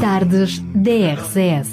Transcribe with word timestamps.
Tardes 0.00 0.58
DRCS. 0.74 1.68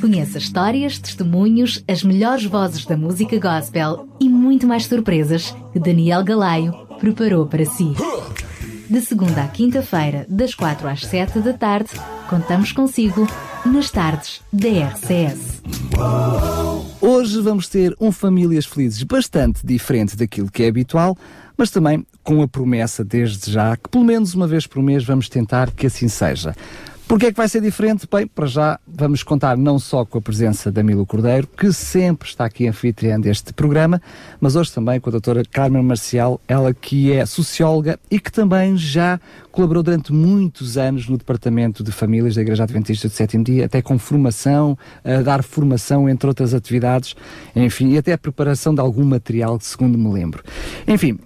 Conheça 0.00 0.38
histórias, 0.38 0.98
testemunhos, 0.98 1.84
as 1.86 2.02
melhores 2.02 2.46
vozes 2.46 2.86
da 2.86 2.96
música 2.96 3.38
gospel 3.38 4.08
e 4.18 4.28
muito 4.30 4.66
mais 4.66 4.86
surpresas 4.86 5.54
que 5.72 5.78
Daniel 5.78 6.24
Galaio 6.24 6.72
preparou 6.98 7.46
para 7.46 7.66
si. 7.66 7.92
De 8.88 9.00
segunda 9.02 9.44
à 9.44 9.48
quinta-feira, 9.48 10.24
das 10.28 10.54
quatro 10.54 10.88
às 10.88 11.04
sete 11.04 11.38
da 11.40 11.52
tarde, 11.52 11.90
contamos 12.30 12.72
consigo 12.72 13.28
nas 13.66 13.90
tardes 13.90 14.40
DRCS. 14.50 15.62
Hoje 16.98 17.40
vamos 17.42 17.68
ter 17.68 17.94
um 18.00 18.10
Famílias 18.10 18.64
Felizes 18.64 19.02
bastante 19.02 19.66
diferente 19.66 20.16
daquilo 20.16 20.50
que 20.50 20.62
é 20.62 20.68
habitual, 20.68 21.14
mas 21.58 21.70
também 21.70 22.06
com 22.22 22.42
a 22.42 22.48
promessa 22.48 23.04
desde 23.04 23.50
já 23.50 23.76
que 23.76 23.88
pelo 23.88 24.04
menos 24.04 24.34
uma 24.34 24.46
vez 24.46 24.66
por 24.66 24.82
mês 24.82 25.04
vamos 25.04 25.28
tentar 25.28 25.70
que 25.70 25.86
assim 25.86 26.08
seja. 26.08 26.54
Porquê 27.12 27.26
é 27.26 27.30
que 27.30 27.36
vai 27.36 27.46
ser 27.46 27.60
diferente? 27.60 28.08
Bem, 28.10 28.26
para 28.26 28.46
já 28.46 28.80
vamos 28.86 29.22
contar 29.22 29.54
não 29.54 29.78
só 29.78 30.02
com 30.02 30.16
a 30.16 30.20
presença 30.22 30.72
da 30.72 30.82
Milo 30.82 31.04
Cordeiro, 31.04 31.46
que 31.46 31.70
sempre 31.70 32.26
está 32.26 32.46
aqui 32.46 32.66
anfitriã 32.66 33.20
deste 33.20 33.52
programa, 33.52 34.00
mas 34.40 34.56
hoje 34.56 34.72
também 34.72 34.98
com 34.98 35.10
a 35.10 35.12
doutora 35.12 35.42
Carmen 35.44 35.82
Marcial, 35.82 36.40
ela 36.48 36.72
que 36.72 37.12
é 37.12 37.26
socióloga 37.26 38.00
e 38.10 38.18
que 38.18 38.32
também 38.32 38.78
já 38.78 39.20
colaborou 39.50 39.82
durante 39.82 40.10
muitos 40.10 40.78
anos 40.78 41.06
no 41.06 41.18
Departamento 41.18 41.84
de 41.84 41.92
Famílias 41.92 42.36
da 42.36 42.40
Igreja 42.40 42.62
Adventista 42.62 43.08
do 43.08 43.12
Sétimo 43.12 43.44
Dia, 43.44 43.66
até 43.66 43.82
com 43.82 43.98
formação, 43.98 44.78
a 45.04 45.20
dar 45.20 45.42
formação, 45.42 46.08
entre 46.08 46.28
outras 46.28 46.54
atividades, 46.54 47.14
enfim, 47.54 47.90
e 47.90 47.98
até 47.98 48.14
a 48.14 48.18
preparação 48.18 48.74
de 48.74 48.80
algum 48.80 49.04
material, 49.04 49.58
segundo 49.60 49.98
me 49.98 50.10
lembro. 50.10 50.42
Enfim, 50.88 51.18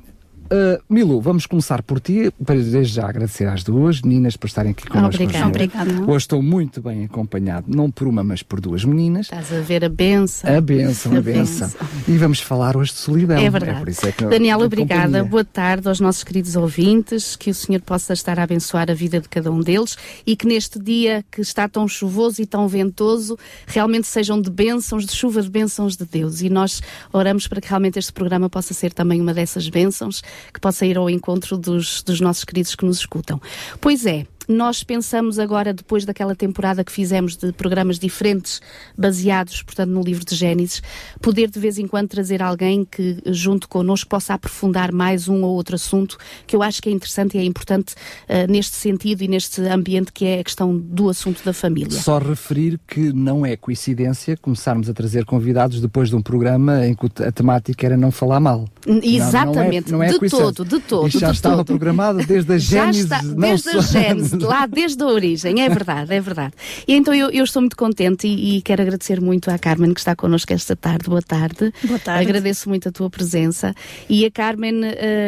Uh, 0.46 0.80
Milu, 0.88 1.20
vamos 1.20 1.44
começar 1.44 1.82
por 1.82 1.98
ti, 1.98 2.32
para 2.44 2.56
desde 2.56 2.94
já 2.94 3.08
agradecer 3.08 3.46
às 3.48 3.64
duas 3.64 4.00
meninas 4.00 4.36
por 4.36 4.46
estarem 4.46 4.70
aqui 4.70 4.86
connosco. 4.86 5.22
Obrigada. 5.22 5.46
Obrigada. 5.48 6.02
Hoje 6.02 6.16
estou 6.18 6.40
muito 6.40 6.80
bem 6.80 7.04
acompanhado, 7.04 7.66
não 7.68 7.90
por 7.90 8.06
uma, 8.06 8.22
mas 8.22 8.42
por 8.42 8.60
duas 8.60 8.84
meninas. 8.84 9.26
Estás 9.26 9.52
a 9.52 9.60
ver 9.60 9.84
a 9.84 9.88
benção. 9.88 10.56
A 10.56 10.60
benção, 10.60 11.16
a, 11.16 11.20
benção. 11.20 11.70
E 12.06 12.16
vamos 12.16 12.40
falar 12.40 12.76
hoje 12.76 12.92
de 12.92 12.98
solidão. 12.98 13.36
É 13.36 13.50
verdade. 13.50 13.92
É 14.04 14.08
é 14.08 14.12
que, 14.12 14.24
Daniela, 14.24 14.64
obrigada. 14.64 15.04
Companhia. 15.04 15.24
Boa 15.24 15.44
tarde 15.44 15.88
aos 15.88 15.98
nossos 15.98 16.22
queridos 16.22 16.54
ouvintes, 16.54 17.34
que 17.34 17.50
o 17.50 17.54
Senhor 17.54 17.80
possa 17.80 18.12
estar 18.12 18.38
a 18.38 18.44
abençoar 18.44 18.88
a 18.90 18.94
vida 18.94 19.20
de 19.20 19.28
cada 19.28 19.50
um 19.50 19.60
deles 19.60 19.96
e 20.24 20.36
que 20.36 20.46
neste 20.46 20.78
dia 20.78 21.24
que 21.30 21.40
está 21.40 21.68
tão 21.68 21.88
chuvoso 21.88 22.40
e 22.40 22.46
tão 22.46 22.68
ventoso, 22.68 23.36
realmente 23.66 24.06
sejam 24.06 24.40
de 24.40 24.50
bênçãos, 24.50 25.04
de 25.04 25.12
chuva 25.12 25.42
de 25.42 25.50
bênçãos 25.50 25.96
de 25.96 26.04
Deus. 26.04 26.40
E 26.40 26.48
nós 26.48 26.80
oramos 27.12 27.48
para 27.48 27.60
que 27.60 27.68
realmente 27.68 27.98
este 27.98 28.12
programa 28.12 28.48
possa 28.48 28.72
ser 28.72 28.92
também 28.92 29.20
uma 29.20 29.34
dessas 29.34 29.68
bênçãos 29.68 30.22
que 30.52 30.60
possa 30.60 30.86
ir 30.86 30.96
ao 30.96 31.08
encontro 31.10 31.56
dos, 31.56 32.02
dos 32.02 32.20
nossos 32.20 32.44
queridos 32.44 32.74
que 32.74 32.84
nos 32.84 32.98
escutam. 32.98 33.40
Pois 33.80 34.06
é, 34.06 34.26
nós 34.48 34.82
pensamos 34.82 35.38
agora, 35.38 35.72
depois 35.72 36.04
daquela 36.04 36.34
temporada 36.34 36.84
que 36.84 36.92
fizemos 36.92 37.36
de 37.36 37.52
programas 37.52 37.98
diferentes, 37.98 38.60
baseados, 38.96 39.62
portanto, 39.62 39.90
no 39.90 40.02
livro 40.02 40.24
de 40.24 40.34
Gênesis, 40.34 40.82
poder 41.20 41.50
de 41.50 41.58
vez 41.58 41.78
em 41.78 41.86
quando 41.86 42.08
trazer 42.08 42.42
alguém 42.42 42.84
que, 42.84 43.18
junto 43.26 43.68
connosco, 43.68 44.08
possa 44.08 44.34
aprofundar 44.34 44.92
mais 44.92 45.28
um 45.28 45.42
ou 45.42 45.54
outro 45.54 45.74
assunto, 45.74 46.16
que 46.46 46.54
eu 46.54 46.62
acho 46.62 46.80
que 46.80 46.88
é 46.88 46.92
interessante 46.92 47.36
e 47.36 47.40
é 47.40 47.44
importante 47.44 47.94
uh, 48.28 48.50
neste 48.50 48.76
sentido 48.76 49.22
e 49.22 49.28
neste 49.28 49.60
ambiente 49.62 50.12
que 50.12 50.24
é 50.24 50.40
a 50.40 50.44
questão 50.44 50.76
do 50.76 51.08
assunto 51.08 51.44
da 51.44 51.52
família. 51.52 51.98
Só 51.98 52.18
referir 52.18 52.78
que 52.86 53.12
não 53.12 53.44
é 53.44 53.56
coincidência 53.56 54.36
começarmos 54.36 54.88
a 54.88 54.94
trazer 54.94 55.24
convidados 55.24 55.80
depois 55.80 56.08
de 56.08 56.16
um 56.16 56.22
programa 56.22 56.86
em 56.86 56.94
que 56.94 57.22
a 57.22 57.32
temática 57.32 57.86
era 57.86 57.96
não 57.96 58.10
falar 58.10 58.40
mal. 58.40 58.66
Exatamente, 58.86 59.90
não, 59.90 59.98
não 59.98 60.04
é, 60.04 60.08
não 60.08 60.16
é 60.16 60.18
de 60.18 60.30
todo, 60.30 60.64
de 60.64 60.78
todo. 60.80 61.08
Isto 61.08 61.18
já 61.18 61.30
estava 61.30 61.56
todo. 61.56 61.66
programado 61.66 62.24
desde 62.24 62.52
a 62.52 62.58
Gênesis. 62.58 63.08
Já 63.08 63.18
está, 63.18 63.34
desde 63.34 63.68
a 63.70 63.80
Gênesis 63.80 64.35
lá 64.44 64.66
desde 64.66 65.02
a 65.02 65.06
origem, 65.06 65.62
é 65.62 65.68
verdade, 65.68 66.12
é 66.12 66.20
verdade. 66.20 66.54
E 66.86 66.94
então 66.94 67.14
eu, 67.14 67.30
eu 67.30 67.44
estou 67.44 67.62
muito 67.62 67.76
contente 67.76 68.26
e, 68.26 68.56
e, 68.56 68.62
quero 68.62 68.82
agradecer 68.82 69.20
muito 69.20 69.50
à 69.50 69.58
Carmen 69.58 69.92
que 69.92 70.00
está 70.00 70.14
connosco 70.14 70.52
esta 70.52 70.74
tarde. 70.74 71.08
Boa 71.08 71.22
tarde. 71.22 71.72
Boa 71.84 71.98
tarde. 71.98 72.22
Agradeço 72.22 72.68
muito 72.68 72.88
a 72.88 72.92
tua 72.92 73.08
presença. 73.08 73.74
E 74.08 74.24
a 74.24 74.30
Carmen 74.30 74.74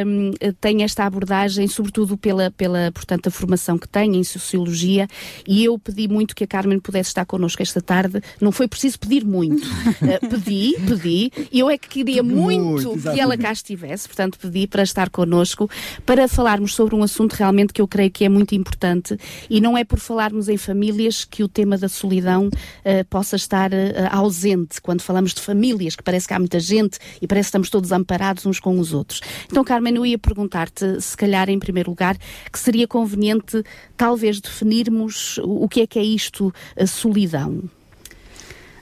um, 0.07 0.31
tem 0.61 0.83
esta 0.83 1.05
abordagem, 1.05 1.67
sobretudo 1.69 2.17
pela, 2.17 2.51
pela, 2.51 2.91
portanto, 2.93 3.29
a 3.29 3.31
formação 3.31 3.79
que 3.79 3.89
tem 3.89 4.17
em 4.17 4.25
Sociologia, 4.25 5.09
e 5.47 5.65
eu 5.65 5.79
pedi 5.79 6.09
muito 6.09 6.35
que 6.35 6.45
a 6.45 6.47
Carmen 6.47 6.79
pudesse 6.79 7.11
estar 7.11 7.25
connosco 7.25 7.63
esta 7.63 7.81
tarde. 7.81 8.21
Não 8.41 8.53
foi 8.53 8.69
preciso 8.69 8.99
pedir 8.99 9.25
muito. 9.25 9.65
uh, 9.67 10.29
pedi, 10.29 10.77
pedi, 10.87 11.33
e 11.53 11.59
eu 11.61 11.71
é 11.71 11.79
que 11.79 11.89
queria 11.89 12.23
muito, 12.23 12.89
muito 12.89 13.13
que 13.13 13.21
ela 13.21 13.37
cá 13.37 13.53
estivesse, 13.53 14.09
portanto 14.09 14.39
pedi 14.39 14.67
para 14.67 14.83
estar 14.83 15.11
connosco, 15.11 15.71
para 16.05 16.29
falarmos 16.29 16.75
sobre 16.75 16.95
um 16.95 17.03
assunto 17.03 17.35
realmente 17.35 17.73
que 17.73 17.81
eu 17.81 17.89
creio 17.89 18.11
que 18.11 18.25
é 18.25 18.29
muito 18.29 18.55
importante 18.55 18.98
e 19.49 19.61
não 19.61 19.77
é 19.77 19.85
por 19.85 19.99
falarmos 19.99 20.49
em 20.49 20.57
famílias 20.57 21.25
que 21.25 21.43
o 21.43 21.49
tema 21.49 21.77
da 21.77 21.89
solidão 21.89 22.49
uh, 22.49 23.05
possa 23.09 23.37
estar 23.37 23.73
uh, 23.73 23.77
ausente. 24.11 24.81
Quando 24.81 25.03
falamos 25.03 25.33
de 25.33 25.41
famílias, 25.41 25.97
que 25.97 26.03
parece 26.03 26.27
que 26.27 26.35
há 26.35 26.39
muita 26.39 26.61
gente 26.61 26.99
e 27.21 27.27
parece 27.27 27.47
que 27.47 27.51
estamos 27.51 27.71
todos 27.71 27.93
amparados 27.93 28.47
uns 28.47 28.61
com 28.61 28.79
os 28.79 28.93
outros. 28.93 29.21
Então, 29.47 29.65
Carmen, 29.65 29.97
eu 29.97 30.07
ia 30.07 30.19
perguntar-te, 30.19 31.01
se 31.01 31.17
calhar, 31.17 31.49
em 31.49 31.59
primeiro 31.59 31.91
lugar, 31.91 32.17
que 32.53 32.59
seria 32.59 32.87
conveniente 32.87 33.63
talvez 33.97 34.41
definirmos 34.41 35.39
o 35.43 35.69
que 35.69 35.81
é 35.81 35.87
que 35.87 35.99
é 35.99 36.03
isto, 36.03 36.53
a 36.77 36.87
solidão. 36.87 37.69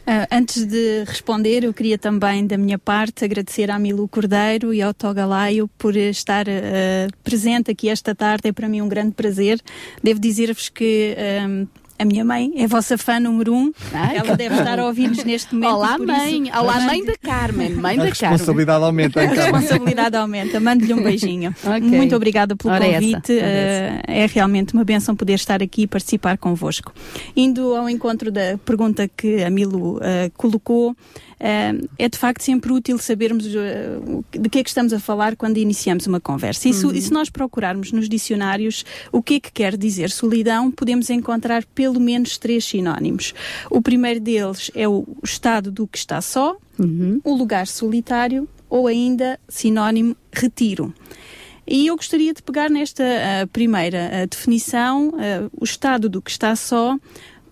Uh, 0.06 0.22
antes 0.31 0.65
de 0.65 1.03
responder, 1.05 1.65
eu 1.65 1.75
queria 1.75 1.99
também, 1.99 2.47
da 2.47 2.56
minha 2.56 2.78
parte, 2.78 3.25
agradecer 3.25 3.72
à 3.72 3.78
Milu 3.78 4.06
Cordeiro 4.06 4.72
e 4.72 4.81
ao 4.81 4.94
Togalaio 4.94 5.69
por 5.77 5.97
estar 5.97 6.47
uh, 6.47 7.11
presente 7.25 7.72
aqui 7.72 7.89
esta 7.89 8.15
tarde. 8.15 8.49
É 8.49 8.53
para 8.53 8.69
mim 8.69 8.81
um 8.81 8.89
grande 8.89 9.12
prazer. 9.12 9.61
Devo 10.00 10.21
dizer-vos 10.21 10.69
que 10.69 11.16
um, 11.49 11.66
a 11.99 12.05
minha 12.05 12.25
mãe 12.25 12.53
é 12.57 12.65
a 12.65 12.67
vossa 12.67 12.99
fã 12.99 13.19
número 13.19 13.55
um. 13.55 13.73
Ai, 13.93 14.17
Ela 14.19 14.37
deve 14.37 14.57
estar 14.57 14.79
a 14.79 14.87
ouvir-nos 14.87 15.25
neste 15.25 15.55
momento. 15.55 15.75
Olá, 15.75 15.99
mãe. 15.99 16.43
Isso... 16.45 16.59
Olá, 16.59 16.81
mãe 16.81 17.05
da 17.05 17.17
Carmen. 17.17 17.71
Mãe 17.71 17.99
a 17.99 18.03
da 18.03 18.09
responsabilidade 18.09 18.81
Carmen. 18.81 18.87
aumenta. 18.87 19.21
A 19.21 19.27
responsabilidade 19.27 20.17
aumenta. 20.17 20.61
Mando-lhe 20.61 20.93
um 20.93 21.01
beijinho. 21.03 21.55
okay. 21.61 21.81
Muito 21.81 22.15
obrigada 22.15 22.55
pelo 22.55 22.75
Ora 22.75 22.84
convite. 22.84 23.33
Essa. 23.33 23.33
Uh, 23.33 24.03
é 24.07 24.27
realmente 24.27 24.75
uma 24.75 24.84
benção 24.84 25.17
poder 25.17 25.34
estar 25.34 25.62
aqui 25.62 25.83
e 25.83 25.87
participar 25.87 26.37
convosco. 26.39 26.93
Indo 27.34 27.75
ao 27.75 27.89
encontro 27.89 28.31
da 28.31 28.59
pergunta 28.65 29.09
que 29.09 29.43
a 29.43 29.51
Milu 29.51 29.97
uh, 29.97 30.01
colocou, 30.37 30.91
uh, 30.91 30.95
é 31.38 32.08
de 32.08 32.19
facto 32.19 32.42
sempre 32.42 32.72
útil 32.72 32.98
sabermos 32.98 33.47
uh, 33.47 34.24
de 34.30 34.48
que 34.48 34.58
é 34.58 34.62
que 34.62 34.70
estamos 34.70 34.92
a 34.92 34.98
falar 34.98 35.36
quando 35.36 35.58
iniciamos 35.58 36.06
uma 36.06 36.20
conversa. 36.20 36.69
E, 36.69 36.72
uhum. 36.72 36.92
e, 36.92 37.00
se 37.00 37.12
nós 37.12 37.28
procurarmos 37.28 37.92
nos 37.92 38.08
dicionários 38.08 38.84
o 39.12 39.22
que 39.22 39.34
é 39.34 39.41
que 39.41 39.52
quer 39.52 39.76
dizer 39.76 40.10
solidão, 40.10 40.70
podemos 40.70 41.10
encontrar 41.10 41.64
pelo 41.74 42.00
menos 42.00 42.38
três 42.38 42.64
sinónimos. 42.64 43.34
O 43.70 43.82
primeiro 43.82 44.20
deles 44.20 44.70
é 44.74 44.88
o 44.88 45.06
estado 45.22 45.70
do 45.70 45.86
que 45.86 45.98
está 45.98 46.20
só, 46.20 46.56
uhum. 46.78 47.20
o 47.22 47.34
lugar 47.34 47.66
solitário 47.66 48.48
ou 48.68 48.86
ainda 48.86 49.38
sinónimo 49.48 50.16
retiro. 50.32 50.92
E 51.66 51.88
eu 51.88 51.97
gostaria 51.97 52.32
de 52.32 52.42
pegar 52.42 52.70
nesta 52.70 53.03
uh, 53.03 53.47
primeira 53.48 53.98
uh, 54.22 54.26
definição, 54.28 55.08
uh, 55.08 55.50
o 55.60 55.64
estado 55.64 56.08
do 56.08 56.22
que 56.22 56.30
está 56.30 56.54
só, 56.54 56.97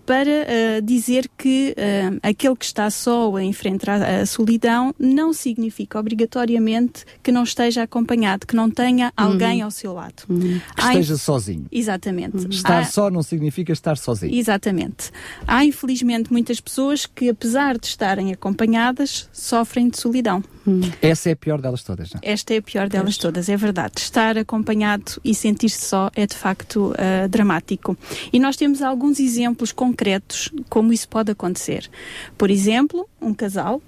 para 0.05 0.29
uh, 0.29 0.81
dizer 0.83 1.29
que 1.37 1.75
uh, 1.77 2.19
aquele 2.21 2.55
que 2.55 2.65
está 2.65 2.89
só 2.89 3.35
a 3.35 3.43
enfrentar 3.43 4.01
a 4.01 4.25
solidão 4.25 4.93
não 4.99 5.33
significa 5.33 5.99
obrigatoriamente 5.99 7.05
que 7.23 7.31
não 7.31 7.43
esteja 7.43 7.83
acompanhado, 7.83 8.45
que 8.45 8.55
não 8.55 8.69
tenha 8.69 9.11
alguém 9.17 9.59
uhum. 9.59 9.65
ao 9.65 9.71
seu 9.71 9.93
lado. 9.93 10.23
Uhum. 10.29 10.59
Que 10.75 10.81
esteja 10.81 11.17
sozinho. 11.17 11.65
Exatamente. 11.71 12.37
Uhum. 12.37 12.49
Estar 12.49 12.79
Há... 12.79 12.85
só 12.85 13.09
não 13.09 13.23
significa 13.23 13.73
estar 13.73 13.97
sozinho. 13.97 14.33
Exatamente. 14.33 15.11
Há 15.47 15.65
infelizmente 15.65 16.31
muitas 16.31 16.59
pessoas 16.61 17.05
que, 17.05 17.29
apesar 17.29 17.77
de 17.77 17.87
estarem 17.87 18.31
acompanhadas, 18.31 19.27
sofrem 19.33 19.89
de 19.89 19.97
solidão. 19.97 20.43
Hum. 20.67 20.81
Essa 21.01 21.29
é 21.29 21.33
a 21.33 21.35
pior 21.35 21.61
delas 21.61 21.83
todas, 21.83 22.11
não? 22.11 22.19
Esta 22.23 22.53
é 22.53 22.57
a 22.57 22.61
pior 22.61 22.89
delas 22.89 23.17
todas, 23.17 23.49
é 23.49 23.57
verdade. 23.57 23.93
Estar 23.97 24.37
acompanhado 24.37 25.19
e 25.23 25.33
sentir-se 25.35 25.85
só 25.85 26.09
é 26.15 26.25
de 26.25 26.35
facto 26.35 26.91
uh, 26.91 27.29
dramático. 27.29 27.97
E 28.33 28.39
nós 28.39 28.55
temos 28.55 28.81
alguns 28.81 29.19
exemplos 29.19 29.71
concretos 29.71 30.49
como 30.69 30.91
isso 30.91 31.07
pode 31.07 31.31
acontecer. 31.31 31.89
Por 32.37 32.49
exemplo, 32.49 33.07
um 33.21 33.33
casal 33.33 33.81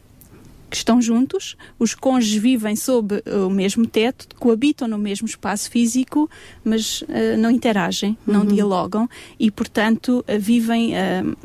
que 0.69 0.75
estão 0.75 1.01
juntos, 1.01 1.55
os 1.79 1.95
cônjuges 1.95 2.41
vivem 2.41 2.75
sob 2.75 3.23
o 3.25 3.49
mesmo 3.49 3.87
teto, 3.87 4.27
coabitam 4.35 4.87
no 4.87 4.97
mesmo 4.97 5.25
espaço 5.25 5.69
físico, 5.71 6.29
mas 6.63 7.01
uh, 7.03 7.37
não 7.37 7.49
interagem, 7.49 8.17
não 8.27 8.41
uhum. 8.41 8.47
dialogam 8.47 9.09
e, 9.39 9.49
portanto, 9.49 10.23
uh, 10.27 10.39
vivem 10.39 10.93
uh, 10.93 11.37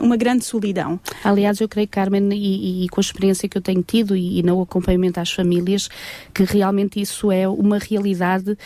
uma 0.00 0.16
grande 0.16 0.44
solidão. 0.44 0.98
Aliás, 1.22 1.60
eu 1.60 1.68
creio, 1.68 1.88
Carmen, 1.88 2.32
e, 2.32 2.84
e, 2.84 2.88
com 2.88 3.00
a 3.00 3.02
experiência 3.02 3.48
que 3.48 3.56
eu 3.56 3.62
tenho 3.62 3.82
tido 3.82 4.16
e, 4.16 4.38
e 4.38 4.42
no 4.42 4.62
acompanhamento 4.62 5.20
às 5.20 5.32
famílias, 5.32 5.88
que 6.34 6.44
realmente 6.44 7.00
isso 7.00 7.30
é 7.30 7.48
uma 7.48 7.78
realidade 7.78 8.56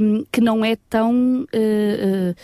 um, 0.00 0.24
que 0.30 0.40
não 0.40 0.64
é 0.64 0.76
tão 0.88 1.42
uh, 1.42 2.30
uh, 2.30 2.34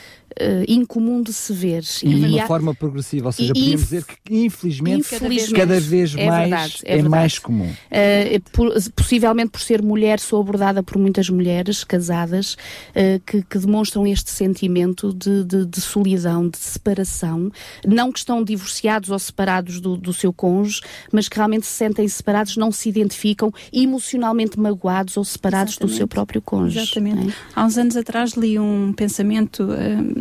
uh, 0.41 0.65
incomum 0.69 1.23
de 1.23 1.33
se 1.33 1.53
ver. 1.53 1.83
E, 2.03 2.15
de 2.15 2.27
uma 2.27 2.43
há... 2.43 2.47
forma 2.47 2.75
progressiva, 2.75 3.27
ou 3.29 3.33
seja, 3.33 3.53
podemos 3.53 3.81
dizer 3.81 4.05
que 4.05 4.17
infelizmente, 4.31 5.15
infelizmente 5.15 5.53
cada 5.53 5.81
vez 5.81 6.15
é 6.17 6.27
mais 6.27 6.41
verdade, 6.51 6.81
é, 6.85 6.99
é 6.99 7.03
mais 7.03 7.39
comum. 7.39 7.71
Uh, 7.71 8.51
por, 8.53 8.73
possivelmente 8.95 9.51
por 9.51 9.61
ser 9.61 9.83
mulher, 9.83 10.21
sou 10.21 10.41
abordada 10.41 10.83
por 10.83 10.99
muitas 10.99 11.29
mulheres 11.29 11.85
casadas 11.85 12.55
uh, 12.55 13.21
que, 13.27 13.43
que, 13.43 13.59
demonstram 13.59 14.07
este 14.07 14.31
sentimento 14.31 15.13
de, 15.13 15.45
de, 15.45 15.67
de, 15.67 15.81
solidão, 15.81 16.49
de 16.49 16.59
separação, 16.59 17.51
não 17.87 18.13
que 18.13 18.19
estão 18.19 18.43
divorciados 18.43 19.11
ou 19.11 19.19
separados 19.19 19.81
do, 19.81 19.97
do 19.97 20.13
seu 20.13 20.33
cônjuge, 20.33 20.81
mas 21.13 21.29
que 21.29 21.37
realmente 21.37 21.67
se 21.67 21.73
sentem 21.73 22.07
separados, 22.09 22.57
não 22.57 22.73
se 22.73 22.89
identificam 22.89 23.53
emocionalmente 23.73 24.59
magoados 24.59 25.17
ou 25.17 25.25
separados 25.25 25.75
Exatamente. 25.75 25.95
do 25.95 25.97
seu 25.97 26.09
próprio 26.09 26.43
cônjuge. 26.43 26.79
Exatamente. 26.81 27.31
É? 27.31 27.33
Há 27.55 27.65
uns 27.65 27.79
anos 27.79 27.97
atrás 27.97 28.33
li 28.33 28.59
um 28.59 28.93
pensamento 28.93 29.71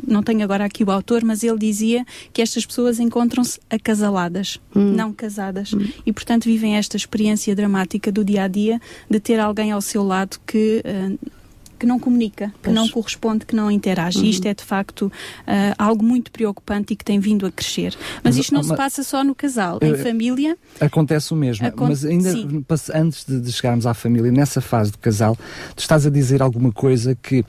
não 0.08 0.24
tenho 0.24 0.44
agora 0.44 0.66
aqui 0.66 0.84
o 0.84 0.92
autor, 0.92 1.24
mas 1.24 1.44
ele 1.44 1.58
dizia 1.58 2.06
que 2.34 2.42
estas 2.42 2.66
pessoas 2.66 3.00
encontram-se 3.00 3.60
acasaladas, 3.70 4.60
hum. 4.76 4.94
não 4.94 5.14
casadas. 5.14 5.74
Hum. 5.74 5.88
E, 6.06 6.14
portanto, 6.14 6.46
vivem 6.46 6.76
esta 6.76 6.98
experiência 6.98 7.56
dramática 7.56 8.12
do 8.12 8.24
dia 8.24 8.44
a 8.44 8.48
dia 8.48 8.80
de 9.10 9.20
ter 9.20 9.40
alguém 9.40 9.72
ao 9.72 9.82
seu 9.82 10.04
lado 10.04 10.40
que. 10.46 10.84
Uh, 10.86 11.40
que 11.80 11.86
não 11.86 11.98
comunica, 11.98 12.54
que 12.62 12.70
não 12.70 12.90
corresponde, 12.90 13.46
que 13.46 13.56
não 13.56 13.72
interage. 13.72 14.20
Uhum. 14.20 14.26
Isto 14.26 14.46
é 14.48 14.54
de 14.54 14.64
facto 14.64 15.04
uh, 15.04 15.12
algo 15.78 16.04
muito 16.04 16.30
preocupante 16.30 16.94
e 16.94 16.96
que 16.96 17.06
tem 17.06 17.20
vindo 17.20 17.46
a 17.46 17.52
crescer. 17.52 17.96
Mas, 18.16 18.36
mas 18.36 18.38
isto 18.38 18.54
não 18.54 18.60
mas, 18.60 18.68
se 18.68 18.76
passa 18.76 19.02
só 19.02 19.24
no 19.24 19.34
casal, 19.34 19.80
em 19.82 19.94
uh, 19.94 19.98
família. 19.98 20.58
Acontece 20.80 21.34
o 21.34 21.38
mesmo. 21.38 21.66
mas 21.78 22.04
ainda 22.04 22.34
sim. 22.34 22.66
antes 22.94 23.24
de, 23.26 23.40
de 23.40 23.52
chegarmos 23.52 23.88
à 23.88 23.94
família, 23.94 24.30
nessa 24.30 24.60
fase 24.60 24.92
do 24.92 24.98
casal, 24.98 25.38
tu 25.74 25.80
estás 25.80 26.06
a 26.06 26.10
dizer 26.10 26.42
alguma 26.42 26.74
coisa 26.74 27.16
que 27.16 27.46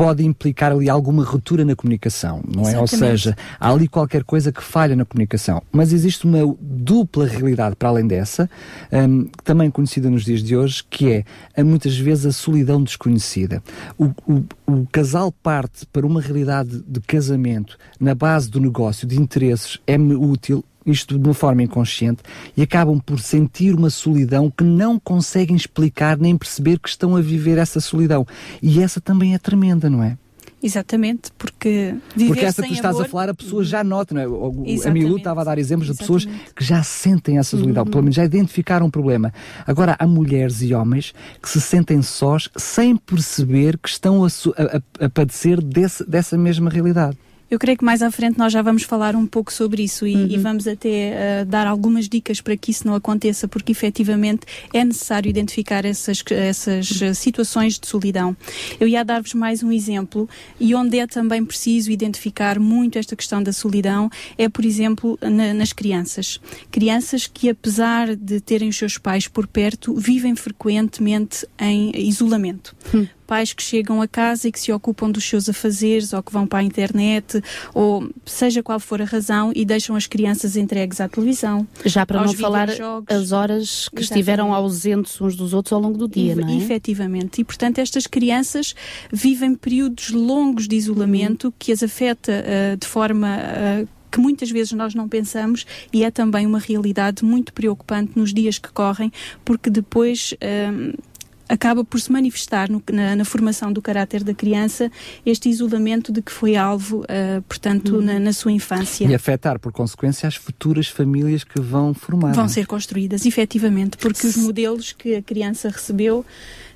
pode 0.00 0.24
implicar 0.24 0.72
ali 0.72 0.88
alguma 0.88 1.22
ruptura 1.22 1.62
na 1.62 1.76
comunicação, 1.76 2.42
não 2.48 2.62
é? 2.62 2.70
Exatamente. 2.70 2.80
Ou 2.80 2.86
seja, 2.86 3.36
há 3.60 3.70
ali 3.70 3.86
qualquer 3.86 4.24
coisa 4.24 4.50
que 4.50 4.62
falha 4.62 4.96
na 4.96 5.04
comunicação. 5.04 5.62
Mas 5.70 5.92
existe 5.92 6.24
uma 6.24 6.56
dupla 6.58 7.26
realidade 7.26 7.76
para 7.76 7.90
além 7.90 8.06
dessa, 8.06 8.48
um, 8.90 9.26
também 9.44 9.70
conhecida 9.70 10.08
nos 10.08 10.24
dias 10.24 10.42
de 10.42 10.56
hoje, 10.56 10.82
que 10.88 11.22
é 11.54 11.62
muitas 11.62 11.98
vezes 11.98 12.24
a 12.24 12.32
solidão 12.32 12.82
desconhecida. 12.82 13.62
O, 13.98 14.06
o, 14.26 14.42
o 14.66 14.86
casal 14.90 15.30
parte 15.30 15.84
para 15.84 16.06
uma 16.06 16.22
realidade 16.22 16.82
de 16.88 17.00
casamento 17.00 17.76
na 18.00 18.14
base 18.14 18.48
do 18.48 18.58
negócio, 18.58 19.06
de 19.06 19.20
interesses, 19.20 19.78
é 19.86 19.98
útil, 19.98 20.64
isto 20.90 21.18
de 21.18 21.24
uma 21.28 21.34
forma 21.34 21.62
inconsciente, 21.62 22.22
e 22.56 22.62
acabam 22.62 22.98
por 22.98 23.20
sentir 23.20 23.74
uma 23.74 23.90
solidão 23.90 24.50
que 24.50 24.64
não 24.64 24.98
conseguem 24.98 25.56
explicar 25.56 26.18
nem 26.18 26.36
perceber 26.36 26.78
que 26.78 26.88
estão 26.88 27.16
a 27.16 27.20
viver 27.20 27.58
essa 27.58 27.80
solidão. 27.80 28.26
E 28.62 28.80
essa 28.82 29.00
também 29.00 29.34
é 29.34 29.38
tremenda, 29.38 29.88
não 29.88 30.02
é? 30.02 30.16
Exatamente, 30.62 31.30
porque 31.38 31.94
Porque 32.26 32.44
essa 32.44 32.62
tu 32.62 32.70
estás 32.70 32.94
amor... 32.94 33.06
a 33.06 33.08
falar, 33.08 33.28
a 33.30 33.34
pessoa 33.34 33.64
já 33.64 33.82
nota, 33.82 34.14
não 34.14 34.20
é? 34.20 34.28
O, 34.28 34.52
a 34.84 34.90
Milu 34.90 35.16
estava 35.16 35.40
a 35.40 35.44
dar 35.44 35.58
exemplos 35.58 35.90
de 35.90 35.96
pessoas 35.96 36.26
que 36.26 36.62
já 36.62 36.82
sentem 36.82 37.38
essa 37.38 37.56
solidão, 37.56 37.84
uhum. 37.84 37.90
pelo 37.90 38.02
menos 38.02 38.16
já 38.16 38.24
identificaram 38.24 38.86
um 38.86 38.90
problema. 38.90 39.32
Agora, 39.66 39.96
há 39.98 40.06
mulheres 40.06 40.60
e 40.60 40.74
homens 40.74 41.14
que 41.40 41.48
se 41.48 41.60
sentem 41.62 42.02
sós 42.02 42.50
sem 42.56 42.94
perceber 42.94 43.78
que 43.78 43.88
estão 43.88 44.22
a, 44.22 44.28
a, 44.28 45.06
a 45.06 45.08
padecer 45.08 45.62
desse, 45.62 46.04
dessa 46.06 46.36
mesma 46.36 46.68
realidade. 46.68 47.16
Eu 47.50 47.58
creio 47.58 47.76
que 47.76 47.84
mais 47.84 48.00
à 48.00 48.10
frente 48.12 48.38
nós 48.38 48.52
já 48.52 48.62
vamos 48.62 48.84
falar 48.84 49.16
um 49.16 49.26
pouco 49.26 49.52
sobre 49.52 49.82
isso 49.82 50.06
e, 50.06 50.14
uhum. 50.14 50.26
e 50.30 50.38
vamos 50.38 50.68
até 50.68 51.42
uh, 51.42 51.46
dar 51.46 51.66
algumas 51.66 52.08
dicas 52.08 52.40
para 52.40 52.56
que 52.56 52.70
isso 52.70 52.86
não 52.86 52.94
aconteça, 52.94 53.48
porque 53.48 53.72
efetivamente 53.72 54.46
é 54.72 54.84
necessário 54.84 55.28
identificar 55.28 55.84
essas, 55.84 56.22
essas 56.30 56.88
uh, 57.02 57.12
situações 57.12 57.76
de 57.76 57.88
solidão. 57.88 58.36
Eu 58.78 58.86
ia 58.86 59.04
dar-vos 59.04 59.34
mais 59.34 59.64
um 59.64 59.72
exemplo 59.72 60.28
e 60.60 60.74
onde 60.76 61.00
é 61.00 61.06
também 61.08 61.44
preciso 61.44 61.90
identificar 61.90 62.60
muito 62.60 62.98
esta 62.98 63.16
questão 63.16 63.42
da 63.42 63.52
solidão 63.52 64.08
é, 64.38 64.48
por 64.48 64.64
exemplo, 64.64 65.18
na, 65.20 65.52
nas 65.52 65.72
crianças. 65.72 66.40
Crianças 66.70 67.26
que, 67.26 67.48
apesar 67.48 68.14
de 68.14 68.40
terem 68.40 68.68
os 68.68 68.76
seus 68.76 68.96
pais 68.96 69.26
por 69.26 69.48
perto, 69.48 69.92
vivem 69.94 70.36
frequentemente 70.36 71.44
em 71.58 71.90
isolamento. 71.96 72.76
Hum 72.94 73.06
pais 73.30 73.52
que 73.52 73.62
chegam 73.62 74.02
a 74.02 74.08
casa 74.08 74.48
e 74.48 74.52
que 74.52 74.58
se 74.58 74.72
ocupam 74.72 75.08
dos 75.08 75.22
seus 75.22 75.48
afazeres 75.48 76.12
ou 76.12 76.20
que 76.20 76.32
vão 76.32 76.48
para 76.48 76.58
a 76.58 76.62
internet 76.64 77.40
ou 77.72 78.10
seja 78.26 78.60
qual 78.60 78.80
for 78.80 79.00
a 79.00 79.04
razão 79.04 79.52
e 79.54 79.64
deixam 79.64 79.94
as 79.94 80.08
crianças 80.08 80.56
entregues 80.56 81.00
à 81.00 81.08
televisão. 81.08 81.64
Já 81.84 82.04
para 82.04 82.24
não 82.24 82.32
falar 82.32 82.68
as 83.08 83.30
horas 83.30 83.88
que 83.88 84.00
Exatamente. 84.00 84.02
estiveram 84.02 84.52
ausentes 84.52 85.20
uns 85.20 85.36
dos 85.36 85.54
outros 85.54 85.72
ao 85.72 85.78
longo 85.80 85.96
do 85.96 86.08
dia, 86.08 86.34
não 86.34 86.48
é? 86.48 86.56
Efetivamente. 86.56 87.40
E, 87.40 87.44
portanto, 87.44 87.78
estas 87.78 88.08
crianças 88.08 88.74
vivem 89.12 89.54
períodos 89.54 90.10
longos 90.10 90.66
de 90.66 90.74
isolamento 90.74 91.44
uhum. 91.44 91.52
que 91.56 91.70
as 91.70 91.84
afeta 91.84 92.32
uh, 92.32 92.76
de 92.76 92.86
forma 92.86 93.38
uh, 93.38 93.88
que 94.10 94.18
muitas 94.18 94.50
vezes 94.50 94.72
nós 94.72 94.92
não 94.92 95.08
pensamos 95.08 95.64
e 95.92 96.02
é 96.02 96.10
também 96.10 96.46
uma 96.46 96.58
realidade 96.58 97.24
muito 97.24 97.52
preocupante 97.52 98.18
nos 98.18 98.34
dias 98.34 98.58
que 98.58 98.72
correm, 98.72 99.12
porque 99.44 99.70
depois. 99.70 100.34
Uh, 100.34 101.09
acaba 101.50 101.84
por 101.84 102.00
se 102.00 102.10
manifestar 102.12 102.70
no, 102.70 102.80
na, 102.92 103.16
na, 103.16 103.24
formação 103.24 103.72
do 103.72 103.82
caráter 103.82 104.22
da 104.22 104.32
criança 104.32 104.90
este 105.26 105.48
isolamento 105.48 106.12
de 106.12 106.22
que 106.22 106.30
foi 106.30 106.54
alvo, 106.54 107.00
uh, 107.00 107.42
portanto, 107.42 107.96
uhum. 107.96 108.02
na, 108.02 108.20
na, 108.20 108.32
sua 108.32 108.52
infância. 108.52 109.04
E 109.06 109.14
afetar, 109.14 109.58
por 109.58 109.72
consequência, 109.72 110.28
as 110.28 110.36
futuras 110.36 110.86
famílias 110.86 111.42
que 111.42 111.60
vão 111.60 111.92
formar. 111.92 112.32
Vão 112.32 112.48
ser 112.48 112.66
construídas, 112.66 113.26
efetivamente, 113.26 113.98
porque 113.98 114.26
os 114.26 114.36
modelos 114.36 114.92
que 114.92 115.16
a 115.16 115.22
criança 115.22 115.68
recebeu 115.68 116.24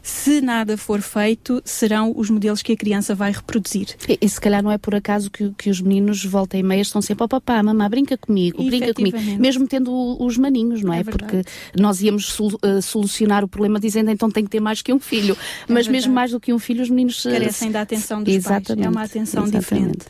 se 0.04 0.42
nada 0.42 0.76
for 0.76 1.00
feito, 1.00 1.62
serão 1.64 2.12
os 2.14 2.28
modelos 2.28 2.60
que 2.60 2.72
a 2.72 2.76
criança 2.76 3.14
vai 3.14 3.32
reproduzir. 3.32 3.96
E, 4.06 4.18
e 4.20 4.28
se 4.28 4.38
calhar 4.38 4.62
não 4.62 4.70
é 4.70 4.76
por 4.76 4.94
acaso 4.94 5.30
que, 5.30 5.50
que 5.56 5.70
os 5.70 5.80
meninos 5.80 6.22
volta 6.26 6.58
e 6.58 6.62
meia 6.62 6.82
estão 6.82 7.00
sempre 7.00 7.22
ao 7.22 7.24
oh, 7.24 7.28
papá, 7.28 7.62
mamá, 7.62 7.88
brinca 7.88 8.18
comigo, 8.18 8.62
brinca 8.62 8.92
comigo, 8.92 9.16
mesmo 9.38 9.66
tendo 9.66 10.22
os 10.22 10.36
maninhos, 10.36 10.82
não 10.82 10.92
é? 10.92 11.00
é 11.00 11.04
Porque 11.04 11.42
nós 11.80 12.02
íamos 12.02 12.26
sol, 12.26 12.52
uh, 12.62 12.82
solucionar 12.82 13.42
o 13.42 13.48
problema 13.48 13.80
dizendo 13.80 14.10
então 14.10 14.30
tem 14.30 14.44
que 14.44 14.50
ter 14.50 14.60
mais 14.60 14.82
que 14.82 14.92
um 14.92 15.00
filho, 15.00 15.34
é 15.66 15.72
mas 15.72 15.88
mesmo 15.88 16.12
mais 16.12 16.32
do 16.32 16.38
que 16.38 16.52
um 16.52 16.58
filho, 16.58 16.82
os 16.82 16.90
meninos 16.90 17.24
uh, 17.24 17.30
carecem 17.30 17.70
da 17.70 17.80
atenção 17.80 18.22
dos 18.22 18.34
Exatamente. 18.34 18.66
pais. 18.66 18.86
É 18.86 18.88
uma 18.90 19.02
atenção 19.02 19.44
Exatamente. 19.44 19.62
diferente 19.62 20.06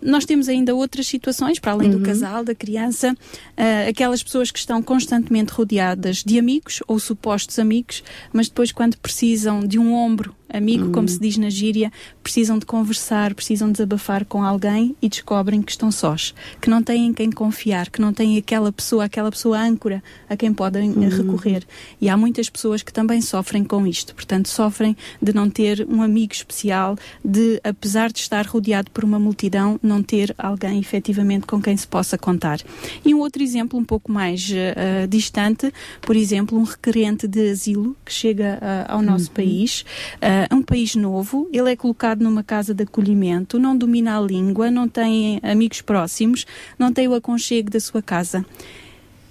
nós 0.00 0.24
temos 0.24 0.48
ainda 0.48 0.74
outras 0.74 1.06
situações, 1.06 1.58
para 1.58 1.72
além 1.72 1.90
uhum. 1.90 1.98
do 1.98 2.04
casal, 2.04 2.44
da 2.44 2.54
criança, 2.54 3.12
uh, 3.12 3.88
aquelas 3.88 4.22
pessoas 4.22 4.50
que 4.50 4.58
estão 4.58 4.82
constantemente 4.82 5.52
rodeadas 5.52 6.24
de 6.24 6.38
amigos 6.38 6.82
ou 6.88 6.98
supostos 6.98 7.58
amigos, 7.58 8.02
mas 8.32 8.48
depois, 8.48 8.72
quando 8.72 8.96
precisam 8.98 9.60
de 9.60 9.78
um 9.78 9.94
ombro 9.94 10.34
amigo, 10.52 10.90
como 10.90 11.08
se 11.08 11.18
diz 11.18 11.36
na 11.36 11.50
gíria, 11.50 11.92
precisam 12.22 12.58
de 12.58 12.66
conversar, 12.66 13.34
precisam 13.34 13.68
de 13.68 13.74
desabafar 13.74 14.24
com 14.24 14.42
alguém 14.42 14.96
e 15.00 15.08
descobrem 15.08 15.62
que 15.62 15.72
estão 15.72 15.90
sós, 15.90 16.34
que 16.60 16.68
não 16.68 16.82
têm 16.82 17.06
em 17.06 17.12
quem 17.12 17.30
confiar, 17.30 17.90
que 17.90 18.00
não 18.00 18.12
têm 18.12 18.38
aquela 18.38 18.72
pessoa, 18.72 19.04
aquela 19.04 19.30
pessoa 19.30 19.58
âncora 19.58 20.02
a 20.28 20.36
quem 20.36 20.52
podem 20.52 20.90
uhum. 20.90 21.08
recorrer. 21.08 21.64
E 22.00 22.08
há 22.08 22.16
muitas 22.16 22.48
pessoas 22.48 22.82
que 22.82 22.92
também 22.92 23.20
sofrem 23.20 23.64
com 23.64 23.86
isto, 23.86 24.14
portanto, 24.14 24.48
sofrem 24.48 24.96
de 25.20 25.32
não 25.32 25.48
ter 25.48 25.86
um 25.88 26.02
amigo 26.02 26.32
especial, 26.32 26.96
de, 27.24 27.60
apesar 27.64 28.12
de 28.12 28.18
estar 28.18 28.46
rodeado 28.46 28.90
por 28.90 29.04
uma 29.04 29.18
multidão, 29.18 29.78
não 29.82 30.02
ter 30.02 30.34
alguém 30.36 30.78
efetivamente 30.78 31.46
com 31.46 31.60
quem 31.60 31.76
se 31.76 31.86
possa 31.86 32.18
contar. 32.18 32.60
E 33.04 33.14
um 33.14 33.18
outro 33.18 33.42
exemplo 33.42 33.78
um 33.78 33.84
pouco 33.84 34.10
mais 34.10 34.50
uh, 34.50 35.06
distante, 35.08 35.72
por 36.00 36.16
exemplo, 36.16 36.58
um 36.58 36.64
requerente 36.64 37.26
de 37.26 37.50
asilo 37.50 37.96
que 38.04 38.12
chega 38.12 38.58
uh, 38.60 38.92
ao 38.92 39.02
nosso 39.02 39.28
uhum. 39.28 39.34
país. 39.34 39.82
Uh, 40.16 40.41
é 40.50 40.54
um 40.54 40.62
país 40.62 40.94
novo, 40.94 41.48
ele 41.52 41.70
é 41.70 41.76
colocado 41.76 42.22
numa 42.22 42.42
casa 42.42 42.74
de 42.74 42.84
acolhimento, 42.84 43.58
não 43.58 43.76
domina 43.76 44.16
a 44.16 44.20
língua, 44.20 44.70
não 44.70 44.88
tem 44.88 45.40
amigos 45.42 45.80
próximos, 45.80 46.46
não 46.78 46.92
tem 46.92 47.08
o 47.08 47.14
aconchego 47.14 47.70
da 47.70 47.80
sua 47.80 48.02
casa. 48.02 48.44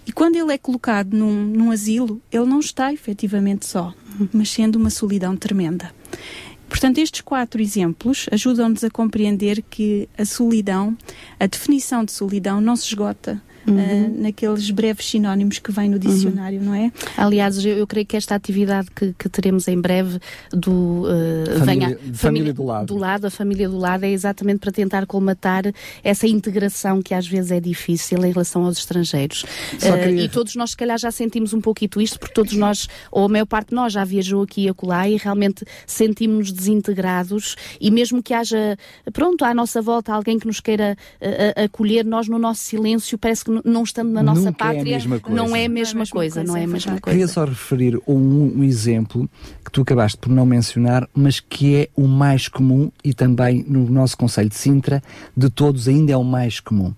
E 0.06 0.12
quando 0.12 0.36
ele 0.36 0.54
é 0.54 0.58
colocado 0.58 1.14
num, 1.14 1.46
num 1.46 1.72
asilo, 1.72 2.22
ele 2.32 2.46
não 2.46 2.60
está 2.60 2.92
efetivamente 2.92 3.66
só, 3.66 3.94
mas 4.34 4.50
sendo 4.50 4.78
uma 4.78 4.90
solidão 4.90 5.36
tremenda. 5.36 5.94
Portanto, 6.68 7.00
estes 7.00 7.22
quatro 7.22 7.62
exemplos 7.62 8.28
ajudam-nos 8.32 8.84
a 8.84 8.90
compreender 8.90 9.62
que 9.70 10.08
a 10.18 10.24
solidão, 10.24 10.98
a 11.40 11.46
definição 11.46 12.06
de 12.06 12.12
solidão, 12.12 12.62
não 12.62 12.76
se 12.76 12.88
esgota 12.88 13.42
uhum. 13.68 13.76
uh, 13.76 14.22
naqueles 14.22 14.70
breves 14.72 15.06
sinónimos 15.06 15.60
que 15.60 15.72
vêm 15.72 15.90
no 15.90 16.00
dicionário, 16.00 16.60
uhum. 16.60 16.66
não 16.66 16.76
é? 16.76 16.92
Aliás, 17.18 17.64
eu, 17.64 17.78
eu, 17.78 17.88
creio 17.88 18.06
que 18.06 18.18
esta 18.18 18.36
atividade 18.36 18.90
que, 18.96 19.14
que 19.18 19.30
teremos 19.30 19.68
em 19.68 19.80
breve 19.80 20.20
do 20.52 21.04
uh, 21.04 21.60
família, 21.60 21.66
venha, 21.66 21.88
família, 21.90 22.16
família, 22.16 22.54
do 22.54 22.64
lado. 22.64 22.86
do 22.88 22.98
lado, 22.98 23.28
a 23.28 23.32
família 23.32 23.70
do 23.70 23.78
lado, 23.78 24.04
é 24.04 24.10
exatamente 24.10 24.60
para 24.60 24.72
tentar 24.72 25.06
colmatar 25.06 25.64
essa 26.04 26.28
integração 26.28 27.02
que 27.02 27.14
às 27.14 27.28
vezes 27.28 27.52
é 27.52 27.60
difícil 27.60 28.24
em 28.24 28.32
relação 28.32 28.66
aos 28.66 28.78
estrangeiros. 28.78 29.44
Uh, 29.44 30.10
E 30.10 30.30
todos 30.30 30.56
nós, 30.56 30.72
se 30.72 30.78
calhar, 30.78 30.98
já 30.98 31.12
sentimos 31.12 31.54
um 31.54 31.62
pouquinho 31.62 31.82
isto, 32.00 32.20
porque 32.20 32.34
todos 32.34 32.54
nós, 32.54 32.88
ou 33.12 33.26
a 33.26 33.30
maior 33.30 33.46
parte 33.46 33.70
de 33.70 33.76
nós, 33.76 33.94
já 33.94 34.04
viajou 34.04 34.44
aqui 34.44 34.66
e 34.66 34.70
acolá 34.70 35.10
e 35.10 35.18
realmente 35.18 35.66
sentimos-nos 35.86 36.52
desintegrados 36.52 37.56
e 37.80 37.90
mesmo 37.90 38.22
que 38.22 38.34
haja, 38.34 38.78
pronto, 39.12 39.44
à 39.44 39.54
nossa 39.54 39.82
volta 39.82 40.14
alguém 40.14 40.38
que 40.38 40.48
nos 40.48 40.60
queira 40.60 40.96
uh, 41.22 41.64
acolher, 41.66 42.06
nós 42.06 42.28
no 42.28 42.38
nosso 42.38 42.62
silêncio 42.62 43.18
parece 43.18 43.44
que 43.44 43.51
que 43.60 43.70
não 43.70 43.84
estando 43.84 44.12
na 44.12 44.24
nossa 44.24 44.42
Nunca 44.42 44.54
pátria, 44.54 44.98
é 44.98 45.30
não 45.30 45.56
é 45.56 45.66
a 45.66 45.70
mesma 45.70 46.06
coisa, 46.06 46.44
não 46.44 46.56
é 46.56 46.64
a 46.64 46.68
mesma 46.68 47.00
coisa. 47.00 47.18
Queria 47.18 47.28
só 47.28 47.46
referir 47.46 48.00
um, 48.08 48.60
um 48.60 48.64
exemplo 48.64 49.30
que 49.64 49.72
tu 49.72 49.82
acabaste 49.82 50.18
por 50.18 50.30
não 50.30 50.46
mencionar, 50.46 51.08
mas 51.14 51.40
que 51.40 51.76
é 51.76 51.90
o 51.96 52.08
mais 52.08 52.48
comum 52.48 52.92
e 53.04 53.14
também 53.14 53.66
no 53.68 53.90
nosso 53.90 54.18
Conselho 54.18 54.50
de 54.50 54.56
Sintra, 54.56 55.02
de 55.36 55.50
todos 55.50 55.88
ainda 55.88 56.12
é 56.12 56.18
o 56.18 56.24
mais 56.24 56.60
comum, 56.60 56.94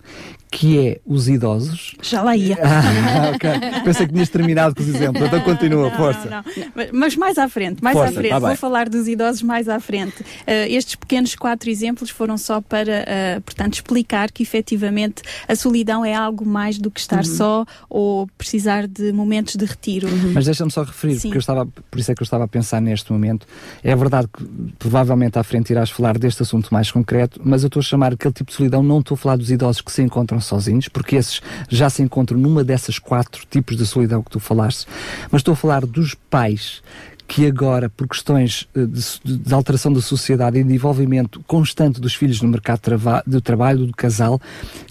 que 0.54 0.78
é 0.78 1.00
os 1.04 1.28
idosos. 1.28 1.96
Já 2.00 2.22
lá 2.22 2.36
ia. 2.36 2.56
Ah, 2.62 3.32
ok. 3.34 3.50
Pensei 3.84 4.06
que 4.06 4.12
tinhas 4.12 4.28
terminado 4.28 4.72
com 4.72 4.82
os 4.82 4.88
exemplos, 4.88 5.26
então 5.26 5.40
continua, 5.40 5.90
não, 5.90 5.96
força. 5.96 6.30
Não, 6.30 6.36
não. 6.36 6.86
Mas 6.92 7.16
mais 7.16 7.38
à 7.38 7.48
frente, 7.48 7.82
mais 7.82 7.96
força, 7.96 8.10
à 8.10 8.14
frente. 8.14 8.30
Tá 8.30 8.38
Vou 8.38 8.56
falar 8.56 8.88
dos 8.88 9.08
idosos 9.08 9.42
mais 9.42 9.68
à 9.68 9.80
frente. 9.80 10.22
Uh, 10.22 10.68
estes 10.68 10.94
pequenos 10.94 11.34
quatro 11.34 11.68
exemplos 11.68 12.08
foram 12.08 12.38
só 12.38 12.60
para, 12.60 13.04
uh, 13.04 13.40
portanto, 13.40 13.74
explicar 13.74 14.30
que 14.30 14.44
efetivamente 14.44 15.22
a 15.48 15.56
solidão 15.56 16.04
é 16.04 16.14
algo 16.14 16.46
mais 16.46 16.78
do 16.78 16.88
que 16.88 17.00
estar 17.00 17.24
uhum. 17.24 17.36
só 17.36 17.66
ou 17.90 18.28
precisar 18.38 18.86
de 18.86 19.12
momentos 19.12 19.56
de 19.56 19.64
retiro. 19.64 20.06
Uhum. 20.06 20.32
Mas 20.34 20.44
deixa-me 20.44 20.70
só 20.70 20.84
referir, 20.84 21.14
Sim. 21.16 21.28
porque 21.28 21.38
eu 21.38 21.40
estava, 21.40 21.66
por 21.66 21.98
isso 21.98 22.12
é 22.12 22.14
que 22.14 22.22
eu 22.22 22.24
estava 22.24 22.44
a 22.44 22.48
pensar 22.48 22.80
neste 22.80 23.12
momento. 23.12 23.44
É 23.82 23.94
verdade 23.96 24.28
que 24.32 24.44
provavelmente 24.78 25.36
à 25.36 25.42
frente 25.42 25.70
irás 25.70 25.90
falar 25.90 26.16
deste 26.16 26.42
assunto 26.42 26.72
mais 26.72 26.92
concreto, 26.92 27.40
mas 27.44 27.64
eu 27.64 27.66
estou 27.66 27.80
a 27.80 27.82
chamar 27.82 28.12
aquele 28.12 28.32
tipo 28.32 28.50
de 28.50 28.56
solidão, 28.56 28.84
não 28.84 29.00
estou 29.00 29.16
a 29.16 29.18
falar 29.18 29.36
dos 29.36 29.50
idosos 29.50 29.80
que 29.80 29.90
se 29.90 30.00
encontram 30.00 30.40
sozinhos, 30.44 30.88
porque 30.88 31.16
esses 31.16 31.40
já 31.68 31.88
se 31.90 32.02
encontram 32.02 32.38
numa 32.38 32.64
dessas 32.64 32.98
quatro 32.98 33.44
tipos 33.50 33.76
de 33.76 33.86
solidão 33.86 34.22
que 34.22 34.30
tu 34.30 34.40
falaste, 34.40 34.86
mas 35.30 35.40
estou 35.40 35.52
a 35.52 35.56
falar 35.56 35.84
dos 35.86 36.14
pais 36.14 36.82
que 37.26 37.46
agora, 37.46 37.88
por 37.88 38.06
questões 38.06 38.68
eh, 38.76 38.84
de, 38.84 39.38
de, 39.38 39.54
alteração 39.54 39.92
da 39.92 40.00
sociedade 40.00 40.58
e 40.58 40.64
de 40.64 40.74
envolvimento 40.74 41.42
constante 41.46 42.00
dos 42.00 42.14
filhos 42.14 42.40
no 42.42 42.48
mercado 42.48 42.80
do 43.26 43.40
trabalho, 43.40 43.86
do 43.86 43.94
casal, 43.94 44.40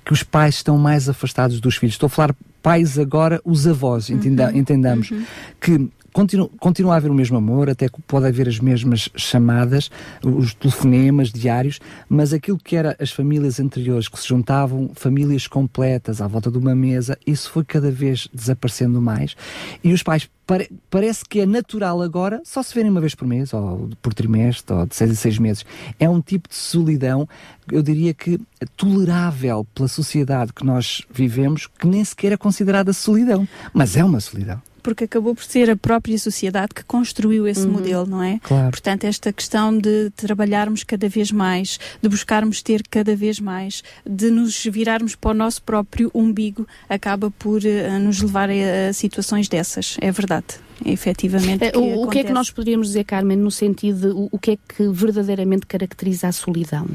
que 0.04 0.14
os 0.14 0.24
pais 0.24 0.56
estão 0.56 0.78
mais 0.78 1.08
afastados 1.08 1.60
dos 1.60 1.76
filhos. 1.76 1.94
Estou 1.96 2.08
a 2.08 2.10
falar 2.10 2.36
pais 2.62 2.98
agora, 2.98 3.40
os 3.46 3.68
avós, 3.68 4.10
entenda, 4.10 4.50
uhum. 4.50 4.58
entendamos, 4.58 5.12
uhum. 5.12 5.24
que 5.60 5.90
Continua, 6.14 6.48
continua 6.60 6.94
a 6.94 6.98
haver 6.98 7.10
o 7.10 7.14
mesmo 7.14 7.38
amor, 7.38 7.72
até 7.72 7.88
pode 8.08 8.28
haver 8.28 8.48
as 8.48 8.60
mesmas 8.60 9.10
chamadas, 9.16 9.90
os 10.24 10.54
telefonemas 10.54 11.32
diários, 11.32 11.80
mas 12.08 12.32
aquilo 12.32 12.60
que 12.60 12.76
era 12.76 12.96
as 13.00 13.12
famílias 13.12 13.60
anteriores 13.60 14.08
que 14.08 14.20
se 14.20 14.28
juntavam, 14.28 14.92
famílias 14.94 15.48
completas 15.48 16.22
à 16.22 16.28
volta 16.28 16.52
de 16.52 16.58
uma 16.60 16.76
mesa, 16.76 17.18
isso 17.26 17.50
foi 17.50 17.64
cada 17.64 17.90
vez 17.90 18.30
desaparecendo 18.32 19.02
mais. 19.02 19.36
E 19.84 19.92
os 19.92 20.04
pais 20.04 20.30
pare, 20.46 20.70
parece 20.88 21.26
que 21.26 21.40
é 21.40 21.48
natural 21.48 22.00
agora 22.00 22.42
só 22.46 22.62
se 22.62 22.76
verem 22.76 22.92
uma 22.92 23.02
vez 23.02 23.16
por 23.16 23.28
mês, 23.28 23.52
ou 23.52 23.90
por 24.00 24.14
trimestre, 24.14 24.76
ou 24.76 24.86
de 24.86 24.96
seis 24.96 25.10
em 25.10 25.16
seis 25.16 25.40
meses. 25.40 25.66
É 26.00 26.08
um 26.08 26.22
tipo 26.22 26.48
de 26.48 26.56
solidão, 26.56 27.28
eu 27.72 27.82
diria 27.82 28.14
que 28.14 28.40
tolerável 28.78 29.66
pela 29.74 29.88
sociedade 29.88 30.54
que 30.54 30.64
nós 30.64 31.02
vivemos, 31.12 31.66
que 31.66 31.88
nem 31.88 32.06
sequer 32.06 32.34
é 32.34 32.38
considerada 32.38 32.94
solidão, 32.94 33.48
mas 33.74 33.98
é 33.98 34.04
uma 34.04 34.20
solidão 34.20 34.62
porque 34.84 35.06
acabou 35.06 35.34
por 35.34 35.44
ser 35.44 35.70
a 35.70 35.76
própria 35.76 36.18
sociedade 36.20 36.74
que 36.76 36.84
construiu 36.84 37.48
esse 37.48 37.66
uhum. 37.66 37.72
modelo, 37.72 38.06
não 38.06 38.22
é? 38.22 38.40
Claro. 38.44 38.72
Portanto, 38.72 39.06
esta 39.06 39.32
questão 39.32 39.76
de 39.76 40.12
trabalharmos 40.12 40.84
cada 40.84 41.08
vez 41.08 41.32
mais, 41.32 41.80
de 42.02 42.10
buscarmos 42.10 42.62
ter 42.62 42.84
cada 42.90 43.16
vez 43.16 43.40
mais, 43.40 43.84
de 44.06 44.30
nos 44.30 44.64
virarmos 44.66 45.16
para 45.16 45.32
o 45.32 45.34
nosso 45.34 45.64
próprio 45.64 46.12
umbigo, 46.14 46.68
acaba 46.90 47.32
por 47.32 47.62
uh, 47.62 48.00
nos 48.00 48.22
levar 48.22 48.50
a, 48.50 48.90
a, 48.90 48.94
situações 48.94 49.48
dessas. 49.48 49.98
É 50.02 50.12
verdade. 50.12 50.48
É, 50.86 50.92
efetivamente. 50.92 51.72
Que 51.72 51.78
o, 51.78 52.04
o 52.04 52.08
que 52.10 52.20
é 52.20 52.24
que 52.24 52.34
nós 52.34 52.52
poderíamos 52.52 52.88
dizer, 52.88 53.06
Carmen, 53.06 53.38
no 53.38 53.52
sentido 53.52 54.00
de 54.00 54.08
o, 54.08 54.30
o 54.32 54.38
que 54.38 54.52
é 54.52 54.58
que 54.58 54.88
verdadeiramente 54.90 55.66
caracteriza 55.66 56.28
a 56.28 56.32
solidão? 56.32 56.88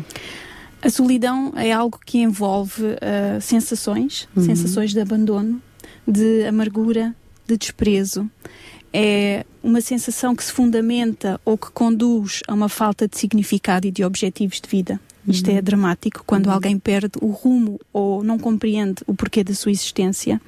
A 0.81 0.91
solidão 0.91 1.53
é 1.57 1.73
algo 1.73 1.99
que 2.05 2.19
envolve 2.19 2.83
uh, 2.85 3.41
sensações, 3.41 4.29
uhum. 4.37 4.45
sensações 4.45 4.93
de 4.93 5.01
abandono, 5.01 5.61
de 6.07 6.47
amargura, 6.47 7.15
de 7.49 7.57
desprezo. 7.57 8.31
É 8.93 9.45
uma 9.63 9.81
sensação 9.81 10.35
que 10.35 10.45
se 10.45 10.53
fundamenta 10.53 11.41
ou 11.45 11.59
que 11.59 11.71
conduz 11.71 12.41
a 12.47 12.55
uma 12.55 12.69
falta 12.69 13.09
de 13.09 13.19
significado 13.19 13.87
e 13.87 13.91
de 13.91 14.05
objetivos 14.05 14.61
de 14.61 14.69
vida. 14.69 15.01
Isto 15.27 15.51
é 15.51 15.55
uhum. 15.57 15.63
dramático 15.63 16.23
quando 16.27 16.47
uhum. 16.47 16.53
alguém 16.53 16.79
perde 16.79 17.19
o 17.21 17.27
rumo 17.27 17.79
ou 17.93 18.25
não 18.25 18.39
compreende 18.39 19.03
o 19.07 19.15
porquê 19.15 19.45
da 19.45 19.55
sua 19.55 19.71
existência. 19.71 20.41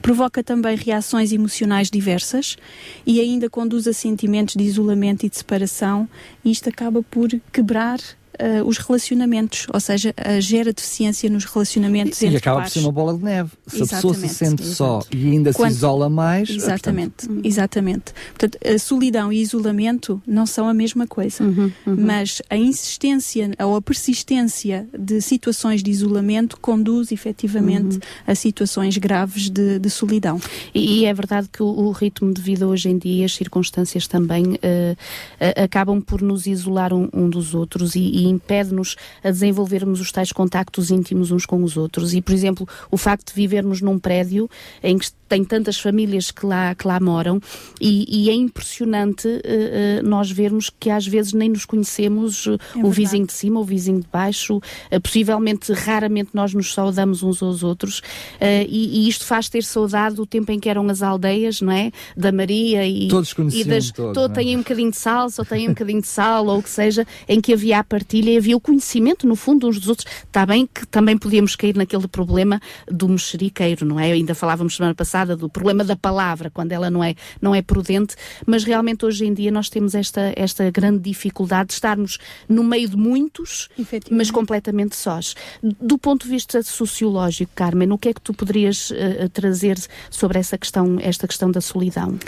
Provoca 0.00 0.42
também 0.42 0.76
reações 0.76 1.32
emocionais 1.32 1.90
diversas 1.90 2.56
e 3.04 3.20
ainda 3.20 3.50
conduz 3.50 3.88
a 3.88 3.92
sentimentos 3.92 4.54
de 4.54 4.62
isolamento 4.62 5.26
e 5.26 5.28
de 5.28 5.36
separação. 5.36 6.08
E 6.44 6.52
isto 6.52 6.68
acaba 6.68 7.02
por 7.02 7.28
quebrar 7.52 7.98
uh, 8.38 8.66
os 8.66 8.78
relacionamentos, 8.78 9.66
ou 9.72 9.80
seja, 9.80 10.14
uh, 10.18 10.40
gera 10.40 10.72
deficiência 10.72 11.28
nos 11.30 11.44
relacionamentos 11.44 12.20
e, 12.20 12.26
entre 12.26 12.36
E 12.36 12.38
acaba 12.38 12.58
pares. 12.58 12.72
por 12.72 12.80
ser 12.80 12.86
uma 12.86 12.92
bola 12.92 13.16
de 13.16 13.24
neve. 13.24 13.50
Se 13.66 13.82
exatamente, 13.82 13.92
a 13.92 13.96
pessoa 13.96 14.14
se 14.14 14.34
sente 14.34 14.62
exatamente. 14.62 14.76
só 14.76 15.02
e 15.10 15.30
ainda 15.30 15.52
Quando, 15.52 15.70
se 15.70 15.76
isola 15.76 16.08
mais. 16.08 16.50
Exatamente, 16.50 17.26
portanto... 17.26 17.46
exatamente. 17.46 18.04
Portanto, 18.28 18.58
a 18.66 18.78
solidão 18.78 19.32
e 19.32 19.40
isolamento 19.40 20.22
não 20.26 20.46
são 20.46 20.68
a 20.68 20.74
mesma 20.74 21.06
coisa, 21.06 21.44
uhum, 21.44 21.72
uhum. 21.86 21.96
mas 21.98 22.42
a 22.48 22.56
insistência 22.56 23.50
ou 23.58 23.76
a 23.76 23.82
persistência 23.82 24.88
de 24.96 25.20
situações 25.20 25.82
de 25.82 25.90
isolamento 25.90 26.58
conduz 26.60 27.12
efetivamente 27.12 27.96
uhum. 27.96 28.00
a 28.26 28.34
situações 28.34 28.96
graves 28.96 29.48
de, 29.50 29.78
de 29.78 29.90
solidão. 29.90 30.40
E, 30.74 31.00
e, 31.00 31.04
é 31.04 31.14
verdade 31.14 31.48
que 31.52 31.62
o, 31.62 31.66
o, 31.66 31.90
ritmo 31.90 32.32
de 32.32 32.40
vida 32.40 32.66
hoje 32.66 32.88
em 32.88 32.98
dia, 32.98 33.24
as 33.24 33.34
circunstâncias 33.34 34.06
também 34.06 34.44
uh, 34.44 34.56
uh, 34.56 35.64
acabam 35.64 36.00
por 36.00 36.22
nos 36.22 36.46
isolar 36.46 36.92
um, 36.92 37.08
um 37.12 37.28
dos 37.28 37.54
outros 37.54 37.94
e, 37.94 38.00
e 38.00 38.29
impede-nos 38.30 38.96
a 39.22 39.30
desenvolvermos 39.30 40.00
os 40.00 40.10
tais 40.12 40.32
contactos 40.32 40.90
íntimos 40.90 41.30
uns 41.30 41.44
com 41.44 41.62
os 41.62 41.76
outros. 41.76 42.14
E, 42.14 42.22
por 42.22 42.32
exemplo, 42.32 42.68
o 42.90 42.96
facto 42.96 43.28
de 43.28 43.34
vivermos 43.34 43.80
num 43.80 43.98
prédio 43.98 44.48
em 44.82 44.98
que 44.98 45.10
tem 45.30 45.44
tantas 45.44 45.78
famílias 45.78 46.32
que 46.32 46.44
lá, 46.44 46.74
que 46.74 46.86
lá 46.88 46.98
moram 46.98 47.40
e, 47.80 48.24
e 48.24 48.28
é 48.28 48.34
impressionante 48.34 49.28
uh, 49.28 49.30
uh, 49.30 50.08
nós 50.08 50.28
vermos 50.28 50.68
que 50.68 50.90
às 50.90 51.06
vezes 51.06 51.32
nem 51.32 51.48
nos 51.48 51.64
conhecemos 51.64 52.46
uh, 52.46 52.58
é 52.74 52.84
o 52.84 52.90
vizinho 52.90 53.24
de 53.24 53.32
cima, 53.32 53.60
o 53.60 53.64
vizinho 53.64 54.00
de 54.00 54.08
baixo, 54.12 54.60
possivelmente 55.04 55.72
raramente 55.72 56.30
nós 56.34 56.52
nos 56.52 56.74
saudamos 56.74 57.22
uns 57.22 57.40
aos 57.40 57.62
outros 57.62 58.02
e, 58.40 59.04
e, 59.04 59.08
isto 59.08 59.24
faz 59.24 59.48
ter 59.48 59.62
saudade 59.62 60.16
do 60.16 60.26
tempo 60.26 60.50
em 60.50 60.58
que 60.58 60.68
eram 60.68 60.88
as 60.88 61.00
aldeias, 61.00 61.60
não 61.60 61.72
é? 61.72 61.92
Da 62.16 62.32
Maria 62.32 62.86
e, 62.86 63.06
todos 63.06 63.32
e 63.52 63.62
das, 63.62 63.92
todos, 63.92 64.14
todo, 64.14 64.32
é? 64.32 64.34
têm 64.34 64.56
um 64.56 64.60
bocadinho 64.60 64.90
de 64.90 64.96
sal, 64.96 65.30
só 65.30 65.44
têm 65.44 65.66
um 65.66 65.70
bocadinho 65.70 66.00
de 66.00 66.08
sal 66.08 66.46
ou 66.46 66.58
o 66.58 66.62
que 66.62 66.70
seja, 66.70 67.06
em 67.28 67.40
que 67.40 67.52
havia 67.52 67.78
a 67.78 67.84
partilha 68.10 68.30
e 68.30 68.36
havia 68.36 68.56
o 68.56 68.60
conhecimento 68.60 69.26
no 69.26 69.36
fundo 69.36 69.68
uns 69.68 69.78
dos 69.78 69.88
outros. 69.88 70.06
Está 70.24 70.44
bem 70.44 70.66
que 70.66 70.84
também 70.86 71.16
podíamos 71.16 71.54
cair 71.54 71.76
naquele 71.76 72.08
problema 72.08 72.60
do 72.88 73.08
mexeriqueiro, 73.08 73.86
não 73.86 74.00
é? 74.00 74.10
Ainda 74.10 74.34
falávamos 74.34 74.74
semana 74.74 74.94
passada 74.94 75.36
do 75.36 75.48
problema 75.48 75.84
da 75.84 75.94
palavra, 75.94 76.50
quando 76.50 76.72
ela 76.72 76.90
não 76.90 77.04
é, 77.04 77.14
não 77.40 77.54
é 77.54 77.62
prudente, 77.62 78.16
mas 78.44 78.64
realmente 78.64 79.04
hoje 79.04 79.24
em 79.24 79.32
dia 79.32 79.52
nós 79.52 79.68
temos 79.68 79.94
esta, 79.94 80.32
esta 80.34 80.68
grande 80.72 80.98
dificuldade 80.98 81.68
de 81.68 81.74
estarmos 81.74 82.18
no 82.48 82.64
meio 82.64 82.88
de 82.88 82.96
muitos, 82.96 83.68
mas 84.10 84.30
completamente 84.30 84.96
sós. 84.96 85.36
Do 85.62 85.96
ponto 85.96 86.24
de 86.24 86.30
vista 86.30 86.62
sociológico, 86.62 87.52
Carmen, 87.54 87.92
o 87.92 87.98
que 87.98 88.08
é 88.08 88.12
que 88.12 88.20
tu 88.20 88.34
poderias 88.34 88.90
uh, 88.90 89.28
trazer 89.32 89.78
sobre 90.10 90.38
essa 90.38 90.58
questão, 90.58 90.98
esta 91.00 91.28
questão 91.28 91.50
da 91.50 91.60
solidão? 91.60 92.18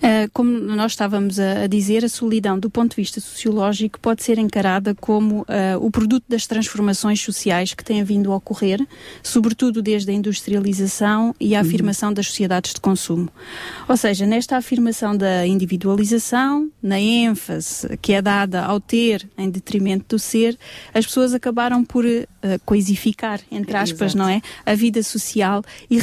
Uh, 0.00 0.30
como 0.32 0.50
nós 0.50 0.92
estávamos 0.92 1.38
a, 1.38 1.66
dizer, 1.66 2.06
a 2.06 2.08
solidão, 2.08 2.58
do 2.58 2.70
ponto 2.70 2.92
de 2.92 2.96
vista 2.96 3.20
sociológico, 3.20 4.00
pode 4.00 4.22
ser 4.22 4.38
encarada 4.38 4.94
como 4.94 5.42
uh, 5.42 5.46
o 5.78 5.90
produto 5.90 6.24
das 6.26 6.46
transformações 6.46 7.20
sociais 7.20 7.74
que 7.74 7.84
têm 7.84 8.02
vindo 8.02 8.32
a 8.32 8.36
ocorrer, 8.36 8.80
sobretudo 9.22 9.82
desde 9.82 10.10
a 10.10 10.14
industrialização 10.14 11.34
e 11.38 11.54
a 11.54 11.60
uhum. 11.60 11.66
afirmação 11.66 12.14
das 12.14 12.28
sociedades 12.28 12.72
de 12.72 12.80
consumo. 12.80 13.28
Ou 13.86 13.96
seja, 13.96 14.24
nesta 14.24 14.56
afirmação 14.56 15.14
da 15.14 15.46
individualização, 15.46 16.70
na 16.82 16.98
ênfase 16.98 17.98
que 17.98 18.14
é 18.14 18.22
dada 18.22 18.62
ao 18.62 18.80
ter 18.80 19.28
em 19.36 19.50
detrimento 19.50 20.16
do 20.16 20.18
ser, 20.18 20.58
as 20.94 21.04
pessoas 21.04 21.34
acabaram 21.34 21.84
por 21.84 22.06
uh, 22.06 22.26
coisificar, 22.64 23.40
entre 23.52 23.76
aspas, 23.76 24.14
Exato. 24.14 24.18
não 24.18 24.28
é? 24.28 24.40
A 24.64 24.74
vida 24.74 25.02
social 25.02 25.62
e 25.90 25.98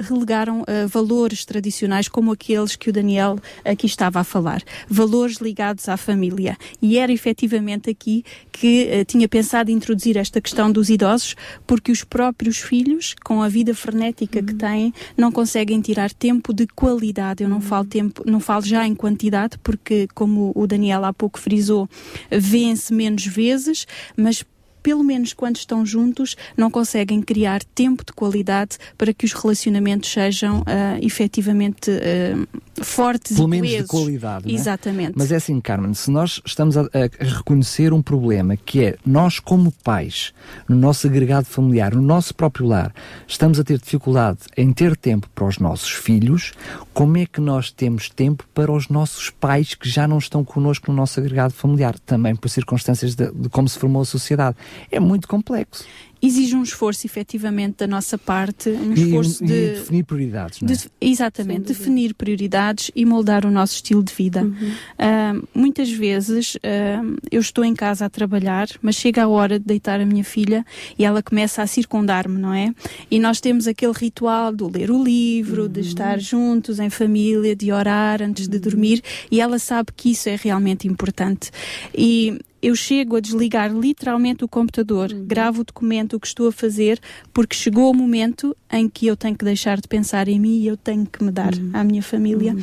relegaram 0.00 0.64
valores 0.88 1.44
tradicionais 1.44 2.08
como 2.08 2.32
aqueles 2.32 2.76
que 2.76 2.88
o 2.88 2.92
Daniel 2.92 3.33
aqui 3.64 3.86
estava 3.86 4.20
a 4.20 4.24
falar. 4.24 4.62
Valores 4.88 5.36
ligados 5.36 5.88
à 5.88 5.96
família. 5.96 6.56
E 6.80 6.98
era 6.98 7.12
efetivamente 7.12 7.90
aqui 7.90 8.24
que 8.52 8.88
uh, 9.00 9.04
tinha 9.04 9.28
pensado 9.28 9.70
introduzir 9.70 10.16
esta 10.16 10.40
questão 10.40 10.70
dos 10.70 10.90
idosos, 10.90 11.34
porque 11.66 11.92
os 11.92 12.04
próprios 12.04 12.58
filhos, 12.58 13.14
com 13.24 13.42
a 13.42 13.48
vida 13.48 13.74
frenética 13.74 14.40
uhum. 14.40 14.46
que 14.46 14.54
têm, 14.54 14.94
não 15.16 15.30
conseguem 15.30 15.80
tirar 15.80 16.12
tempo 16.12 16.52
de 16.52 16.66
qualidade. 16.66 17.42
Eu 17.42 17.48
não 17.48 17.56
uhum. 17.56 17.62
falo 17.62 17.84
tempo, 17.84 18.22
não 18.26 18.40
falo 18.40 18.64
já 18.64 18.86
em 18.86 18.94
quantidade, 18.94 19.58
porque 19.62 20.08
como 20.14 20.52
o 20.54 20.66
Daniel 20.66 21.04
há 21.04 21.12
pouco 21.12 21.38
frisou, 21.38 21.88
vêem-se 22.30 22.92
menos 22.92 23.26
vezes, 23.26 23.86
mas 24.16 24.44
pelo 24.84 25.02
menos 25.02 25.32
quando 25.32 25.56
estão 25.56 25.84
juntos, 25.84 26.36
não 26.54 26.70
conseguem 26.70 27.22
criar 27.22 27.64
tempo 27.74 28.04
de 28.04 28.12
qualidade 28.12 28.76
para 28.98 29.14
que 29.14 29.24
os 29.24 29.32
relacionamentos 29.32 30.12
sejam 30.12 30.60
uh, 30.60 30.64
efetivamente 31.00 31.90
uh, 31.90 32.84
fortes 32.84 33.34
pelo 33.34 33.48
e 33.54 33.62
menos 33.62 33.70
de 33.78 33.84
qualidade. 33.84 34.50
É? 34.50 34.54
Exatamente. 34.54 35.14
Mas 35.16 35.32
é 35.32 35.36
assim, 35.36 35.58
Carmen, 35.58 35.94
se 35.94 36.10
nós 36.10 36.42
estamos 36.44 36.76
a, 36.76 36.82
a 36.82 37.24
reconhecer 37.24 37.94
um 37.94 38.02
problema 38.02 38.58
que 38.58 38.84
é 38.84 38.96
nós, 39.06 39.40
como 39.40 39.72
pais, 39.72 40.34
no 40.68 40.76
nosso 40.76 41.06
agregado 41.06 41.46
familiar, 41.46 41.94
no 41.94 42.02
nosso 42.02 42.34
próprio 42.34 42.66
lar, 42.66 42.94
estamos 43.26 43.58
a 43.58 43.64
ter 43.64 43.78
dificuldade 43.78 44.40
em 44.54 44.70
ter 44.70 44.98
tempo 44.98 45.30
para 45.34 45.46
os 45.46 45.58
nossos 45.58 45.90
filhos, 45.90 46.52
como 46.92 47.16
é 47.16 47.26
que 47.26 47.40
nós 47.40 47.70
temos 47.70 48.10
tempo 48.10 48.44
para 48.52 48.70
os 48.70 48.88
nossos 48.88 49.30
pais 49.30 49.74
que 49.74 49.88
já 49.88 50.06
não 50.06 50.18
estão 50.18 50.44
connosco 50.44 50.90
no 50.90 50.96
nosso 50.96 51.18
agregado 51.18 51.54
familiar? 51.54 51.98
Também 51.98 52.36
por 52.36 52.48
circunstâncias 52.48 53.14
de, 53.14 53.30
de 53.32 53.48
como 53.48 53.68
se 53.68 53.78
formou 53.78 54.02
a 54.02 54.04
sociedade. 54.04 54.56
É 54.90 55.00
muito 55.00 55.28
complexo 55.28 55.84
exige 56.26 56.56
um 56.56 56.62
esforço 56.62 57.06
efetivamente 57.06 57.76
da 57.78 57.86
nossa 57.86 58.16
parte, 58.16 58.70
um 58.70 58.94
esforço 58.94 59.44
e, 59.44 59.46
de 59.46 59.52
e 59.52 59.68
definir 59.74 60.04
prioridades, 60.04 60.60
não 60.60 60.68
é? 60.68 60.72
de, 60.72 60.88
exatamente, 61.00 61.66
definir 61.66 62.14
prioridades 62.14 62.90
e 62.94 63.04
moldar 63.04 63.44
o 63.44 63.50
nosso 63.50 63.74
estilo 63.74 64.02
de 64.02 64.12
vida. 64.12 64.42
Uhum. 64.42 64.52
Uh, 64.52 65.48
muitas 65.54 65.90
vezes 65.90 66.54
uh, 66.56 67.16
eu 67.30 67.40
estou 67.40 67.64
em 67.64 67.74
casa 67.74 68.06
a 68.06 68.10
trabalhar, 68.10 68.68
mas 68.80 68.96
chega 68.96 69.24
a 69.24 69.28
hora 69.28 69.58
de 69.58 69.66
deitar 69.66 70.00
a 70.00 70.06
minha 70.06 70.24
filha 70.24 70.64
e 70.98 71.04
ela 71.04 71.22
começa 71.22 71.62
a 71.62 71.66
circundar-me, 71.66 72.38
não 72.38 72.54
é? 72.54 72.72
E 73.10 73.20
nós 73.20 73.40
temos 73.40 73.68
aquele 73.68 73.92
ritual 73.92 74.52
de 74.52 74.64
ler 74.64 74.90
o 74.90 75.02
livro, 75.02 75.64
uhum. 75.64 75.68
de 75.68 75.80
estar 75.80 76.18
juntos 76.18 76.78
em 76.78 76.88
família, 76.88 77.54
de 77.54 77.70
orar 77.70 78.22
antes 78.22 78.46
uhum. 78.46 78.52
de 78.52 78.58
dormir 78.58 79.02
e 79.30 79.40
ela 79.40 79.58
sabe 79.58 79.90
que 79.94 80.12
isso 80.12 80.28
é 80.28 80.36
realmente 80.36 80.88
importante. 80.88 81.50
E 81.94 82.38
eu 82.64 82.74
chego 82.74 83.16
a 83.16 83.20
desligar 83.20 83.72
literalmente 83.72 84.44
o 84.44 84.48
computador, 84.48 85.12
uhum. 85.12 85.24
gravo 85.26 85.60
o 85.60 85.64
documento, 85.64 86.16
o 86.16 86.20
que 86.20 86.26
estou 86.26 86.48
a 86.48 86.52
fazer, 86.52 86.98
porque 87.32 87.54
chegou 87.54 87.90
o 87.90 87.94
momento 87.94 88.56
em 88.72 88.88
que 88.88 89.06
eu 89.06 89.16
tenho 89.16 89.36
que 89.36 89.44
deixar 89.44 89.80
de 89.80 89.86
pensar 89.86 90.28
em 90.28 90.40
mim 90.40 90.60
e 90.60 90.66
eu 90.66 90.76
tenho 90.76 91.06
que 91.06 91.22
me 91.22 91.30
dar 91.30 91.54
uhum. 91.54 91.70
à 91.72 91.84
minha 91.84 92.02
família. 92.02 92.54
Uhum. 92.54 92.62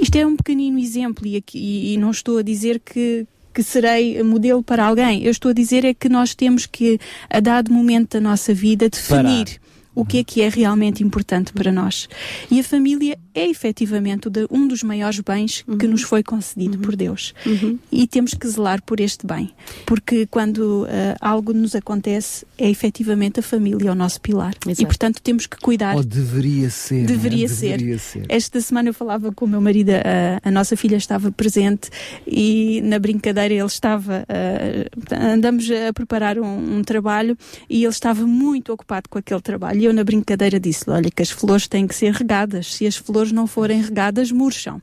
Isto 0.00 0.16
é 0.16 0.26
um 0.26 0.34
pequenino 0.34 0.78
exemplo 0.78 1.26
e, 1.26 1.36
aqui, 1.36 1.92
e 1.92 1.96
não 1.98 2.10
estou 2.10 2.38
a 2.38 2.42
dizer 2.42 2.80
que, 2.80 3.26
que 3.52 3.62
serei 3.62 4.22
modelo 4.22 4.62
para 4.62 4.86
alguém. 4.86 5.22
Eu 5.24 5.30
estou 5.30 5.50
a 5.50 5.54
dizer 5.54 5.84
é 5.84 5.92
que 5.92 6.08
nós 6.08 6.34
temos 6.34 6.64
que, 6.64 6.98
a 7.28 7.38
dado 7.40 7.72
momento 7.72 8.12
da 8.12 8.20
nossa 8.20 8.54
vida, 8.54 8.88
definir 8.88 9.44
Parar. 9.44 9.63
O 9.94 10.04
que 10.04 10.18
é 10.18 10.24
que 10.24 10.42
é 10.42 10.48
realmente 10.48 11.02
importante 11.02 11.52
para 11.52 11.70
nós. 11.70 12.08
E 12.50 12.60
a 12.60 12.64
família 12.64 13.18
é 13.34 13.48
efetivamente 13.48 14.28
um 14.50 14.66
dos 14.66 14.82
maiores 14.82 15.18
bens 15.20 15.64
uhum. 15.66 15.76
que 15.76 15.86
nos 15.86 16.02
foi 16.02 16.22
concedido 16.22 16.76
uhum. 16.76 16.82
por 16.82 16.96
Deus. 16.96 17.34
Uhum. 17.44 17.78
E 17.90 18.06
temos 18.06 18.32
que 18.34 18.46
zelar 18.46 18.82
por 18.82 19.00
este 19.00 19.26
bem, 19.26 19.50
porque 19.84 20.26
quando 20.26 20.84
uh, 20.84 20.86
algo 21.20 21.52
nos 21.52 21.74
acontece, 21.74 22.46
é 22.56 22.70
efetivamente 22.70 23.40
a 23.40 23.42
família 23.42 23.90
o 23.90 23.94
nosso 23.94 24.20
pilar. 24.20 24.54
Exato. 24.64 24.82
E 24.82 24.86
portanto 24.86 25.20
temos 25.20 25.46
que 25.46 25.56
cuidar. 25.58 25.96
Ou 25.96 26.04
deveria 26.04 26.70
ser. 26.70 27.06
Deveria, 27.06 27.48
né? 27.48 27.54
ser. 27.54 27.78
deveria 27.78 27.98
ser. 27.98 28.24
Esta 28.28 28.60
semana 28.60 28.90
eu 28.90 28.94
falava 28.94 29.32
com 29.32 29.44
o 29.44 29.48
meu 29.48 29.60
marido, 29.60 29.90
uh, 29.90 30.40
a 30.42 30.50
nossa 30.50 30.76
filha 30.76 30.96
estava 30.96 31.32
presente 31.32 31.90
e 32.26 32.80
na 32.84 32.98
brincadeira 32.98 33.52
ele 33.52 33.66
estava. 33.66 34.24
Uh, 34.28 35.14
andamos 35.14 35.68
a 35.70 35.92
preparar 35.92 36.38
um, 36.38 36.78
um, 36.78 36.82
trabalho 36.82 37.36
e 37.68 37.82
ele 37.82 37.88
estava 37.88 38.26
muito 38.26 38.72
ocupado 38.72 39.08
com 39.08 39.18
aquele 39.18 39.40
trabalho. 39.40 39.82
E 39.84 39.86
eu, 39.86 39.92
na 39.92 40.02
brincadeira, 40.02 40.58
disse-lhe: 40.58 40.96
Olha, 40.96 41.10
que 41.10 41.20
as 41.20 41.28
flores 41.28 41.68
têm 41.68 41.86
que 41.86 41.94
ser 41.94 42.10
regadas. 42.10 42.74
Se 42.74 42.86
as 42.86 42.96
flores 42.96 43.30
não 43.30 43.46
forem 43.46 43.82
regadas, 43.82 44.32
murcham. 44.32 44.80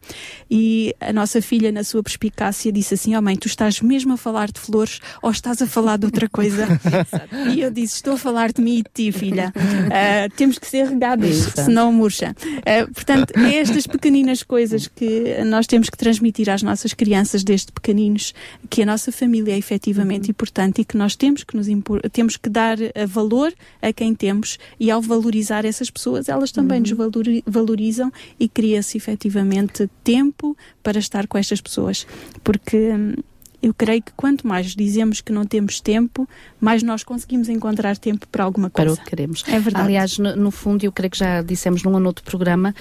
E 0.49 0.95
a 0.99 1.11
nossa 1.11 1.41
filha, 1.41 1.71
na 1.71 1.83
sua 1.83 2.03
perspicácia, 2.03 2.71
disse 2.71 2.93
assim: 2.93 3.15
Oh 3.15 3.21
mãe, 3.21 3.35
tu 3.35 3.47
estás 3.47 3.81
mesmo 3.81 4.13
a 4.13 4.17
falar 4.17 4.51
de 4.51 4.59
flores 4.59 4.99
ou 5.19 5.31
estás 5.31 5.59
a 5.59 5.65
falar 5.65 5.97
de 5.97 6.05
outra 6.05 6.29
coisa? 6.29 6.67
e 7.51 7.61
eu 7.61 7.71
disse: 7.71 7.95
Estou 7.95 8.13
a 8.13 8.17
falar 8.17 8.51
de 8.51 8.61
mim 8.61 8.77
e 8.77 8.83
de 8.83 8.89
ti, 8.93 9.11
filha. 9.11 9.51
Uh, 9.55 10.35
temos 10.35 10.59
que 10.59 10.67
ser 10.67 10.87
regadas, 10.87 11.35
senão 11.55 11.91
murcha. 11.91 12.35
Uh, 12.45 12.93
portanto, 12.93 13.33
é 13.35 13.55
estas 13.55 13.87
pequeninas 13.87 14.43
coisas 14.43 14.87
que 14.87 15.43
nós 15.45 15.65
temos 15.65 15.89
que 15.89 15.97
transmitir 15.97 16.47
às 16.47 16.61
nossas 16.61 16.93
crianças 16.93 17.43
desde 17.43 17.71
pequeninos, 17.71 18.35
que 18.69 18.83
a 18.83 18.85
nossa 18.85 19.11
família 19.11 19.55
é 19.55 19.57
efetivamente 19.57 20.25
uhum. 20.25 20.31
importante 20.31 20.81
e 20.81 20.85
que 20.85 20.95
nós 20.95 21.15
temos 21.15 21.43
que, 21.43 21.57
nos 21.57 21.65
temos 22.13 22.37
que 22.37 22.49
dar 22.49 22.77
valor 23.07 23.51
a 23.81 23.91
quem 23.91 24.13
temos 24.13 24.59
e 24.79 24.90
ao 24.91 25.01
valorizar 25.01 25.65
essas 25.65 25.89
pessoas, 25.89 26.29
elas 26.29 26.51
também 26.51 26.81
uhum. 26.81 27.07
nos 27.07 27.43
valorizam 27.45 28.11
e 28.39 28.47
cria-se 28.47 28.97
efetivamente 28.97 29.89
tempo 30.03 30.55
para 30.83 30.99
estar 30.99 31.27
com 31.27 31.37
estas 31.37 31.61
pessoas. 31.61 32.05
Porque 32.43 32.91
hum, 32.91 33.13
eu 33.61 33.73
creio 33.73 34.01
que 34.01 34.11
quanto 34.13 34.47
mais 34.47 34.75
dizemos 34.75 35.21
que 35.21 35.31
não 35.31 35.45
temos 35.45 35.79
tempo, 35.79 36.27
mais 36.59 36.81
nós 36.81 37.03
conseguimos 37.03 37.47
encontrar 37.47 37.95
tempo 37.97 38.27
para 38.27 38.43
alguma 38.43 38.69
coisa. 38.69 38.95
Para 38.95 39.01
o 39.01 39.03
que 39.03 39.09
queremos. 39.09 39.43
É 39.47 39.59
verdade. 39.59 39.85
Aliás, 39.85 40.17
no, 40.17 40.35
no 40.35 40.51
fundo, 40.51 40.83
eu 40.83 40.91
creio 40.91 41.11
que 41.11 41.17
já 41.17 41.41
dissemos 41.41 41.83
num 41.83 41.93
ou 41.93 42.03
outro 42.03 42.23
programa 42.23 42.73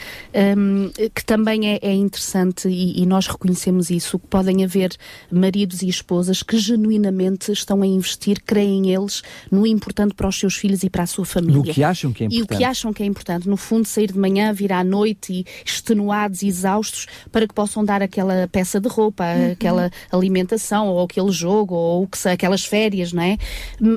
um, 0.56 0.90
que 1.14 1.24
também 1.24 1.68
é, 1.68 1.78
é 1.82 1.92
interessante 1.92 2.68
e, 2.68 3.02
e, 3.02 3.06
nós 3.06 3.26
reconhecemos 3.26 3.90
isso, 3.90 4.18
que 4.18 4.26
podem 4.26 4.64
haver 4.64 4.96
maridos 5.30 5.82
e 5.82 5.88
esposas 5.88 6.42
que 6.42 6.56
genuinamente 6.56 7.52
estão 7.52 7.82
a 7.82 7.86
investir, 7.86 8.40
creem 8.44 8.90
eles, 8.90 9.22
no 9.50 9.66
importante 9.66 10.14
para 10.14 10.28
os 10.28 10.38
seus 10.38 10.56
filhos 10.56 10.82
e 10.82 10.88
para 10.88 11.02
a 11.02 11.06
sua 11.06 11.26
família. 11.26 11.56
No 11.56 11.64
que 11.64 11.84
acham 11.84 12.12
que 12.12 12.24
é 12.24 12.26
importante. 12.26 12.52
E 12.52 12.54
o 12.54 12.58
que 12.58 12.64
acham 12.64 12.92
que 12.92 13.02
é 13.02 13.06
importante. 13.06 13.48
No 13.48 13.56
fundo, 13.56 13.86
sair 13.86 14.12
de 14.12 14.18
manhã, 14.18 14.52
vir 14.52 14.72
à 14.72 14.82
noite 14.82 15.32
e 15.32 15.46
extenuados 15.64 16.42
e 16.42 16.48
exaustos 16.48 17.06
para 17.30 17.46
que 17.46 17.52
possam 17.52 17.84
dar 17.84 18.02
aquela 18.02 18.48
peça 18.48 18.80
de 18.80 18.88
roupa, 18.88 19.24
uhum. 19.24 19.52
aquela 19.52 19.90
alimentação 20.10 20.69
ou 20.78 21.04
aquele 21.04 21.30
jogo, 21.30 21.74
ou 21.74 22.06
que 22.06 22.28
aquelas 22.28 22.64
férias, 22.64 23.12
não 23.12 23.22
é? 23.22 23.38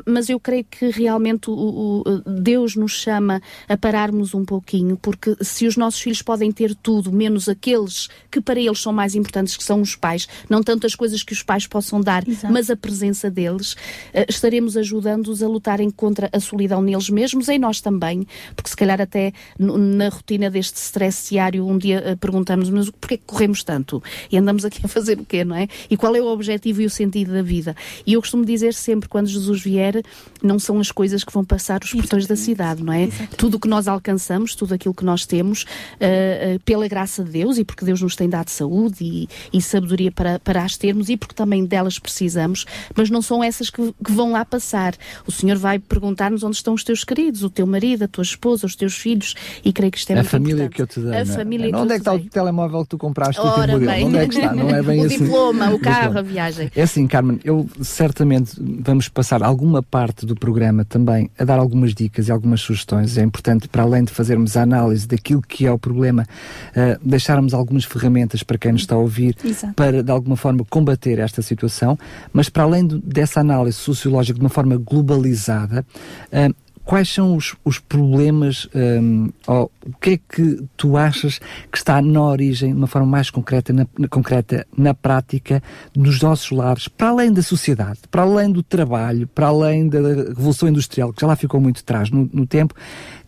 Mas 0.06 0.30
eu 0.30 0.40
creio 0.40 0.64
que 0.64 0.90
realmente 0.90 1.50
o, 1.50 2.04
o, 2.06 2.20
Deus 2.30 2.76
nos 2.76 2.94
chama 2.94 3.42
a 3.68 3.78
pararmos 3.78 4.34
um 4.34 4.44
pouquinho, 4.44 4.98
porque 4.98 5.36
se 5.42 5.68
os 5.68 5.78
nossos 5.78 6.02
filhos 6.02 6.22
podem 6.22 6.52
ter 6.52 6.76
tudo, 6.76 7.12
menos 7.12 7.48
aqueles 7.48 8.10
que 8.32 8.42
para 8.42 8.60
eles 8.60 8.82
são 8.82 8.92
mais 8.92 9.16
importantes, 9.16 9.56
que 9.56 9.64
são 9.64 9.82
os 9.82 9.96
pais, 9.96 10.28
não 10.50 10.64
tanto 10.64 10.88
as 10.88 10.96
coisas 10.96 11.24
que 11.24 11.34
os 11.34 11.44
pais 11.44 11.68
possam 11.68 12.02
dar, 12.02 12.28
Exato. 12.28 12.54
mas 12.54 12.70
a 12.70 12.76
presença 12.76 13.30
deles, 13.30 13.76
eh, 14.14 14.26
estaremos 14.28 14.76
ajudando-os 14.78 15.44
a 15.44 15.48
lutarem 15.48 15.90
contra 15.90 16.30
a 16.32 16.40
solidão 16.40 16.82
neles 16.82 17.10
mesmos, 17.10 17.50
em 17.50 17.60
nós 17.60 17.82
também, 17.82 18.26
porque 18.56 18.70
se 18.70 18.76
calhar 18.76 19.00
até 19.00 19.34
na 19.58 20.10
rotina 20.10 20.50
deste 20.50 20.78
stress 20.78 21.30
diário, 21.30 21.68
um 21.68 21.78
dia 21.78 22.02
eh, 22.06 22.16
perguntamos, 22.16 22.70
mas 22.70 22.90
porquê 22.90 23.18
que 23.18 23.26
corremos 23.26 23.64
tanto? 23.64 24.02
E 24.32 24.38
andamos 24.38 24.66
aqui 24.66 24.82
a 24.84 24.88
fazer 24.88 25.20
o 25.20 25.26
quê, 25.26 25.44
não 25.44 25.56
é? 25.56 25.68
E 25.90 25.98
qual 25.98 26.16
é 26.16 26.22
o 26.22 26.28
objetivo 26.28 26.63
objetivo 26.64 26.82
e 26.82 26.86
o 26.86 26.90
sentido 26.90 27.34
da 27.34 27.42
vida. 27.42 27.76
E 28.06 28.14
eu 28.14 28.22
costumo 28.22 28.46
dizer 28.46 28.74
sempre, 28.74 29.10
quando 29.10 29.28
Jesus 29.28 29.62
vier, 29.62 30.02
não 30.42 30.58
são 30.58 30.80
as 30.80 30.92
coisas 30.92 31.24
que 31.24 31.34
vão 31.34 31.44
passar 31.44 31.82
os 31.84 31.92
portões 31.92 32.26
da 32.26 32.36
cidade, 32.36 32.84
não 32.84 32.94
é? 32.94 33.04
Exatamente. 33.04 33.36
Tudo 33.36 33.58
o 33.58 33.60
que 33.60 33.68
nós 33.68 33.88
alcançamos, 33.88 34.56
tudo 34.56 34.74
aquilo 34.74 34.94
que 34.94 35.04
nós 35.04 35.26
temos, 35.26 35.64
uh, 35.64 36.56
uh, 36.56 36.60
pela 36.64 36.88
graça 36.88 37.24
de 37.24 37.32
Deus 37.32 37.58
e 37.58 37.66
porque 37.66 37.84
Deus 37.84 38.02
nos 38.02 38.16
tem 38.16 38.30
dado 38.30 38.50
saúde 38.50 38.98
e, 39.02 39.30
e, 39.52 39.62
sabedoria 39.62 40.12
para, 40.12 40.40
para 40.40 40.64
as 40.64 40.78
termos 40.78 41.10
e 41.10 41.18
porque 41.18 41.36
também 41.36 41.66
delas 41.66 42.00
precisamos, 42.00 42.66
mas 42.96 43.10
não 43.10 43.22
são 43.22 43.44
essas 43.44 43.70
que, 43.70 43.94
que 44.04 44.12
vão 44.12 44.32
lá 44.32 44.46
passar. 44.46 44.96
O 45.28 45.32
Senhor 45.32 45.58
vai 45.58 45.80
perguntar-nos 45.80 46.44
onde 46.44 46.56
estão 46.56 46.74
os 46.74 46.84
teus 46.84 47.04
queridos, 47.04 47.44
o 47.44 47.50
teu 47.50 47.66
marido, 47.68 48.04
a 48.04 48.08
tua 48.08 48.24
esposa, 48.24 48.66
os 48.66 48.76
teus 48.76 48.96
filhos, 48.96 49.36
e 49.64 49.74
creio 49.74 49.92
que 49.92 49.98
isto 49.98 50.10
é 50.12 50.14
a 50.14 50.18
muito 50.18 50.30
família 50.30 50.66
importante. 50.66 50.76
que 50.76 50.82
eu 50.82 50.88
te 50.88 51.00
dei. 51.00 51.14
A? 51.14 51.22
É? 51.24 51.26
família 51.26 51.72
não, 51.72 51.80
que 51.80 51.84
onde 51.84 51.94
é 51.94 51.96
que 51.96 52.02
está 52.02 52.14
o 52.14 52.20
telemóvel 52.20 52.84
que 52.84 52.90
tu 52.90 52.98
compraste? 52.98 53.42
Ora, 53.42 53.78
bem. 53.80 54.06
Onde 54.06 54.18
é 54.18 54.28
que 54.28 54.36
está? 54.36 54.54
Não 54.54 54.70
é 54.70 54.82
bem 54.82 55.02
o 55.02 55.06
assim. 55.06 55.18
diploma, 55.18 55.72
o 55.72 55.80
carro, 55.80 56.20
a 56.20 56.22
viagem 56.22 56.53
viagem. 56.54 56.72
É 56.76 56.82
assim, 56.82 57.08
Carmen, 57.08 57.40
eu 57.44 57.68
certamente 57.82 58.56
vamos 58.80 59.10
passar 59.10 59.44
alguma 59.44 59.82
parte 59.82 60.26
do 60.26 60.36
programa 60.36 60.86
também 60.86 61.30
a 61.38 61.44
dar 61.44 61.60
algumas 61.60 61.94
dicas 61.94 62.28
e 62.28 62.32
algumas 62.32 62.62
sugestões. 62.62 63.18
É 63.18 63.24
importante, 63.24 63.68
para 63.68 63.84
além 63.84 64.04
de 64.04 64.12
fazermos 64.12 64.56
a 64.58 64.64
análise 64.64 65.08
daquilo 65.08 65.42
que 65.42 65.66
é 65.66 65.72
o 65.72 65.80
problema, 65.80 66.24
uh, 66.24 67.00
deixarmos 67.08 67.54
algumas 67.54 67.84
ferramentas 67.86 68.44
para 68.44 68.58
quem 68.58 68.72
nos 68.72 68.82
está 68.82 68.96
a 68.96 69.00
ouvir 69.00 69.36
Exato. 69.44 69.74
para, 69.74 70.04
de 70.04 70.12
alguma 70.12 70.36
forma, 70.36 70.66
combater 70.70 71.20
esta 71.20 71.42
situação. 71.42 71.98
Mas, 72.32 72.50
para 72.50 72.64
além 72.64 72.88
dessa 72.88 73.40
análise 73.40 73.78
sociológica 73.78 74.38
de 74.38 74.44
uma 74.44 74.50
forma 74.50 74.78
globalizada, 74.78 75.86
uh, 76.32 76.63
quais 76.86 77.10
são 77.10 77.36
os, 77.36 77.56
os 77.64 77.80
problemas, 77.80 78.68
um, 78.76 79.30
ou 79.48 79.72
o 79.86 79.94
que 80.00 80.10
é 80.12 80.18
que 80.18 80.64
tu 80.76 80.98
achas 80.98 81.40
que 81.72 81.78
está 81.78 82.02
na 82.02 82.22
origem, 82.22 82.72
de 82.72 82.78
uma 82.78 82.88
forma 82.88 83.08
mais 83.08 83.30
concreta 83.30 83.72
na, 83.72 83.88
na, 83.98 84.08
concreta, 84.08 84.68
na 84.78 84.94
prática, 84.94 85.64
dos 85.94 86.22
nossos 86.22 86.52
lares, 86.52 86.88
para 86.88 87.10
além 87.10 87.32
da 87.32 87.42
sociedade, 87.42 88.00
para 88.12 88.24
além 88.24 88.52
do 88.52 88.62
trabalho, 88.62 89.28
para 89.28 89.48
além 89.48 89.88
da 89.88 90.00
Revolução 90.00 90.68
Industrial, 90.68 91.14
que 91.14 91.22
já 91.22 91.28
lá 91.28 91.36
ficou 91.36 91.60
muito 91.60 91.80
atrás 91.80 92.10
no, 92.10 92.30
no 92.34 92.46
tempo, 92.46 92.74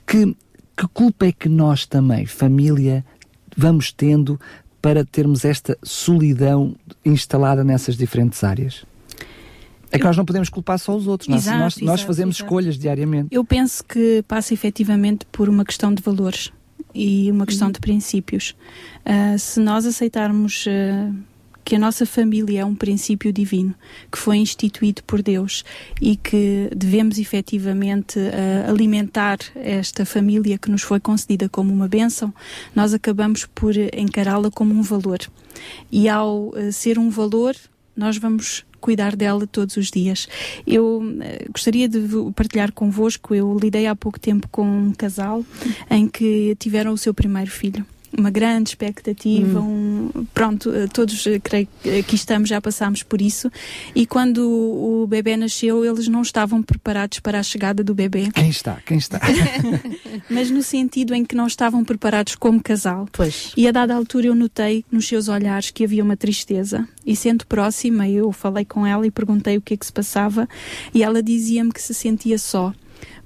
que, 0.06 0.36
que 0.78 0.88
culpa 0.94 1.28
é 1.28 1.32
que 1.32 1.48
nós 1.48 1.86
também, 1.86 2.26
família, 2.26 3.06
vamos 3.56 3.92
tendo 3.92 4.40
para 4.82 5.04
termos 5.06 5.46
esta 5.46 5.78
solidão 5.82 6.76
instalada 7.04 7.64
nessas 7.64 7.96
diferentes 7.96 8.44
áreas? 8.44 8.86
É 9.96 10.00
que 10.00 10.06
nós 10.06 10.18
não 10.18 10.26
podemos 10.26 10.50
culpar 10.50 10.78
só 10.80 10.96
os 10.96 11.08
outros. 11.08 11.30
Exato, 11.30 11.58
nós, 11.58 11.78
nós, 11.78 11.96
exato, 11.96 12.08
fazemos 12.08 12.36
exato. 12.36 12.46
escolhas 12.46 12.78
diariamente. 12.78 13.28
Eu 13.32 13.44
penso 13.44 13.84
que 13.84 14.24
passa 14.28 14.54
efetivamente 14.54 15.26
por 15.32 15.50
uma 15.50 15.66
questão 15.66 15.94
de 15.94 16.02
valores 16.02 16.52
e 16.94 17.30
uma 17.32 17.46
questão 17.46 17.68
uhum. 17.68 17.74
de 17.74 17.80
princípios. 17.80 18.56
Uh, 19.06 19.38
se 19.38 19.60
nós 19.60 19.86
aceitarmos 19.86 20.66
uh, 20.66 21.16
que 21.66 21.76
a 21.76 21.80
nossa 21.80 22.06
família 22.06 22.62
é 22.62 22.66
um 22.66 22.76
princípio 22.76 23.34
divino 23.34 23.74
que 24.12 24.20
foi 24.20 24.38
instituído 24.38 25.04
por 25.04 25.24
Deus 25.24 25.66
e 26.00 26.16
que 26.16 26.70
devemos 26.74 27.18
efetivamente 27.18 28.20
uh, 28.20 28.70
alimentar 28.70 29.40
esta 29.56 30.06
família 30.06 30.60
que 30.60 30.70
nos 30.70 30.84
foi 30.84 31.00
concedida 31.00 31.50
como 31.50 31.74
uma 31.74 31.88
bênção, 31.88 32.32
nós 32.76 32.94
acabamos 32.94 33.46
por 33.46 33.74
encará-la 33.76 34.52
como 34.52 34.76
um 34.76 34.84
valor. 34.84 35.20
E 35.92 36.08
ao 36.08 36.50
uh, 36.50 36.72
ser 36.72 37.00
um 37.00 37.10
valor, 37.10 37.56
nós 37.96 38.18
vamos 38.18 38.66
cuidar 38.80 39.16
dela 39.16 39.48
todos 39.48 39.78
os 39.78 39.90
dias. 39.90 40.28
Eu 40.68 41.00
uh, 41.00 41.52
gostaria 41.52 41.90
de 41.90 42.00
partilhar 42.36 42.72
convosco, 42.72 43.34
eu 43.34 43.58
lidei 43.58 43.88
há 43.88 43.96
pouco 43.96 44.20
tempo 44.20 44.48
com 44.50 44.64
um 44.64 44.94
casal 44.94 45.44
em 45.90 46.08
que 46.08 46.56
tiveram 46.60 46.94
o 46.94 46.98
seu 46.98 47.14
primeiro 47.14 47.50
filho 47.50 47.86
uma 48.18 48.30
grande 48.30 48.70
expectativa, 48.70 49.60
hum. 49.60 50.12
um, 50.16 50.26
pronto, 50.34 50.74
eh, 50.74 50.88
todos 50.88 51.26
eh, 51.28 51.40
creio 51.40 51.68
que 51.82 52.00
aqui 52.00 52.16
estamos, 52.16 52.50
já 52.50 52.62
passámos 52.62 53.04
por 53.04 53.22
isso. 53.22 53.52
E 53.94 54.06
quando 54.06 54.40
o, 54.40 55.04
o 55.04 55.08
bebê 55.08 55.38
nasceu, 55.38 55.84
eles 55.84 56.08
não 56.08 56.22
estavam 56.22 56.62
preparados 56.62 57.20
para 57.20 57.40
a 57.40 57.44
chegada 57.44 57.84
do 57.84 57.94
bebê. 57.94 58.30
Quem 58.34 58.50
está? 58.50 58.80
Quem 58.86 58.98
está? 58.98 59.20
Mas 60.30 60.50
no 60.50 60.64
sentido 60.64 61.14
em 61.14 61.26
que 61.26 61.36
não 61.36 61.48
estavam 61.48 61.84
preparados 61.84 62.36
como 62.36 62.62
casal. 62.62 63.08
Pois. 63.12 63.52
E 63.56 63.68
a 63.68 63.72
dada 63.72 63.96
altura 63.96 64.28
eu 64.28 64.36
notei 64.36 64.86
nos 64.92 65.08
seus 65.08 65.28
olhares 65.28 65.72
que 65.72 65.84
havia 65.84 66.04
uma 66.04 66.18
tristeza. 66.18 66.88
E 67.06 67.16
sendo 67.16 67.46
próxima, 67.46 68.08
eu 68.08 68.32
falei 68.32 68.66
com 68.66 68.86
ela 68.86 69.06
e 69.06 69.12
perguntei 69.12 69.58
o 69.58 69.62
que 69.62 69.74
é 69.74 69.78
que 69.78 69.86
se 69.86 69.94
passava. 69.94 70.48
E 70.94 71.04
ela 71.04 71.22
dizia-me 71.22 71.72
que 71.72 71.82
se 71.82 71.94
sentia 71.94 72.38
só 72.38 72.74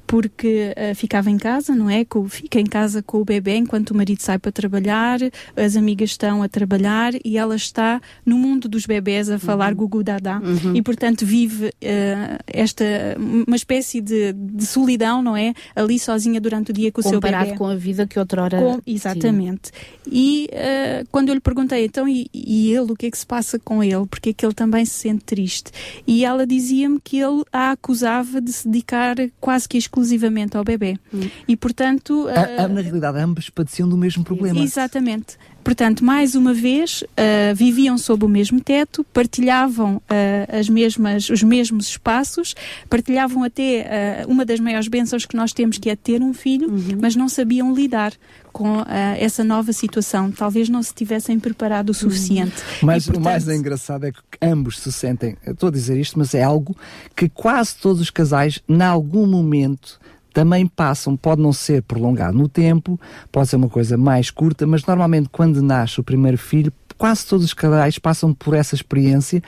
porque 0.10 0.74
uh, 0.76 0.96
ficava 0.96 1.30
em 1.30 1.38
casa, 1.38 1.76
não 1.76 1.88
é? 1.88 2.04
Com, 2.04 2.28
fica 2.28 2.60
em 2.60 2.66
casa 2.66 3.04
com 3.04 3.22
o 3.22 3.24
bebê 3.24 3.58
enquanto 3.58 3.92
o 3.92 3.96
marido 3.96 4.24
sai 4.24 4.40
para 4.40 4.52
trabalhar, 4.52 5.20
as 5.56 5.76
amigas 5.76 6.10
estão 6.10 6.42
a 6.42 6.50
trabalhar 6.50 7.14
e 7.24 7.38
ela 7.38 7.56
está 7.56 8.02
no 8.26 8.36
mundo 8.36 8.68
dos 8.68 8.88
bebés 8.88 9.30
a 9.30 9.38
falar 9.38 9.72
uhum. 9.72 9.78
gugu 9.78 10.04
dadá 10.04 10.42
uhum. 10.44 10.76
e 10.76 10.82
portanto 10.82 11.24
vive 11.28 11.68
uh, 11.68 12.44
esta 12.48 12.84
uma 13.20 13.56
espécie 13.56 14.02
de, 14.02 14.34
de, 14.34 14.66
solidão, 14.66 15.22
não 15.22 15.38
é? 15.38 15.54
Ali 15.76 16.00
sozinha 16.00 16.42
durante 16.42 16.72
o 16.72 16.74
dia 16.74 16.92
com 16.92 17.02
o 17.02 17.04
seu 17.04 17.20
bebê. 17.20 17.32
Comparado 17.32 17.58
com 17.60 17.68
a 17.68 17.76
vida 17.76 18.08
que 18.08 18.18
outrora... 18.18 18.58
Com, 18.58 18.82
exatamente. 18.88 19.68
Sim. 19.68 20.10
E 20.12 20.50
uh, 20.52 21.08
quando 21.12 21.30
eu 21.30 21.36
lhe 21.36 21.40
perguntei, 21.40 21.86
então 21.86 22.08
e, 22.08 22.28
e, 22.34 22.74
ele, 22.74 22.92
o 22.92 22.96
que 22.96 23.06
é 23.06 23.12
que 23.12 23.18
se 23.18 23.28
passa 23.28 23.60
com 23.60 23.84
ele? 23.84 24.08
Porque 24.08 24.32
é 24.32 24.34
que 24.34 24.44
ele 24.44 24.56
também 24.56 24.84
se 24.86 24.94
sente 24.94 25.24
triste? 25.24 25.72
E 26.08 26.26
ela 26.26 26.48
dizia-me 26.48 27.00
que 27.00 27.20
ele 27.20 27.44
a 27.54 27.70
acusava 27.72 28.42
de 28.42 28.52
se 28.52 28.68
dedicar 28.68 29.16
quase 29.40 29.70
que 29.70 29.78
exclusivamente 29.78 29.99
exclusivamente 30.00 30.56
ao 30.58 30.64
bebê. 30.64 30.98
Hum. 31.14 31.30
E, 31.48 31.56
portanto... 31.56 32.28
A, 32.30 32.64
a, 32.64 32.68
na 32.68 32.82
realidade, 32.82 33.20
ambas 33.20 33.50
padeciam 33.50 33.88
do 33.88 33.98
mesmo 33.98 34.24
problema. 34.24 34.60
Exatamente. 34.60 35.38
Portanto, 35.70 36.04
mais 36.04 36.34
uma 36.34 36.52
vez, 36.52 37.04
uh, 37.04 37.54
viviam 37.54 37.96
sob 37.96 38.26
o 38.26 38.28
mesmo 38.28 38.60
teto, 38.60 39.06
partilhavam 39.14 39.98
uh, 39.98 40.60
as 40.60 40.68
mesmas, 40.68 41.30
os 41.30 41.44
mesmos 41.44 41.90
espaços, 41.90 42.56
partilhavam 42.90 43.44
até 43.44 44.26
uh, 44.26 44.32
uma 44.32 44.44
das 44.44 44.60
maiores 44.60 44.88
bênçãos 44.88 45.28
que 45.28 45.36
nós 45.36 45.54
temos, 45.54 45.78
que 45.78 45.88
é 45.92 45.96
ter 45.96 46.24
um 46.24 46.34
filho, 46.34 46.72
uhum. 46.72 46.98
mas 47.00 47.16
não 47.16 47.30
sabiam 47.30 47.72
lidar 47.72 48.14
com 48.52 48.84
essa 49.20 49.44
nova 49.44 49.72
situação. 49.72 50.32
Talvez 50.32 50.70
não 50.70 50.82
se 50.82 50.92
tivessem 50.92 51.40
preparado 51.40 51.92
o 51.92 51.94
suficiente. 51.94 52.56
Uhum. 52.82 52.88
Mas 52.88 53.06
portanto... 53.06 53.22
o 53.22 53.26
mais 53.26 53.48
engraçado 53.48 54.06
é 54.08 54.12
que 54.12 54.20
ambos 54.42 54.80
se 54.80 54.92
sentem, 54.92 55.38
estou 55.46 55.70
a 55.70 55.72
dizer 55.72 56.00
isto, 56.00 56.18
mas 56.18 56.34
é 56.34 56.42
algo 56.42 56.76
que 57.16 57.30
quase 57.30 57.76
todos 57.76 58.02
os 58.02 58.10
casais, 58.10 58.60
em 58.68 58.82
algum 58.82 59.28
momento, 59.28 60.00
também 60.34 60.68
passam, 60.68 61.16
pode 61.18 61.42
não 61.42 61.52
ser 61.54 61.82
prolongado 61.84 62.38
no 62.38 62.48
tempo, 62.48 63.00
pode 63.32 63.50
ser 63.50 63.56
uma 63.56 63.70
coisa 63.70 63.98
mais 63.98 64.30
curta, 64.30 64.66
mas 64.68 64.86
normalmente 64.86 65.30
quando 65.32 65.62
nasce 65.62 66.00
o 66.00 66.04
primeiro 66.04 66.38
filho, 66.38 66.72
quase 66.98 67.26
todos 67.26 67.46
os 67.46 67.54
casais 67.54 67.98
passam 67.98 68.34
por 68.34 68.54
essa 68.54 68.76
experiência, 68.76 69.42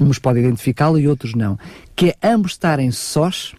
uns 0.00 0.18
podem 0.18 0.44
identificá-la 0.44 1.00
e 1.00 1.08
outros 1.08 1.34
não, 1.34 1.58
que 1.94 2.10
é 2.20 2.28
ambos 2.28 2.52
estarem 2.52 2.90
sós, 2.90 3.54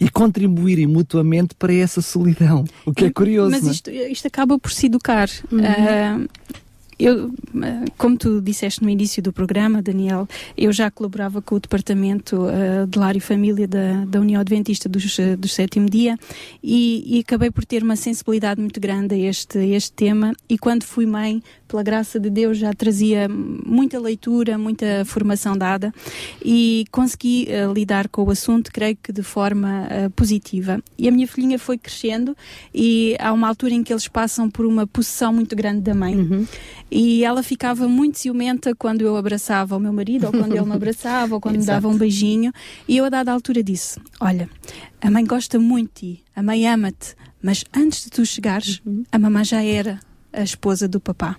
e 0.00 0.08
contribuírem 0.08 0.86
mutuamente 0.86 1.54
para 1.54 1.74
essa 1.74 2.00
solidão, 2.00 2.64
o 2.86 2.92
que 2.92 3.04
é 3.04 3.10
curioso. 3.10 3.50
Mas 3.50 3.66
é? 3.66 3.70
isto, 3.70 3.90
isto 3.90 4.26
acaba 4.26 4.58
por 4.58 4.72
se 4.72 4.86
educar. 4.86 5.28
Uhum. 5.50 5.60
Uh, 5.60 6.28
eu, 7.04 7.34
como 7.98 8.16
tu 8.16 8.40
disseste 8.40 8.82
no 8.82 8.88
início 8.88 9.22
do 9.22 9.32
programa, 9.32 9.82
Daniel, 9.82 10.28
eu 10.56 10.72
já 10.72 10.90
colaborava 10.90 11.42
com 11.42 11.56
o 11.56 11.60
Departamento 11.60 12.36
uh, 12.36 12.86
de 12.86 12.98
Lar 12.98 13.16
e 13.16 13.20
Família 13.20 13.66
da, 13.66 14.04
da 14.04 14.20
União 14.20 14.40
Adventista 14.40 14.88
dos, 14.88 15.18
uh, 15.18 15.36
do 15.36 15.48
Sétimo 15.48 15.90
Dia 15.90 16.16
e, 16.62 17.16
e, 17.16 17.20
acabei 17.20 17.50
por 17.50 17.64
ter 17.64 17.82
uma 17.82 17.96
sensibilidade 17.96 18.60
muito 18.60 18.78
grande 18.80 19.14
a 19.14 19.18
este, 19.18 19.58
a 19.58 19.66
este 19.66 19.92
tema 19.92 20.32
e 20.48 20.56
quando 20.56 20.84
fui 20.84 21.04
mãe 21.04 21.42
pela 21.72 21.82
graça 21.82 22.20
de 22.20 22.28
Deus, 22.28 22.58
já 22.58 22.70
trazia 22.74 23.26
muita 23.30 23.98
leitura, 23.98 24.58
muita 24.58 25.06
formação 25.06 25.56
dada 25.56 25.90
e 26.44 26.84
consegui 26.90 27.48
uh, 27.48 27.72
lidar 27.72 28.08
com 28.08 28.24
o 28.24 28.30
assunto, 28.30 28.70
creio 28.70 28.94
que 29.02 29.10
de 29.10 29.22
forma 29.22 29.88
uh, 29.88 30.10
positiva. 30.10 30.82
E 30.98 31.08
a 31.08 31.10
minha 31.10 31.26
filhinha 31.26 31.58
foi 31.58 31.78
crescendo 31.78 32.36
e 32.74 33.16
há 33.18 33.32
uma 33.32 33.48
altura 33.48 33.72
em 33.72 33.82
que 33.82 33.90
eles 33.90 34.06
passam 34.06 34.50
por 34.50 34.66
uma 34.66 34.86
possessão 34.86 35.32
muito 35.32 35.56
grande 35.56 35.80
da 35.80 35.94
mãe. 35.94 36.14
Uhum. 36.14 36.46
E 36.90 37.24
ela 37.24 37.42
ficava 37.42 37.88
muito 37.88 38.18
ciumenta 38.18 38.74
quando 38.74 39.00
eu 39.00 39.16
abraçava 39.16 39.74
o 39.74 39.80
meu 39.80 39.94
marido, 39.94 40.26
ou 40.26 40.30
quando 40.30 40.54
ele 40.54 40.66
me 40.66 40.74
abraçava, 40.74 41.34
ou 41.34 41.40
quando 41.40 41.56
me 41.56 41.64
dava 41.64 41.88
um 41.88 41.96
beijinho. 41.96 42.52
E 42.86 42.98
eu, 42.98 43.06
a 43.06 43.08
dada 43.08 43.32
altura, 43.32 43.62
disse: 43.62 43.98
Olha, 44.20 44.46
a 45.00 45.10
mãe 45.10 45.24
gosta 45.24 45.58
muito 45.58 46.02
de 46.02 46.16
ti, 46.16 46.24
a 46.36 46.42
mãe 46.42 46.68
ama-te, 46.68 47.14
mas 47.42 47.64
antes 47.74 48.04
de 48.04 48.10
tu 48.10 48.26
chegares, 48.26 48.82
uhum. 48.84 49.04
a 49.10 49.18
mamãe 49.18 49.42
já 49.42 49.62
era 49.62 49.98
a 50.32 50.42
esposa 50.42 50.86
do 50.86 51.00
papá. 51.00 51.36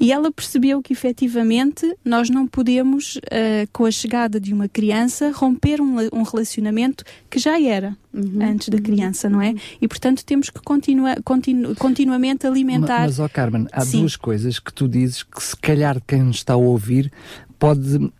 E 0.00 0.10
ela 0.10 0.32
percebeu 0.32 0.80
que 0.80 0.94
efetivamente 0.94 1.94
nós 2.02 2.30
não 2.30 2.46
podemos, 2.46 3.16
uh, 3.16 3.68
com 3.70 3.84
a 3.84 3.90
chegada 3.90 4.40
de 4.40 4.54
uma 4.54 4.66
criança, 4.66 5.30
romper 5.30 5.78
um, 5.78 5.96
um 6.10 6.22
relacionamento 6.22 7.04
que 7.28 7.38
já 7.38 7.60
era 7.60 7.94
uhum, 8.12 8.38
antes 8.40 8.70
da 8.70 8.78
uhum. 8.78 8.82
criança, 8.82 9.28
não 9.28 9.42
é? 9.42 9.54
E 9.78 9.86
portanto 9.86 10.24
temos 10.24 10.48
que 10.48 10.60
continua, 10.62 11.16
continu, 11.22 11.76
continuamente 11.76 12.46
alimentar. 12.46 13.02
Mas, 13.02 13.18
ó 13.18 13.26
oh 13.26 13.28
Carmen, 13.28 13.66
há 13.70 13.82
Sim. 13.82 14.00
duas 14.00 14.16
coisas 14.16 14.58
que 14.58 14.72
tu 14.72 14.88
dizes 14.88 15.22
que 15.22 15.42
se 15.42 15.54
calhar 15.54 16.00
quem 16.06 16.22
nos 16.22 16.36
está 16.36 16.54
a 16.54 16.56
ouvir 16.56 17.12
pode 17.58 17.96
uh, 17.96 18.10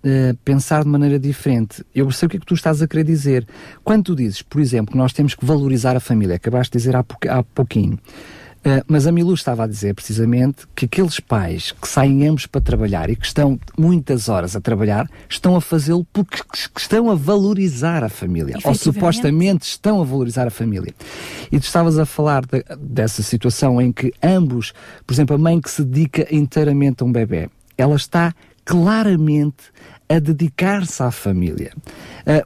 pensar 0.45 0.85
de 0.85 0.91
maneira 0.91 1.19
diferente. 1.19 1.83
Eu 1.95 2.05
percebo 2.05 2.27
o 2.27 2.31
que 2.33 2.37
é 2.37 2.41
que 2.41 2.47
tu 2.47 2.55
estás 2.55 2.83
a 2.83 2.87
querer 2.87 3.05
dizer. 3.05 3.49
Quando 3.83 4.05
tu 4.05 4.15
dizes, 4.15 4.43
por 4.43 4.61
exemplo, 4.61 4.93
que 4.93 4.99
nós 4.99 5.15
temos 5.15 5.35
que 5.35 5.47
valorizar 5.47 5.97
a 5.97 6.01
família, 6.01 6.37
acabaste 6.37 6.73
de 6.73 6.79
dizer 6.79 6.95
há, 6.95 7.05
há 7.31 7.43
pouquinho. 7.43 7.99
Uh, 8.61 8.85
mas 8.87 9.07
a 9.07 9.13
Milu 9.13 9.33
estava 9.33 9.65
a 9.65 9.67
dizer 9.67 9.95
precisamente 9.95 10.67
que 10.75 10.85
aqueles 10.85 11.19
pais 11.19 11.73
que 11.73 11.89
saem 11.89 12.29
ambos 12.29 12.47
para 12.47 12.61
trabalhar 12.61 13.09
e 13.09 13.17
que 13.17 13.25
estão 13.25 13.59
muitas 13.79 14.29
horas 14.29 14.55
a 14.55 14.61
trabalhar 14.61 15.09
estão 15.31 15.57
a 15.57 15.63
fazê-lo 15.63 16.07
porque 16.13 16.43
estão 16.77 17.11
a 17.11 17.15
valorizar 17.15 18.05
a 18.05 18.11
família, 18.11 18.59
ou 18.63 18.75
supostamente 18.75 19.65
estão 19.65 20.03
a 20.03 20.05
valorizar 20.05 20.47
a 20.47 20.51
família. 20.51 20.95
E 21.51 21.59
tu 21.59 21.65
estavas 21.65 21.99
a 21.99 22.05
falar 22.05 22.45
de, 22.45 22.63
dessa 22.79 23.23
situação 23.23 23.81
em 23.81 23.91
que 23.91 24.13
ambos, 24.23 24.75
por 25.07 25.15
exemplo, 25.15 25.37
a 25.37 25.39
mãe 25.39 25.59
que 25.59 25.71
se 25.71 25.83
dedica 25.83 26.27
inteiramente 26.31 27.03
a 27.03 27.07
um 27.07 27.13
bebê, 27.13 27.49
ela 27.79 27.97
está 27.97 28.35
claramente 28.63 29.73
a 30.11 30.19
dedicar-se 30.19 31.01
à 31.05 31.11
família. 31.13 31.73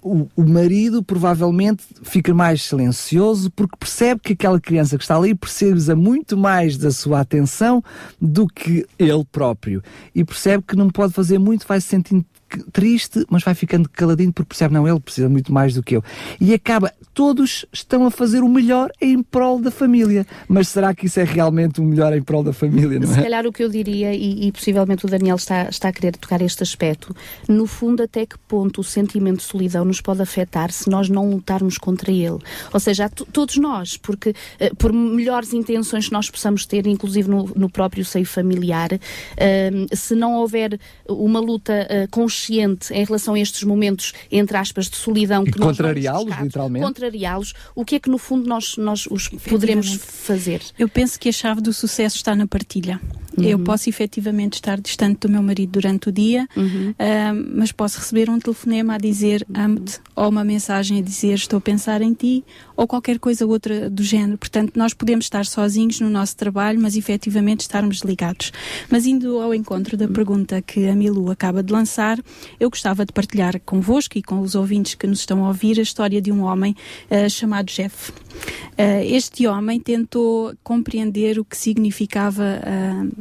Uh, 0.02 0.28
o, 0.36 0.42
o, 0.42 0.46
marido 0.46 1.02
provavelmente 1.02 1.82
fica 2.02 2.34
mais 2.34 2.60
silencioso 2.60 3.50
porque 3.50 3.74
percebe 3.78 4.20
que 4.20 4.34
aquela 4.34 4.60
criança 4.60 4.98
que 4.98 5.02
está 5.02 5.16
ali 5.16 5.34
precisa 5.34 5.96
muito 5.96 6.36
mais 6.36 6.76
da 6.76 6.90
sua 6.90 7.20
atenção 7.20 7.82
do 8.20 8.46
que 8.46 8.86
ele 8.98 9.24
próprio. 9.32 9.82
E 10.14 10.22
percebe 10.22 10.62
que 10.68 10.76
não 10.76 10.90
pode 10.90 11.14
fazer 11.14 11.38
muito, 11.38 11.66
vai 11.66 11.80
se 11.80 11.88
sentindo 11.88 12.26
triste, 12.72 13.24
mas 13.28 13.42
vai 13.42 13.54
ficando 13.54 13.88
caladinho 13.88 14.32
porque 14.32 14.48
percebe, 14.48 14.74
não, 14.74 14.86
ele 14.86 15.00
precisa 15.00 15.28
muito 15.28 15.52
mais 15.52 15.74
do 15.74 15.82
que 15.82 15.96
eu. 15.96 16.04
E 16.40 16.54
acaba, 16.54 16.92
todos 17.12 17.64
estão 17.72 18.06
a 18.06 18.10
fazer 18.10 18.42
o 18.42 18.48
melhor 18.48 18.90
em 19.00 19.22
prol 19.22 19.60
da 19.60 19.70
família. 19.70 20.26
Mas 20.48 20.68
será 20.68 20.94
que 20.94 21.06
isso 21.06 21.20
é 21.20 21.24
realmente 21.24 21.80
o 21.80 21.84
melhor 21.84 22.16
em 22.16 22.22
prol 22.22 22.42
da 22.42 22.52
família, 22.52 22.98
não 22.98 23.10
é? 23.10 23.14
Se 23.14 23.22
calhar 23.22 23.46
o 23.46 23.52
que 23.52 23.62
eu 23.62 23.68
diria, 23.68 24.14
e, 24.14 24.46
e 24.46 24.52
possivelmente 24.52 25.04
o 25.04 25.08
Daniel 25.08 25.36
está, 25.36 25.68
está 25.68 25.88
a 25.88 25.92
querer 25.92 26.16
tocar 26.16 26.40
este 26.42 26.62
aspecto, 26.62 27.14
no 27.48 27.66
fundo, 27.66 28.02
até 28.02 28.26
que 28.26 28.38
ponto 28.38 28.80
o 28.80 28.84
sentimento 28.84 29.38
de 29.38 29.44
solidão 29.44 29.84
nos 29.84 30.00
pode 30.00 30.22
afetar 30.22 30.70
se 30.70 30.88
nós 30.88 31.08
não 31.08 31.30
lutarmos 31.30 31.78
contra 31.78 32.10
ele? 32.10 32.38
Ou 32.72 32.80
seja, 32.80 33.08
todos 33.08 33.56
nós, 33.56 33.96
porque 33.96 34.30
uh, 34.30 34.76
por 34.76 34.92
melhores 34.92 35.52
intenções 35.52 36.06
que 36.06 36.12
nós 36.12 36.30
possamos 36.30 36.66
ter, 36.66 36.86
inclusive 36.86 37.28
no, 37.28 37.50
no 37.54 37.68
próprio 37.68 38.04
seio 38.04 38.26
familiar, 38.26 38.90
uh, 38.92 39.96
se 39.96 40.14
não 40.14 40.34
houver 40.34 40.78
uma 41.08 41.40
luta 41.40 41.72
uh, 41.72 42.08
consciente 42.10 42.43
consciente 42.44 42.92
em 42.92 43.04
relação 43.04 43.34
a 43.34 43.40
estes 43.40 43.62
momentos, 43.62 44.12
entre 44.30 44.56
aspas, 44.56 44.88
de 44.88 44.96
solidão. 44.96 45.44
que 45.44 45.52
contrariá-los, 45.52 46.36
literalmente. 46.38 46.84
Contrariá-los, 46.84 47.54
o 47.74 47.84
que 47.84 47.96
é 47.96 48.00
que 48.00 48.10
no 48.10 48.18
fundo 48.18 48.48
nós, 48.48 48.76
nós 48.76 49.06
os 49.10 49.28
poderemos 49.28 49.94
fazer? 49.94 50.60
Eu 50.78 50.88
penso 50.88 51.18
que 51.18 51.28
a 51.28 51.32
chave 51.32 51.60
do 51.60 51.72
sucesso 51.72 52.16
está 52.16 52.34
na 52.34 52.46
partilha. 52.46 53.00
Uhum. 53.36 53.44
Eu 53.44 53.58
posso 53.58 53.88
efetivamente 53.88 54.54
estar 54.54 54.80
distante 54.80 55.20
do 55.20 55.28
meu 55.28 55.42
marido 55.42 55.72
durante 55.72 56.08
o 56.08 56.12
dia, 56.12 56.48
uhum. 56.56 56.90
uh, 56.90 57.52
mas 57.56 57.72
posso 57.72 57.98
receber 57.98 58.30
um 58.30 58.38
telefonema 58.38 58.94
a 58.94 58.98
dizer 58.98 59.46
amo-te, 59.52 60.00
ou 60.14 60.28
uma 60.28 60.44
mensagem 60.44 60.98
a 60.98 61.02
dizer 61.02 61.34
estou 61.34 61.58
a 61.58 61.60
pensar 61.60 62.00
em 62.02 62.12
ti, 62.12 62.44
ou 62.76 62.86
qualquer 62.86 63.18
coisa 63.18 63.46
outra 63.46 63.90
do 63.90 64.02
género. 64.02 64.38
Portanto, 64.38 64.72
nós 64.76 64.94
podemos 64.94 65.26
estar 65.26 65.46
sozinhos 65.46 66.00
no 66.00 66.08
nosso 66.08 66.36
trabalho, 66.36 66.80
mas 66.80 66.96
efetivamente 66.96 67.60
estarmos 67.60 68.00
ligados. 68.00 68.52
Mas 68.90 69.06
indo 69.06 69.40
ao 69.40 69.54
encontro 69.54 69.96
da 69.96 70.08
pergunta 70.08 70.62
que 70.62 70.86
a 70.88 70.94
Milu 70.94 71.30
acaba 71.30 71.62
de 71.62 71.72
lançar, 71.72 72.18
eu 72.58 72.70
gostava 72.70 73.04
de 73.04 73.12
partilhar 73.12 73.60
convosco 73.64 74.18
e 74.18 74.22
com 74.22 74.40
os 74.40 74.54
ouvintes 74.54 74.94
que 74.94 75.06
nos 75.06 75.20
estão 75.20 75.44
a 75.44 75.48
ouvir 75.48 75.78
a 75.78 75.82
história 75.82 76.20
de 76.20 76.30
um 76.30 76.42
homem 76.42 76.74
uh, 77.10 77.28
chamado 77.28 77.66
Jeff. 77.66 78.10
Uh, 78.10 79.04
este 79.04 79.46
homem 79.46 79.78
tentou 79.80 80.52
compreender 80.62 81.38
o 81.38 81.44
que 81.44 81.56
significava 81.56 82.44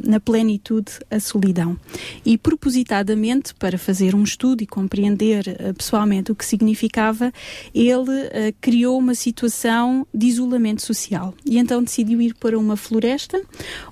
na 0.03 0.19
plenitude 0.19 0.91
a 1.09 1.19
solidão 1.19 1.77
e 2.25 2.37
propositadamente 2.37 3.53
para 3.55 3.77
fazer 3.77 4.15
um 4.15 4.23
estudo 4.23 4.63
e 4.63 4.67
compreender 4.67 5.47
uh, 5.47 5.73
pessoalmente 5.73 6.31
o 6.31 6.35
que 6.35 6.45
significava 6.45 7.31
ele 7.73 8.53
criou 8.61 8.97
uma 8.97 9.15
situação 9.15 10.05
de 10.13 10.27
isolamento 10.27 10.81
social 10.81 11.33
e 11.45 11.57
então 11.57 11.83
decidiu 11.83 12.21
ir 12.21 12.33
para 12.35 12.57
uma 12.57 12.75
floresta 12.75 13.41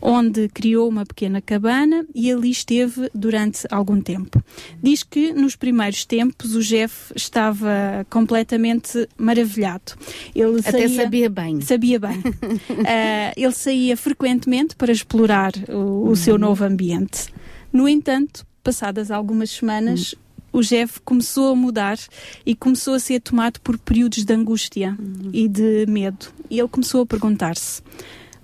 onde 0.02 0.47
criou 0.50 0.88
uma 0.88 1.06
pequena 1.06 1.41
cabana 1.41 2.06
e 2.13 2.32
ali 2.32 2.52
esteve 2.52 3.10
durante 3.13 3.65
algum 3.69 4.02
tempo. 4.02 4.43
Diz 4.82 5.04
que 5.04 5.34
nos 5.34 5.56
primeiros 5.56 6.06
tempos 6.06 6.56
o 6.56 6.62
Jeff 6.62 7.13
estava 7.15 8.06
completamente 8.10 9.08
maravilhado. 9.17 9.93
Ele 10.36 10.60
Até 10.60 10.88
saía... 10.88 11.04
sabia 11.04 11.30
bem. 11.30 11.62
Sabia 11.62 12.00
bem. 12.00 12.19
uh, 12.19 13.34
ele 13.36 13.52
saía 13.52 13.97
frequentemente 13.97 14.76
para 14.76 14.91
explorar 14.91 15.52
o, 15.69 16.00
o 16.09 16.15
seu 16.15 16.35
uhum. 16.35 16.41
novo 16.41 16.63
ambiente. 16.63 17.27
No 17.71 17.87
entanto, 17.87 18.45
passadas 18.63 19.11
algumas 19.11 19.49
semanas, 19.49 20.13
uhum. 20.13 20.59
o 20.59 20.61
Jeff 20.61 20.99
começou 21.01 21.51
a 21.51 21.55
mudar 21.55 21.97
e 22.45 22.55
começou 22.55 22.93
a 22.93 22.99
ser 22.99 23.19
tomado 23.21 23.59
por 23.61 23.77
períodos 23.77 24.23
de 24.23 24.33
angústia 24.33 24.97
uhum. 24.99 25.29
e 25.33 25.47
de 25.47 25.85
medo. 25.87 26.27
E 26.49 26.59
ele 26.59 26.67
começou 26.67 27.01
a 27.01 27.05
perguntar-se: 27.05 27.81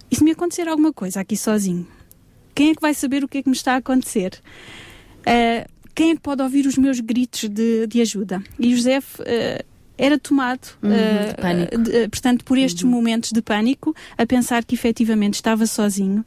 e 0.09 0.15
se 0.15 0.23
me 0.23 0.31
acontecer 0.31 0.67
alguma 0.67 0.93
coisa 0.93 1.19
aqui 1.19 1.35
sozinho? 1.35 1.87
Quem 2.55 2.71
é 2.71 2.75
que 2.75 2.81
vai 2.81 2.93
saber 2.93 3.23
o 3.23 3.27
que 3.27 3.39
é 3.39 3.43
que 3.43 3.49
me 3.49 3.55
está 3.55 3.73
a 3.73 3.77
acontecer? 3.77 4.41
Uh, 5.19 5.69
quem 5.93 6.11
é 6.11 6.15
que 6.15 6.21
pode 6.21 6.41
ouvir 6.41 6.65
os 6.65 6.77
meus 6.77 6.99
gritos 6.99 7.49
de, 7.49 7.85
de 7.85 8.01
ajuda? 8.01 8.41
E 8.59 8.75
José 8.75 8.99
uh, 8.99 9.76
era 9.97 10.17
tomado, 10.17 10.67
uhum, 10.81 10.91
uh, 10.91 11.83
de, 11.83 11.89
uh, 11.89 12.09
portanto, 12.09 12.43
por 12.45 12.57
estes 12.57 12.83
uhum. 12.83 12.91
momentos 12.91 13.31
de 13.31 13.41
pânico, 13.41 13.95
a 14.17 14.25
pensar 14.25 14.63
que 14.63 14.75
efetivamente 14.75 15.35
estava 15.35 15.65
sozinho 15.65 16.23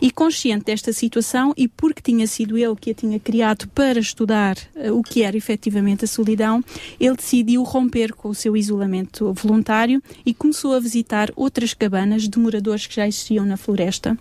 e 0.00 0.10
consciente 0.10 0.66
desta 0.66 0.92
situação 0.92 1.54
e 1.56 1.66
porque 1.66 2.02
tinha 2.02 2.26
sido 2.26 2.58
ele 2.58 2.76
que 2.76 2.90
a 2.90 2.94
tinha 2.94 3.18
criado 3.18 3.66
para 3.68 3.98
estudar 3.98 4.56
uh, 4.76 4.92
o 4.92 5.02
que 5.02 5.22
era 5.22 5.36
efetivamente 5.36 6.04
a 6.04 6.08
solidão, 6.08 6.62
ele 7.00 7.16
decidiu 7.16 7.62
romper 7.62 8.12
com 8.12 8.28
o 8.28 8.34
seu 8.34 8.56
isolamento 8.56 9.32
voluntário 9.32 10.02
e 10.24 10.34
começou 10.34 10.74
a 10.74 10.80
visitar 10.80 11.30
outras 11.34 11.72
cabanas 11.74 12.28
de 12.28 12.38
moradores 12.38 12.86
que 12.86 12.96
já 12.96 13.06
existiam 13.06 13.46
na 13.46 13.56
floresta. 13.56 14.16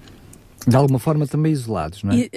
De 0.66 0.76
alguma 0.76 1.00
forma 1.00 1.28
também 1.28 1.52
isolados, 1.52 2.04
não 2.04 2.14
é? 2.14 2.18
E, 2.18 2.32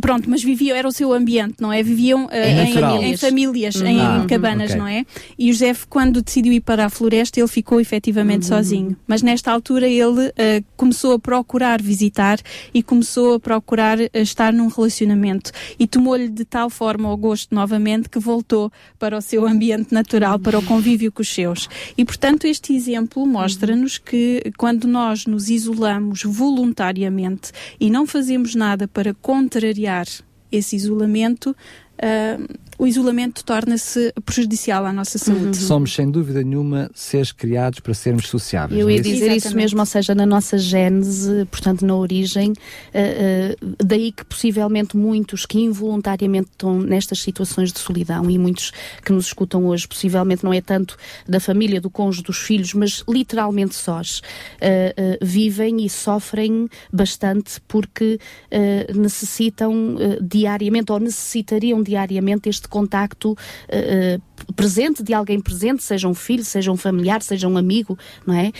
pronto, 0.00 0.28
mas 0.28 0.42
viviam, 0.42 0.76
era 0.76 0.86
o 0.86 0.92
seu 0.92 1.12
ambiente, 1.12 1.56
não 1.60 1.72
é? 1.72 1.82
Viviam 1.82 2.26
uh, 2.26 2.30
em, 2.32 3.12
em, 3.12 3.16
famílias, 3.16 3.76
uhum. 3.76 3.86
em 3.86 4.00
ah, 4.00 4.26
cabanas, 4.28 4.70
okay. 4.70 4.78
não 4.80 4.86
é? 4.86 5.04
E 5.38 5.50
o 5.50 5.52
José, 5.52 5.74
quando 5.88 6.22
decidiu 6.22 6.52
ir 6.52 6.60
para 6.60 6.86
a 6.86 6.90
floresta, 6.90 7.40
ele 7.40 7.48
ficou 7.48 7.80
efetivamente 7.80 8.42
uhum. 8.42 8.56
sozinho. 8.56 8.96
Mas 9.06 9.22
nesta 9.22 9.50
altura 9.50 9.88
ele 9.88 10.28
uh, 10.28 10.64
começou 10.76 11.14
a 11.14 11.18
procurar 11.18 11.80
visitar 11.80 12.38
e 12.74 12.82
começou 12.82 13.34
a 13.34 13.40
procurar 13.40 13.98
uh, 13.98 14.08
estar 14.14 14.52
num 14.52 14.68
relacionamento. 14.68 15.50
E 15.78 15.86
tomou-lhe 15.86 16.28
de 16.28 16.44
tal 16.44 16.68
forma 16.68 17.10
o 17.12 17.16
gosto 17.16 17.54
novamente 17.54 18.08
que 18.08 18.18
voltou 18.18 18.70
para 18.98 19.16
o 19.16 19.20
seu 19.20 19.46
ambiente 19.46 19.92
natural, 19.92 20.38
para 20.38 20.58
o 20.58 20.62
convívio 20.62 21.10
com 21.10 21.22
os 21.22 21.32
seus. 21.32 21.68
E 21.96 22.04
portanto, 22.04 22.46
este 22.46 22.74
exemplo 22.74 23.26
mostra-nos 23.26 23.96
que 23.98 24.42
quando 24.56 24.86
nós 24.86 25.26
nos 25.26 25.48
isolamos 25.48 26.22
voluntariamente 26.24 27.37
e 27.80 27.90
não 27.90 28.06
fazemos 28.06 28.54
nada 28.54 28.86
para 28.88 29.14
contrariar 29.14 30.06
esse 30.50 30.76
isolamento, 30.76 31.54
uh, 31.98 32.58
o 32.78 32.86
isolamento 32.86 33.44
torna-se 33.44 34.12
prejudicial 34.24 34.86
à 34.86 34.92
nossa 34.92 35.18
saúde. 35.18 35.46
Uhum. 35.46 35.54
Somos, 35.54 35.94
sem 35.94 36.08
dúvida 36.08 36.44
nenhuma, 36.44 36.88
seres 36.94 37.32
criados 37.32 37.80
para 37.80 37.92
sermos 37.92 38.28
sociáveis. 38.28 38.80
Eu 38.80 38.88
ia 38.88 38.98
é 38.98 39.00
dizer 39.00 39.16
Exatamente. 39.16 39.46
isso 39.46 39.56
mesmo, 39.56 39.80
ou 39.80 39.86
seja, 39.86 40.14
na 40.14 40.24
nossa 40.24 40.56
gênese, 40.56 41.44
portanto, 41.50 41.84
na 41.84 41.96
origem, 41.96 42.52
uh, 42.52 42.54
uh, 42.54 43.76
daí 43.84 44.12
que 44.12 44.24
possivelmente 44.24 44.96
muitos 44.96 45.44
que 45.44 45.58
involuntariamente 45.58 46.50
estão 46.52 46.78
nestas 46.78 47.20
situações 47.20 47.72
de 47.72 47.80
solidão 47.80 48.30
e 48.30 48.38
muitos 48.38 48.72
que 49.04 49.12
nos 49.12 49.26
escutam 49.26 49.66
hoje, 49.66 49.88
possivelmente 49.88 50.44
não 50.44 50.52
é 50.52 50.60
tanto 50.60 50.96
da 51.28 51.40
família, 51.40 51.80
do 51.80 51.90
cônjuge, 51.90 52.22
dos 52.22 52.38
filhos, 52.38 52.74
mas 52.74 53.02
literalmente 53.08 53.74
sós, 53.74 54.20
uh, 54.20 55.18
vivem 55.20 55.84
e 55.84 55.90
sofrem 55.90 56.68
bastante 56.92 57.60
porque 57.66 58.20
necessitam 58.94 59.96
diariamente 60.20 60.92
ou 60.92 61.00
necessitariam 61.00 61.82
diariamente 61.88 62.48
este 62.48 62.68
contacto 62.68 63.32
uh, 63.32 64.52
presente 64.54 65.02
de 65.02 65.14
alguém 65.14 65.40
presente, 65.40 65.82
seja 65.82 66.08
um 66.08 66.14
filho, 66.14 66.44
seja 66.44 66.70
um 66.70 66.76
familiar, 66.76 67.22
seja 67.22 67.48
um 67.48 67.56
amigo, 67.56 67.98
não 68.26 68.34
é? 68.34 68.52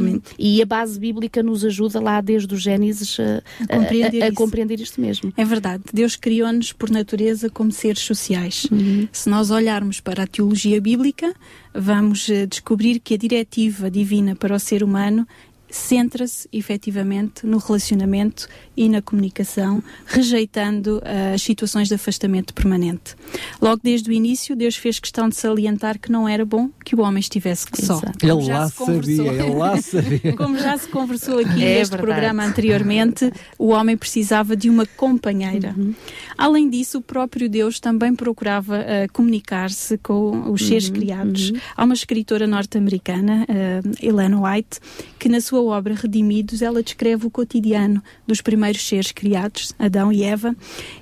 Um, 0.00 0.20
e 0.38 0.62
a 0.62 0.66
base 0.66 0.98
bíblica 0.98 1.42
nos 1.42 1.64
ajuda 1.64 2.00
lá 2.00 2.20
desde 2.20 2.54
o 2.54 2.58
Gênesis 2.58 3.18
a, 3.18 3.42
a, 3.64 3.78
compreender, 3.78 4.22
a, 4.22 4.26
a 4.26 4.32
compreender, 4.32 4.80
isto 4.80 5.00
mesmo. 5.00 5.32
É 5.36 5.44
verdade. 5.44 5.82
Deus 5.92 6.16
criou-nos 6.16 6.72
por 6.72 6.90
natureza 6.90 7.50
como 7.50 7.72
seres 7.72 8.00
sociais. 8.00 8.66
Uhum. 8.70 9.08
Se 9.10 9.28
nós 9.28 9.50
olharmos 9.50 10.00
para 10.00 10.22
a 10.22 10.26
teologia 10.26 10.80
bíblica, 10.80 11.34
vamos 11.74 12.28
descobrir 12.48 13.00
que 13.00 13.14
a 13.14 13.18
diretiva 13.18 13.90
divina 13.90 14.36
para 14.36 14.54
o 14.54 14.58
ser 14.58 14.82
humano 14.82 15.26
centra-se 15.68 16.48
efetivamente 16.52 17.46
no 17.46 17.58
relacionamento 17.58 18.48
e 18.76 18.88
na 18.88 19.02
comunicação, 19.02 19.82
rejeitando 20.06 20.98
uh, 20.98 21.34
as 21.34 21.42
situações 21.42 21.88
de 21.88 21.94
afastamento 21.94 22.54
permanente. 22.54 23.14
Logo 23.60 23.80
desde 23.82 24.10
o 24.10 24.12
início, 24.12 24.54
Deus 24.54 24.76
fez 24.76 24.98
questão 24.98 25.28
de 25.28 25.36
salientar 25.36 25.98
que 25.98 26.10
não 26.10 26.28
era 26.28 26.44
bom 26.44 26.70
que 26.84 26.94
o 26.94 27.00
homem 27.00 27.20
estivesse 27.20 27.66
só. 27.74 28.00
Ele 28.22 28.32
lá 28.32 28.68
sabia, 28.68 29.32
ele 29.32 29.54
lá 29.54 29.80
sabia. 29.80 30.36
Como 30.36 30.58
já 30.58 30.76
se 30.78 30.88
conversou 30.88 31.38
aqui 31.38 31.64
é 31.64 31.78
neste 31.78 31.90
verdade. 31.90 32.02
programa 32.02 32.44
anteriormente, 32.44 33.32
o 33.58 33.68
homem 33.68 33.96
precisava 33.96 34.56
de 34.56 34.70
uma 34.70 34.86
companheira. 34.86 35.74
Uhum. 35.76 35.94
Além 36.36 36.68
disso, 36.68 36.98
o 36.98 37.02
próprio 37.02 37.48
Deus 37.48 37.80
também 37.80 38.14
procurava 38.14 38.78
uh, 38.78 39.12
comunicar-se 39.12 39.98
com 39.98 40.50
os 40.50 40.66
seres 40.66 40.88
uhum. 40.88 40.94
criados. 40.94 41.50
Uhum. 41.50 41.60
Há 41.76 41.84
uma 41.84 41.94
escritora 41.94 42.46
norte-americana, 42.46 43.46
uh, 43.48 44.46
White, 44.46 44.80
que 45.18 45.28
na 45.28 45.40
sua 45.40 45.55
obra 45.64 45.94
Redimidos, 45.94 46.62
ela 46.62 46.82
descreve 46.82 47.26
o 47.26 47.30
cotidiano 47.30 48.02
dos 48.26 48.40
primeiros 48.40 48.86
seres 48.86 49.12
criados, 49.12 49.72
Adão 49.78 50.12
e 50.12 50.22
Eva, 50.22 50.54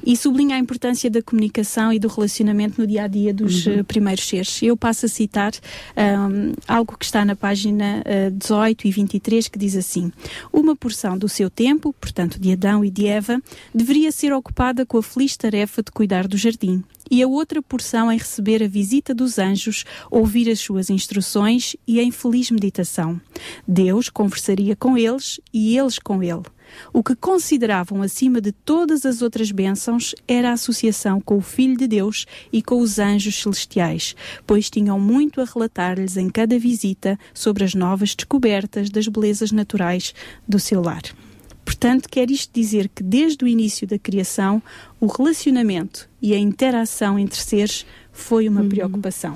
e 0.05 0.17
sublinha 0.17 0.57
a 0.57 0.59
importância 0.59 1.11
da 1.11 1.23
comunicação 1.23 1.93
e 1.93 1.99
do 1.99 2.09
relacionamento 2.09 2.81
no 2.81 2.87
dia 2.87 3.05
a 3.05 3.07
dia 3.07 3.33
dos 3.33 3.67
uhum. 3.67 3.81
uh, 3.81 3.85
primeiros 3.85 4.27
seres. 4.27 4.63
Eu 4.63 4.77
passo 4.77 5.07
a 5.07 5.09
citar 5.09 5.53
um, 5.97 6.53
algo 6.67 6.97
que 6.99 7.05
está 7.05 7.25
na 7.25 7.35
página 7.35 8.03
uh, 8.29 8.31
18 8.31 8.87
e 8.87 8.91
23 8.91 9.49
que 9.49 9.59
diz 9.59 9.77
assim: 9.77 10.13
Uma 10.53 10.77
porção 10.77 11.17
do 11.19 11.29
seu 11.29 11.51
tempo, 11.51 11.95
portanto 12.01 12.39
de 12.39 12.53
Adão 12.53 12.85
e 12.85 12.91
de 12.91 13.07
Eva, 13.07 13.41
deveria 13.75 14.13
ser 14.13 14.33
ocupada 14.33 14.87
com 14.87 14.99
a 14.99 15.03
feliz 15.03 15.37
tarefa 15.37 15.83
de 15.83 15.91
cuidar 15.91 16.29
do 16.29 16.37
jardim 16.37 16.83
e 17.11 17.23
a 17.23 17.29
outra 17.29 17.63
porção 17.63 18.11
em 18.11 18.19
receber 18.19 18.63
a 18.63 18.69
visita 18.69 19.15
dos 19.15 19.39
anjos, 19.39 19.85
ouvir 20.11 20.51
as 20.51 20.61
suas 20.61 20.91
instruções 20.91 21.77
e 21.87 22.01
em 22.01 22.11
feliz 22.11 22.51
meditação. 22.51 23.21
Deus 23.67 24.09
conversaria 24.09 24.77
com 24.77 24.97
eles 24.97 25.41
e 25.53 25.77
eles 25.77 25.99
com 25.99 26.23
ele. 26.23 26.43
O 26.93 27.03
que 27.03 27.15
consideravam 27.15 28.03
acima 28.03 28.41
de 28.41 28.53
todas 28.53 29.05
as 29.05 29.23
outras 29.23 29.51
bênçãos 29.51 30.15
era 30.27 30.51
a 30.51 30.55
associação 30.55 31.21
com 31.21 31.37
o 31.37 31.43
Filho 31.43 31.77
de 31.77 31.87
Deus 31.87 32.27
e 32.53 32.63
com 32.63 32.81
os 32.81 32.99
anjos 32.99 33.41
celestiais, 33.41 34.17
pois 34.47 34.71
tinham 34.71 34.99
muito 34.99 35.41
a 35.41 35.45
relatar-lhes 35.45 36.17
em 36.17 36.29
cada 36.29 36.59
visita 36.59 37.19
sobre 37.33 37.65
as 37.65 37.75
novas 37.75 38.15
descobertas 38.15 38.91
das 38.91 39.09
belezas 39.09 39.53
naturais 39.53 40.15
do 40.49 40.59
seu 40.59 40.83
lar. 40.83 41.03
Portanto, 41.65 42.09
quer 42.09 42.31
isto 42.31 42.51
dizer 42.53 42.89
que 42.95 43.03
desde 43.03 43.45
o 43.45 43.49
início 43.49 43.87
da 43.87 43.99
criação, 43.99 44.63
o 45.01 45.07
relacionamento 45.07 46.09
e 46.21 46.35
a 46.35 46.39
interação 46.39 47.19
entre 47.19 47.41
seres 47.41 47.87
foi 48.15 48.49
uma 48.49 48.63
uhum. 48.63 48.69
preocupação. 48.69 49.35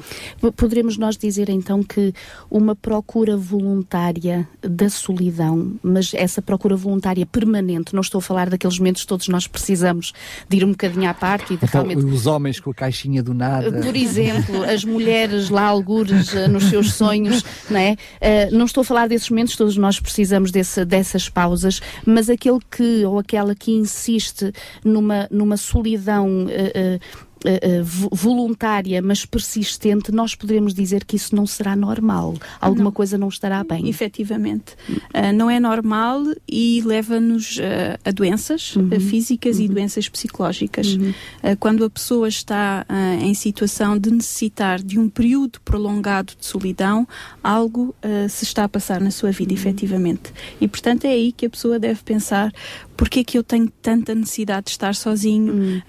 Poderemos 0.57 0.97
nós 0.97 1.17
dizer 1.17 1.49
então 1.51 1.83
que 1.83 2.15
uma 2.51 2.75
procura 2.75 3.37
voluntária 3.37 4.49
da 4.63 4.89
solidão, 4.89 5.73
mas 5.83 6.13
essa 6.15 6.41
procura 6.41 6.77
voluntária 6.77 7.27
permanente, 7.27 7.93
não 7.93 8.01
estou 8.01 8.21
a 8.21 8.23
falar 8.23 8.49
daqueles 8.49 8.79
momentos 8.79 9.03
que 9.03 9.09
todos 9.09 9.29
nós 9.29 9.47
precisamos 9.47 10.13
de 10.49 10.59
ir 10.59 10.65
um 10.65 10.71
bocadinho 10.71 11.11
à 11.11 11.15
parte 11.15 11.53
e 11.53 11.57
de 11.57 11.65
então, 11.65 11.83
realmente... 11.85 12.07
Os 12.09 12.27
homens 12.27 12.61
com 12.61 12.71
a 12.71 12.75
caixinha 12.75 13.23
do 13.23 13.35
nada. 13.35 13.71
Por 13.83 13.97
exemplo, 13.97 14.63
as 14.63 14.85
mulheres 14.85 15.51
lá 15.51 15.65
algures 15.65 16.35
eh, 16.35 16.47
nos 16.49 16.65
seus 16.65 16.93
sonhos, 16.95 17.45
não 17.69 17.79
é? 17.79 17.93
Uh, 17.93 18.57
não 18.57 18.65
estou 18.65 18.83
a 18.83 18.85
falar 18.85 19.09
desses 19.09 19.29
momentos, 19.29 19.57
todos 19.57 19.77
nós 19.77 19.99
precisamos 19.99 20.51
desse, 20.51 20.85
dessas 20.85 21.29
pausas, 21.29 21.81
mas 22.07 22.31
aquele 22.31 22.61
que 22.71 23.05
ou 23.05 23.19
aquela 23.19 23.55
que 23.55 23.73
insiste 23.73 24.53
numa, 24.85 25.27
numa 25.31 25.57
solidão 25.57 26.45
uh, 26.45 26.47
uh, 26.47 27.28
uh, 27.45 28.09
voluntária, 28.13 29.01
mas 29.03 29.25
persistente, 29.25 30.13
nós 30.13 30.35
poderemos 30.35 30.75
dizer 30.75 31.05
que 31.05 31.17
isso 31.17 31.35
não 31.35 31.47
será 31.47 31.77
normal. 31.77 32.35
Alguma 32.61 32.85
não. 32.85 32.93
coisa 32.93 33.19
não 33.19 33.29
estará 33.29 33.63
bem. 33.65 33.89
Efetivamente. 33.89 34.75
Uh, 34.89 35.33
não 35.35 35.51
é 35.51 35.61
normal 35.61 36.23
e 36.49 36.83
leva-nos 36.85 37.59
uh, 37.59 37.99
a 38.05 38.11
doenças 38.11 38.77
uhum. 38.77 38.91
físicas 39.01 39.59
uhum. 39.59 39.65
e 39.65 39.69
doenças 39.69 40.09
psicológicas. 40.09 40.95
Uhum. 40.95 41.13
quando 41.59 41.85
a 41.85 41.91
pessoa 41.91 42.29
está 42.29 42.85
em 43.21 43.35
situação 43.35 43.99
de 43.99 44.11
necessitar 44.11 44.83
de 44.83 44.99
um 44.99 45.09
período 45.09 45.61
prolongado 45.61 46.33
de 46.39 46.47
solidão, 46.47 47.07
algo 47.43 47.95
se 48.29 48.45
está 48.45 48.65
a 48.65 48.69
passar 48.69 49.01
na 49.01 49.11
sua 49.11 49.31
vida, 49.31 49.53
uhum. 49.53 49.59
efetivamente. 49.59 50.33
E, 50.61 50.69
portanto, 50.69 51.05
é 51.05 51.11
aí 51.11 51.33
que 51.33 51.47
a 51.47 51.51
pessoa 51.51 51.79
deve 51.79 52.03
pensar 52.03 52.53
porque 52.99 53.21
é 53.21 53.25
que 53.25 53.39
eu 53.39 53.45
tenho 53.45 53.71
tanta 53.81 54.13
necessidade 54.13 54.65
de 54.65 54.71
estar 54.73 54.93
sozinho, 54.93 55.55
uhum. 55.55 55.83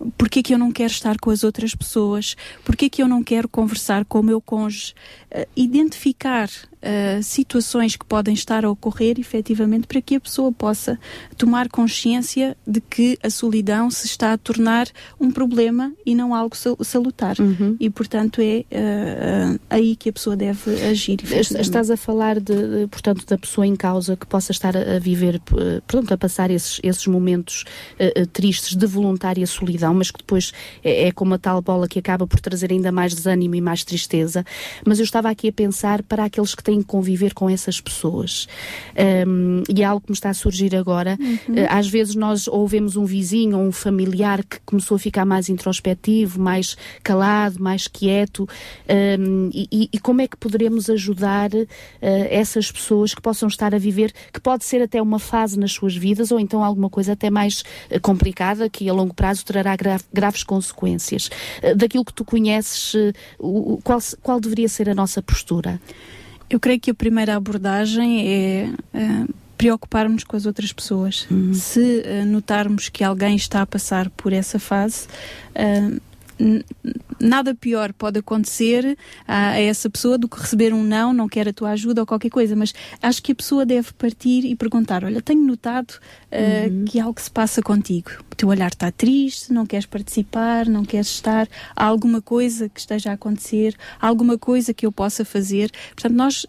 um, 0.00 0.10
porque 0.16 0.38
é 0.38 0.42
que 0.44 0.54
eu 0.54 0.58
não 0.58 0.70
quero 0.70 0.92
estar 0.92 1.18
com 1.18 1.30
as 1.30 1.42
outras 1.42 1.74
pessoas, 1.74 2.36
porque 2.64 2.84
é 2.84 2.88
que 2.88 3.02
eu 3.02 3.08
não 3.08 3.24
quero 3.24 3.48
conversar 3.48 4.04
com 4.04 4.20
o 4.20 4.22
meu 4.22 4.40
cônjuge, 4.40 4.94
uh, 5.34 5.44
identificar 5.56 6.48
uh, 6.82 7.22
situações 7.22 7.96
que 7.96 8.04
podem 8.04 8.34
estar 8.34 8.64
a 8.64 8.70
ocorrer 8.70 9.18
efetivamente 9.18 9.86
para 9.86 10.00
que 10.00 10.16
a 10.16 10.20
pessoa 10.20 10.52
possa 10.52 10.98
tomar 11.36 11.68
consciência 11.68 12.56
de 12.66 12.80
que 12.80 13.18
a 13.22 13.30
solidão 13.30 13.90
se 13.90 14.06
está 14.06 14.32
a 14.32 14.38
tornar 14.38 14.88
um 15.20 15.30
problema 15.30 15.92
e 16.04 16.14
não 16.14 16.34
algo 16.34 16.56
salutar. 16.80 17.36
Uhum. 17.38 17.76
E, 17.78 17.90
portanto, 17.90 18.40
é 18.40 18.64
uh, 18.72 19.60
aí 19.68 19.96
que 19.96 20.08
a 20.08 20.12
pessoa 20.12 20.36
deve 20.36 20.82
agir. 20.84 21.18
Estás 21.32 21.90
a 21.90 21.96
falar, 21.96 22.40
de, 22.40 22.86
portanto, 22.90 23.26
da 23.26 23.36
pessoa 23.36 23.66
em 23.66 23.76
causa 23.76 24.16
que 24.16 24.26
possa 24.26 24.52
estar 24.52 24.76
a, 24.76 24.98
viver, 24.98 25.40
pronto, 25.86 26.12
a 26.12 26.16
passar 26.16 26.50
esses, 26.50 26.80
esses 26.82 27.06
momentos 27.06 27.64
tristes 28.32 28.76
de 28.76 28.86
voluntária 28.86 29.46
solidão, 29.46 29.94
mas 29.94 30.10
que 30.10 30.18
depois 30.18 30.52
é, 30.82 31.08
é 31.08 31.12
como 31.12 31.34
a 31.34 31.38
tal 31.38 31.60
bola 31.60 31.88
que 31.88 31.98
acaba 31.98 32.26
por 32.26 32.40
trazer 32.40 32.70
ainda 32.70 32.92
mais 32.92 33.14
desânimo 33.14 33.54
e 33.54 33.60
mais 33.60 33.84
tristeza. 33.84 34.44
Mas 34.86 34.98
eu 34.98 35.04
estava 35.04 35.28
aqui 35.30 35.48
a 35.48 35.52
pensar 35.52 36.02
para 36.02 36.24
aqueles 36.24 36.54
que 36.54 36.62
têm 36.68 36.80
que 36.80 36.86
conviver 36.86 37.32
com 37.32 37.48
essas 37.48 37.80
pessoas. 37.80 38.46
Um, 39.26 39.62
e 39.74 39.82
é 39.82 39.86
algo 39.86 40.02
que 40.02 40.10
me 40.10 40.14
está 40.14 40.28
a 40.28 40.34
surgir 40.34 40.76
agora. 40.76 41.16
Uhum. 41.18 41.54
Uh, 41.54 41.66
às 41.70 41.88
vezes 41.88 42.14
nós 42.14 42.46
ouvemos 42.46 42.94
um 42.94 43.06
vizinho 43.06 43.58
ou 43.58 43.64
um 43.64 43.72
familiar 43.72 44.44
que 44.44 44.60
começou 44.66 44.96
a 44.96 44.98
ficar 44.98 45.24
mais 45.24 45.48
introspectivo, 45.48 46.38
mais 46.38 46.76
calado, 47.02 47.58
mais 47.58 47.88
quieto. 47.88 48.46
Um, 49.18 49.48
e, 49.54 49.88
e, 49.90 49.98
como 49.98 50.20
é 50.20 50.28
que 50.28 50.36
poderemos 50.36 50.90
ajudar 50.90 51.50
uh, 51.54 51.66
essas 52.02 52.70
pessoas 52.70 53.14
que 53.14 53.22
possam 53.22 53.48
estar 53.48 53.74
a 53.74 53.78
viver, 53.78 54.12
que 54.30 54.40
pode 54.40 54.66
ser 54.66 54.82
até 54.82 55.00
uma 55.00 55.18
fase 55.18 55.58
nas 55.58 55.72
suas 55.72 55.96
vidas 55.96 56.30
ou 56.30 56.38
então 56.38 56.62
alguma 56.62 56.90
coisa 56.90 57.12
até 57.12 57.30
mais 57.30 57.64
uh, 57.90 57.98
complicada 58.02 58.68
que 58.68 58.90
a 58.90 58.92
longo 58.92 59.14
prazo 59.14 59.42
trará 59.42 59.74
gra 59.74 59.98
graves 60.12 60.42
consequências. 60.42 61.30
daquilo 61.76 62.04
que 62.04 62.12
tu 62.12 62.24
conheces, 62.24 62.94
qual, 63.82 63.98
qual 64.22 64.38
deveria 64.38 64.68
ser 64.68 64.90
a 64.90 64.94
nossa 64.94 65.22
postura? 65.22 65.80
Eu 66.50 66.58
creio 66.58 66.80
que 66.80 66.90
a 66.90 66.94
primeira 66.94 67.36
abordagem 67.36 68.26
é 68.26 68.70
uh, 68.94 69.34
preocuparmos 69.56 70.24
com 70.24 70.36
as 70.36 70.46
outras 70.46 70.72
pessoas. 70.72 71.26
Uhum. 71.30 71.52
Se 71.52 71.80
uh, 71.80 72.26
notarmos 72.26 72.88
que 72.88 73.04
alguém 73.04 73.36
está 73.36 73.62
a 73.62 73.66
passar 73.66 74.08
por 74.10 74.32
essa 74.32 74.58
fase, 74.58 75.06
uh, 75.50 76.00
nada 77.20 77.54
pior 77.54 77.92
pode 77.92 78.20
acontecer 78.20 78.96
a, 79.26 79.50
a, 79.50 79.60
essa 79.60 79.90
pessoa 79.90 80.16
do 80.16 80.28
que 80.28 80.40
receber 80.40 80.72
um 80.72 80.84
não, 80.84 81.12
não 81.12 81.28
quer 81.28 81.48
a 81.48 81.52
tua 81.52 81.70
ajuda 81.70 82.02
ou 82.02 82.06
qualquer 82.06 82.30
coisa, 82.30 82.54
mas 82.54 82.72
acho 83.02 83.22
que 83.22 83.32
a 83.32 83.34
pessoa 83.34 83.66
deve 83.66 83.92
partir 83.92 84.44
e 84.44 84.54
perguntar: 84.54 85.04
Olha, 85.04 85.20
tenho 85.20 85.44
notado 85.44 85.92
uh, 85.92 86.70
uhum. 86.70 86.84
que 86.84 87.00
algo 87.00 87.20
se 87.20 87.30
passa 87.30 87.60
contigo. 87.60 88.10
O 88.30 88.34
teu 88.34 88.48
olhar 88.48 88.68
está 88.68 88.90
triste, 88.90 89.52
não 89.52 89.66
queres 89.66 89.86
participar, 89.86 90.66
não 90.66 90.84
queres 90.84 91.08
estar. 91.08 91.48
Há 91.74 91.84
alguma 91.84 92.22
coisa 92.22 92.68
que 92.68 92.80
esteja 92.80 93.10
a 93.10 93.14
acontecer, 93.14 93.76
há 94.00 94.06
alguma 94.06 94.38
coisa 94.38 94.72
que 94.72 94.86
eu 94.86 94.92
possa 94.92 95.24
fazer. 95.24 95.70
Portanto, 95.94 96.14
nós 96.14 96.46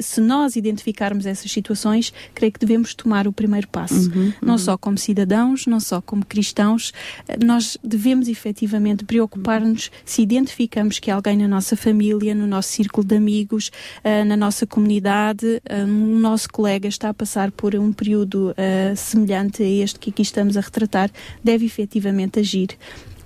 se 0.00 0.20
nós 0.20 0.56
identificarmos 0.56 1.26
essas 1.26 1.50
situações, 1.50 2.12
creio 2.34 2.52
que 2.52 2.60
devemos 2.60 2.94
tomar 2.94 3.26
o 3.26 3.32
primeiro 3.32 3.68
passo. 3.68 4.10
Uhum, 4.10 4.24
uhum. 4.24 4.32
Não 4.42 4.58
só 4.58 4.76
como 4.76 4.98
cidadãos, 4.98 5.66
não 5.66 5.80
só 5.80 6.00
como 6.00 6.24
cristãos, 6.24 6.92
eh, 7.28 7.36
nós 7.44 7.78
devemos 7.82 8.28
efetivamente 8.28 9.04
preocupar-nos 9.04 9.90
se 10.04 10.22
identificamos 10.22 10.98
que 10.98 11.10
alguém 11.10 11.36
na 11.36 11.48
nossa 11.48 11.76
família, 11.76 12.34
no 12.34 12.46
nosso 12.46 12.68
círculo 12.70 13.06
de 13.06 13.16
amigos, 13.16 13.70
uh, 14.04 14.24
na 14.24 14.36
nossa 14.36 14.66
comunidade, 14.66 15.46
uh, 15.46 15.84
um 15.86 16.18
nosso 16.18 16.48
colega 16.50 16.88
está 16.88 17.08
a 17.08 17.14
passar 17.14 17.50
por 17.50 17.74
um 17.74 17.92
período 17.92 18.54
semelhante 18.96 19.62
a 19.62 19.68
este 19.68 19.98
que 19.98 20.10
aqui 20.10 20.22
estamos 20.22 20.56
a 20.56 20.60
retratar, 20.60 21.10
deve 21.42 21.66
efetivamente 21.66 22.40
agir 22.40 22.76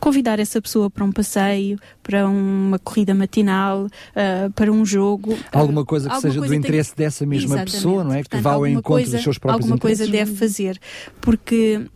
convidar 0.00 0.40
essa 0.40 0.60
pessoa 0.60 0.90
para 0.90 1.04
um 1.04 1.12
passeio, 1.12 1.78
para 2.02 2.26
uma 2.26 2.78
corrida 2.78 3.14
matinal, 3.14 3.86
uh, 3.86 4.50
para 4.54 4.72
um 4.72 4.84
jogo. 4.84 5.38
Alguma 5.52 5.84
coisa 5.84 6.08
que 6.08 6.20
seja 6.20 6.38
coisa 6.38 6.54
do 6.54 6.58
interesse 6.58 6.94
tem... 6.94 7.04
dessa 7.06 7.26
mesma 7.26 7.56
Exatamente. 7.56 7.72
pessoa, 7.72 8.04
não 8.04 8.12
é? 8.12 8.18
Portanto, 8.18 8.38
que 8.38 8.42
vá 8.42 8.52
ao 8.52 8.66
encontro 8.66 8.82
coisa, 8.82 9.12
dos 9.12 9.22
seus 9.22 9.38
próprios 9.38 9.64
alguma 9.64 9.76
interesses. 9.76 10.00
Alguma 10.00 10.16
coisa 10.16 10.32
deve 10.32 10.38
fazer, 10.38 10.80
porque 11.20 11.86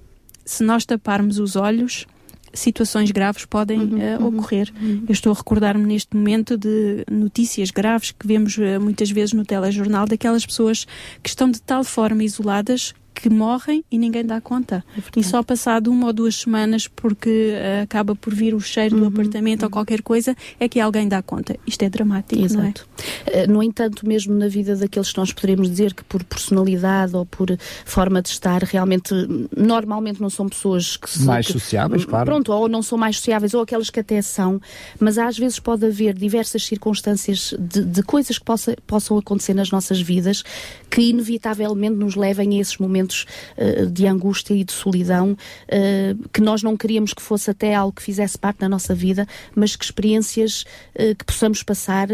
se 0.45 0.63
nós 0.63 0.85
taparmos 0.85 1.39
os 1.39 1.57
olhos, 1.57 2.07
situações 2.53 3.11
graves 3.11 3.45
podem 3.45 3.81
uhum, 3.81 4.17
uh, 4.17 4.27
ocorrer. 4.29 4.73
Uhum. 4.81 5.05
Eu 5.09 5.13
estou 5.13 5.33
a 5.33 5.35
recordar-me 5.35 5.85
neste 5.85 6.17
momento 6.17 6.57
de 6.57 7.05
notícias 7.11 7.71
graves 7.71 8.13
que 8.13 8.27
vemos 8.27 8.57
uh, 8.57 8.81
muitas 8.81 9.11
vezes 9.11 9.33
no 9.33 9.45
telejornal 9.45 10.07
daquelas 10.07 10.47
pessoas 10.47 10.87
que 11.23 11.29
estão 11.29 11.51
de 11.51 11.61
tal 11.61 11.83
forma 11.85 12.23
isoladas 12.23 12.95
que 13.15 13.31
morrem 13.31 13.85
e 13.91 13.97
ninguém 13.97 14.25
dá 14.25 14.41
conta. 14.41 14.85
É 14.97 15.21
e 15.21 15.25
só 15.25 15.43
passado 15.43 15.91
uma 15.91 16.09
ou 16.09 16.13
duas 16.13 16.35
semanas, 16.37 16.89
porque 16.89 17.55
uh, 17.55 17.83
acaba 17.85 18.15
por 18.17 18.35
vir 18.35 18.55
o 18.55 18.61
cheiro 18.61 18.97
uhum, 18.97 19.03
do 19.03 19.07
apartamento 19.09 19.63
uhum. 19.63 19.67
ou 19.67 19.71
qualquer 19.71 20.03
coisa, 20.03 20.37
é 20.59 20.69
que 20.69 20.81
alguém 20.81 21.09
dá 21.09 21.23
conta. 21.23 21.57
Isto 21.67 21.85
é 21.85 21.89
dramático, 21.89 22.43
Exato. 22.43 22.87
não 23.31 23.35
é? 23.35 23.45
Uh, 23.45 23.51
no 23.51 23.63
entanto, 23.63 24.07
mesmo 24.07 24.35
na 24.35 24.49
vida 24.49 24.75
daqueles 24.75 25.13
que 25.13 25.19
nós 25.19 25.33
poderíamos 25.33 25.71
dizer 25.71 25.95
que 25.95 26.03
por 26.05 26.25
personalidade 26.25 27.15
ou 27.15 27.25
por 27.25 27.49
forma 27.85 28.21
de 28.21 28.31
estar, 28.31 28.63
realmente, 28.63 29.15
normalmente 29.57 30.21
não 30.21 30.31
são 30.31 30.49
pessoas 30.49 30.97
que 30.97 31.09
são... 31.09 31.27
Mais 31.27 31.47
que, 31.47 31.53
sociáveis, 31.53 32.05
claro. 32.05 32.27
Pronto, 32.27 32.53
ou 32.53 32.69
não 32.69 32.83
são 32.83 32.99
mais 32.99 33.17
sociáveis, 33.17 33.55
ou 33.55 33.63
aquelas 33.63 33.91
que 33.91 34.01
até 34.01 34.21
são, 34.21 34.61
mas 34.99 35.19
às 35.19 35.39
vezes 35.39 35.61
pode 35.61 35.87
haver 35.87 36.15
diversas 36.15 36.65
circunstâncias 36.65 37.55
de, 37.59 37.85
de 37.85 38.03
coisas 38.03 38.39
que 38.39 38.45
possa, 38.45 38.77
possam 38.87 39.17
acontecer 39.17 39.55
nas 39.55 39.71
nossas 39.71 40.01
vidas 40.01 40.43
que 40.91 41.03
inevitavelmente 41.03 41.97
nos 41.97 42.17
levem 42.17 42.59
a 42.59 42.61
esses 42.61 42.79
momentos 42.79 43.04
momentos 43.05 43.27
uh, 43.57 43.87
de 43.87 44.07
angústia 44.07 44.55
e 44.55 44.65
de 44.65 44.73
solidão 44.73 45.33
uh, 45.33 46.29
que 46.33 46.41
nós 46.41 46.63
não 46.63 46.77
queríamos 46.77 47.13
que 47.13 47.23
fosse 47.23 47.51
até 47.51 47.75
algo 47.75 47.93
que 47.93 48.03
fizesse 48.03 48.39
parte 48.39 48.59
da 48.59 48.69
nossa 48.69 48.95
vida, 48.95 49.27
mas 49.55 49.77
que 49.77 49.85
experiências 49.85 50.65
uh, 50.95 51.15
que 51.15 51.25
possamos 51.25 51.63
passar 51.63 52.09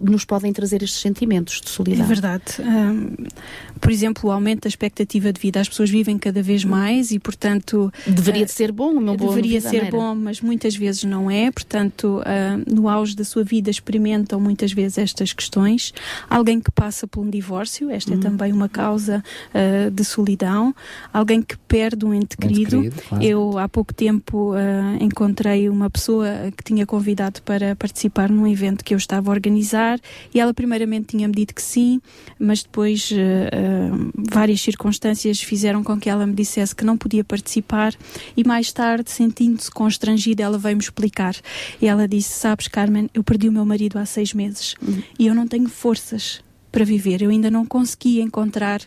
nos 0.00 0.24
podem 0.24 0.52
trazer 0.52 0.82
estes 0.82 1.00
sentimentos 1.00 1.60
de 1.60 1.70
solidão. 1.70 2.04
É 2.04 2.08
verdade. 2.08 2.42
Um, 2.60 3.14
por 3.80 3.90
exemplo, 3.90 4.28
o 4.28 4.32
aumento 4.32 4.62
da 4.62 4.68
expectativa 4.68 5.32
de 5.32 5.40
vida. 5.40 5.60
As 5.60 5.68
pessoas 5.68 5.90
vivem 5.90 6.18
cada 6.18 6.42
vez 6.42 6.64
mais 6.64 7.10
e, 7.10 7.18
portanto. 7.18 7.92
Deveria 8.06 8.44
de 8.44 8.52
ser 8.52 8.72
bom, 8.72 8.92
meu 9.00 9.16
bom 9.16 9.28
Deveria 9.28 9.60
ser 9.60 9.90
bom, 9.90 10.14
mas 10.14 10.40
muitas 10.40 10.76
vezes 10.76 11.04
não 11.04 11.30
é. 11.30 11.50
Portanto, 11.50 12.22
no 12.66 12.88
auge 12.88 13.14
da 13.14 13.24
sua 13.24 13.44
vida 13.44 13.70
experimentam 13.70 14.40
muitas 14.40 14.72
vezes 14.72 14.98
estas 14.98 15.32
questões. 15.32 15.92
Alguém 16.28 16.60
que 16.60 16.70
passa 16.70 17.06
por 17.06 17.20
um 17.20 17.30
divórcio, 17.30 17.90
esta 17.90 18.12
é 18.12 18.14
uhum. 18.14 18.20
também 18.20 18.52
uma 18.52 18.68
causa 18.68 19.22
de 19.92 20.04
solidão 20.04 20.25
solidão, 20.26 20.74
alguém 21.12 21.40
que 21.40 21.56
perde 21.56 22.04
um 22.04 22.12
ente 22.12 22.36
querido. 22.36 22.82
querido 22.82 23.02
claro. 23.08 23.24
Eu 23.24 23.58
há 23.58 23.68
pouco 23.68 23.94
tempo 23.94 24.52
uh, 24.52 24.56
encontrei 25.00 25.68
uma 25.68 25.88
pessoa 25.88 26.26
que 26.56 26.64
tinha 26.64 26.84
convidado 26.84 27.40
para 27.42 27.76
participar 27.76 28.28
num 28.28 28.46
evento 28.46 28.84
que 28.84 28.92
eu 28.92 28.98
estava 28.98 29.30
a 29.30 29.32
organizar 29.32 30.00
e 30.34 30.40
ela 30.40 30.52
primeiramente 30.52 31.06
tinha-me 31.08 31.34
dito 31.34 31.54
que 31.54 31.62
sim, 31.62 32.00
mas 32.38 32.62
depois 32.62 33.10
uh, 33.10 34.12
várias 34.32 34.60
circunstâncias 34.60 35.40
fizeram 35.40 35.84
com 35.84 35.98
que 35.98 36.10
ela 36.10 36.26
me 36.26 36.34
dissesse 36.34 36.74
que 36.74 36.84
não 36.84 36.96
podia 36.98 37.22
participar 37.22 37.94
e 38.36 38.44
mais 38.44 38.72
tarde, 38.72 39.10
sentindo-se 39.10 39.70
constrangida, 39.70 40.42
ela 40.42 40.58
veio-me 40.58 40.82
explicar. 40.82 41.34
E 41.80 41.86
ela 41.86 42.08
disse, 42.08 42.30
sabes 42.30 42.66
Carmen, 42.66 43.08
eu 43.14 43.22
perdi 43.22 43.48
o 43.48 43.52
meu 43.52 43.64
marido 43.64 43.98
há 43.98 44.04
seis 44.04 44.34
meses 44.34 44.74
uhum. 44.82 45.02
e 45.18 45.26
eu 45.26 45.34
não 45.34 45.46
tenho 45.46 45.68
forças 45.68 46.44
para 46.76 46.84
viver. 46.84 47.22
Eu 47.22 47.30
ainda 47.30 47.50
não 47.50 47.64
consegui 47.64 48.20
encontrar 48.20 48.82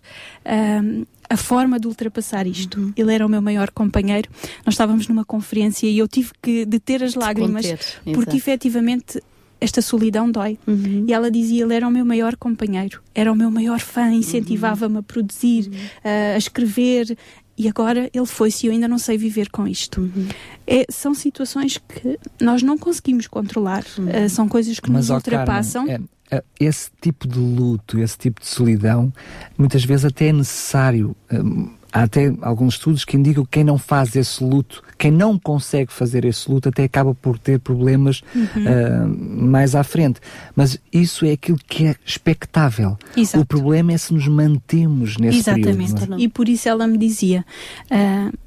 um, 0.46 1.06
a 1.30 1.38
forma 1.38 1.80
de 1.80 1.88
ultrapassar 1.88 2.48
isto. 2.48 2.80
Uhum. 2.80 2.94
Ele 2.96 3.14
era 3.14 3.26
o 3.26 3.30
meu 3.30 3.42
maior 3.42 3.70
companheiro. 3.70 4.30
Nós 4.66 4.74
estávamos 4.74 5.08
numa 5.08 5.24
conferência 5.24 5.88
e 5.88 5.98
eu 5.98 6.08
tive 6.08 6.32
que 6.42 6.66
deter 6.66 7.04
as 7.04 7.16
lágrimas 7.16 7.66
porque 8.14 8.38
efetivamente 8.38 9.22
esta 9.62 9.82
solidão 9.82 10.32
dói. 10.32 10.58
Uhum. 10.66 11.06
E 11.08 11.14
ela 11.14 11.30
dizia: 11.30 11.64
ele 11.64 11.74
era 11.74 11.88
o 11.88 11.92
meu 11.92 12.06
maior 12.06 12.36
companheiro, 12.36 13.02
era 13.14 13.32
o 13.32 13.36
meu 13.36 13.52
maior 13.52 13.80
fã, 13.80 14.12
incentivava-me 14.12 15.00
a 15.00 15.04
produzir, 15.04 15.68
uhum. 15.68 16.34
a 16.34 16.38
escrever. 16.38 17.18
E 17.60 17.68
agora 17.68 18.10
ele 18.14 18.26
foi-se 18.26 18.66
e 18.66 18.70
eu 18.70 18.74
ainda 18.74 18.88
não 18.88 18.98
sei 18.98 19.18
viver 19.18 19.50
com 19.50 19.68
isto. 19.68 20.00
Uhum. 20.00 20.30
É, 20.66 20.86
são 20.90 21.14
situações 21.14 21.78
que 21.78 22.18
nós 22.40 22.64
não 22.64 22.78
conseguimos 22.78 23.28
controlar, 23.28 23.84
uh, 23.84 24.30
são 24.30 24.48
coisas 24.48 24.80
que 24.80 24.90
Mas, 24.90 25.10
nos 25.10 25.18
ultrapassam. 25.18 25.86
Carmen, 25.86 26.10
é, 26.32 26.42
esse 26.58 26.90
tipo 27.02 27.28
de 27.28 27.38
luto, 27.38 28.00
esse 28.00 28.18
tipo 28.18 28.40
de 28.40 28.48
solidão, 28.48 29.12
muitas 29.58 29.84
vezes 29.84 30.06
até 30.06 30.28
é 30.28 30.34
necessário. 30.34 31.14
Um, 31.30 31.78
há 31.92 32.04
até 32.04 32.34
alguns 32.42 32.76
estudos 32.76 33.06
que 33.06 33.18
indicam 33.18 33.44
que 33.44 33.52
quem 33.52 33.64
não 33.64 33.78
faz 33.78 34.16
esse 34.16 34.44
luto, 34.44 34.84
quem 34.98 35.12
não 35.12 35.38
consegue 35.38 35.92
fazer 35.92 36.26
esse 36.26 36.50
luto, 36.50 36.70
até 36.70 36.84
acaba 36.84 37.14
por 37.16 37.38
ter 37.38 37.60
problemas 37.60 38.22
uhum. 38.36 38.44
uh, 38.44 39.46
mais 39.46 39.76
à 39.76 39.84
frente. 39.84 40.20
Mas 40.56 40.80
isso 40.92 41.26
é 41.26 41.32
aquilo 41.32 41.58
que 41.68 41.88
é 41.88 41.96
expectável. 42.06 42.98
Exato. 43.16 43.42
O 43.42 43.46
problema 43.46 43.94
é 43.94 43.98
se 43.98 44.14
nos 44.14 44.28
mantemos 44.28 45.18
nesse 45.18 45.40
Exatamente. 45.40 45.94
período. 45.94 46.16
É? 46.16 46.20
E 46.20 46.28
por 46.28 46.48
isso 46.48 46.70
ela 46.70 46.88
me 46.88 46.98
dizia. 46.98 47.46
Uh, 47.86 48.38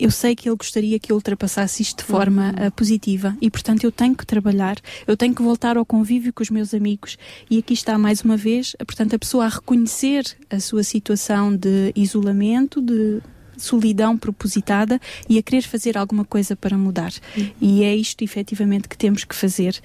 eu 0.00 0.10
sei 0.10 0.34
que 0.34 0.48
ele 0.48 0.56
gostaria 0.56 0.98
que 0.98 1.12
eu 1.12 1.16
ultrapassasse 1.16 1.82
isto 1.82 1.98
de 1.98 2.04
forma 2.04 2.54
uhum. 2.58 2.66
uh, 2.66 2.72
positiva 2.72 3.36
e, 3.40 3.50
portanto, 3.50 3.84
eu 3.84 3.92
tenho 3.92 4.16
que 4.16 4.24
trabalhar, 4.24 4.76
eu 5.06 5.16
tenho 5.16 5.34
que 5.34 5.42
voltar 5.42 5.76
ao 5.76 5.84
convívio 5.84 6.32
com 6.32 6.42
os 6.42 6.50
meus 6.50 6.72
amigos. 6.72 7.18
E 7.50 7.58
aqui 7.58 7.74
está 7.74 7.98
mais 7.98 8.22
uma 8.22 8.36
vez, 8.36 8.74
portanto, 8.78 9.14
a 9.14 9.18
pessoa 9.18 9.44
a 9.44 9.48
reconhecer 9.48 10.24
a 10.48 10.58
sua 10.58 10.82
situação 10.82 11.54
de 11.54 11.92
isolamento, 11.94 12.80
de 12.80 13.20
solidão 13.62 14.16
propositada 14.16 15.00
e 15.28 15.38
a 15.38 15.42
querer 15.42 15.62
fazer 15.62 15.96
alguma 15.96 16.24
coisa 16.24 16.56
para 16.56 16.76
mudar. 16.76 17.12
Uhum. 17.36 17.50
E 17.60 17.84
é 17.84 17.94
isto 17.94 18.22
efetivamente 18.22 18.88
que 18.88 18.96
temos 18.96 19.24
que 19.24 19.34
fazer. 19.34 19.80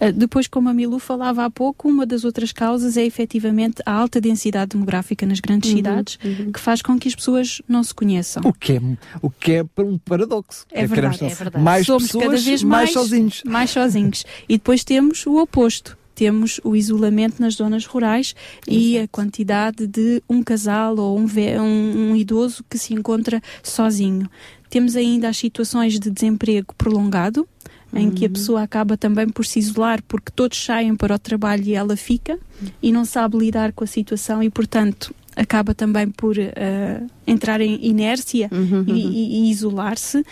Uh, 0.00 0.12
depois, 0.12 0.46
como 0.46 0.68
a 0.68 0.74
Milu 0.74 0.98
falava 0.98 1.44
há 1.44 1.50
pouco, 1.50 1.88
uma 1.88 2.04
das 2.04 2.24
outras 2.24 2.52
causas 2.52 2.96
é 2.96 3.04
efetivamente 3.04 3.82
a 3.84 3.92
alta 3.92 4.20
densidade 4.20 4.70
demográfica 4.70 5.26
nas 5.26 5.40
grandes 5.40 5.70
uhum. 5.70 5.76
cidades, 5.76 6.18
uhum. 6.24 6.52
que 6.52 6.60
faz 6.60 6.82
com 6.82 6.98
que 6.98 7.08
as 7.08 7.14
pessoas 7.14 7.62
não 7.68 7.82
se 7.82 7.94
conheçam. 7.94 8.42
O 8.44 8.52
que 8.52 8.74
é, 8.74 8.80
o 9.22 9.30
que 9.30 9.52
é 9.52 9.64
um 9.78 9.98
paradoxo. 9.98 10.66
É, 10.72 10.82
é 10.82 10.86
verdade, 10.86 11.24
é 11.24 11.28
verdade. 11.28 11.64
Mais 11.64 11.86
Somos 11.86 12.04
pessoas, 12.04 12.24
cada 12.24 12.36
vez 12.36 12.62
mais, 12.62 12.62
mais 12.62 12.92
sozinhos. 12.92 13.42
Mais 13.44 13.70
sozinhos. 13.70 14.24
e 14.48 14.56
depois 14.56 14.84
temos 14.84 15.26
o 15.26 15.36
oposto 15.36 15.96
temos 16.18 16.60
o 16.64 16.74
isolamento 16.74 17.40
nas 17.40 17.54
zonas 17.54 17.86
rurais 17.86 18.34
Exato. 18.66 18.84
e 18.84 18.98
a 18.98 19.06
quantidade 19.06 19.86
de 19.86 20.20
um 20.28 20.42
casal 20.42 20.98
ou 20.98 21.16
um, 21.16 21.26
um, 21.60 22.10
um 22.10 22.16
idoso 22.16 22.64
que 22.68 22.76
se 22.76 22.92
encontra 22.92 23.40
sozinho. 23.62 24.28
Temos 24.68 24.96
ainda 24.96 25.28
as 25.28 25.36
situações 25.36 25.96
de 25.96 26.10
desemprego 26.10 26.74
prolongado, 26.76 27.46
em 27.94 28.08
uhum. 28.08 28.14
que 28.14 28.24
a 28.24 28.26
uhum. 28.26 28.32
pessoa 28.32 28.62
acaba 28.62 28.96
também 28.96 29.28
por 29.28 29.46
se 29.46 29.60
isolar 29.60 30.02
porque 30.08 30.32
todos 30.34 30.62
saem 30.62 30.96
para 30.96 31.14
o 31.14 31.18
trabalho 31.20 31.62
e 31.64 31.74
ela 31.74 31.96
fica 31.96 32.32
uhum. 32.32 32.68
e 32.82 32.90
não 32.90 33.04
sabe 33.04 33.38
lidar 33.38 33.72
com 33.72 33.84
a 33.84 33.86
situação 33.86 34.42
e, 34.42 34.50
portanto, 34.50 35.14
acaba 35.36 35.72
também 35.72 36.10
por 36.10 36.36
uh, 36.36 37.06
entrar 37.28 37.60
em 37.60 37.78
inércia 37.86 38.50
uhum, 38.50 38.84
e, 38.88 38.90
uhum. 38.90 39.12
e, 39.12 39.46
e 39.46 39.50
isolar-se 39.52 40.24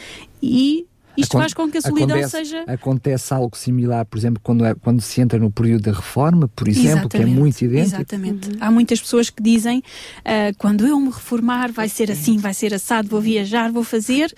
e 0.42 0.84
isto 1.16 1.38
faz 1.38 1.54
com 1.54 1.70
que 1.70 1.78
a 1.78 1.82
solidão 1.82 2.16
acontece, 2.16 2.30
seja. 2.30 2.64
Acontece 2.66 3.34
algo 3.34 3.56
similar, 3.56 4.04
por 4.04 4.18
exemplo, 4.18 4.40
quando, 4.42 4.64
é, 4.64 4.74
quando 4.74 5.00
se 5.00 5.20
entra 5.20 5.38
no 5.38 5.50
período 5.50 5.82
da 5.82 5.92
reforma, 5.92 6.48
por 6.48 6.68
exemplo, 6.68 6.88
exatamente, 6.88 7.16
que 7.16 7.22
é 7.22 7.26
muito 7.26 7.62
idêntico. 7.62 7.96
Exatamente. 7.96 8.48
Uhum. 8.50 8.56
Há 8.60 8.70
muitas 8.70 9.00
pessoas 9.00 9.30
que 9.30 9.42
dizem: 9.42 9.78
uh, 9.78 10.56
quando 10.58 10.86
eu 10.86 10.98
me 11.00 11.10
reformar, 11.10 11.72
vai 11.72 11.88
ser 11.88 12.10
assim, 12.10 12.38
vai 12.38 12.54
ser 12.54 12.74
assado, 12.74 13.08
vou 13.08 13.20
viajar, 13.20 13.70
vou 13.72 13.84
fazer 13.84 14.34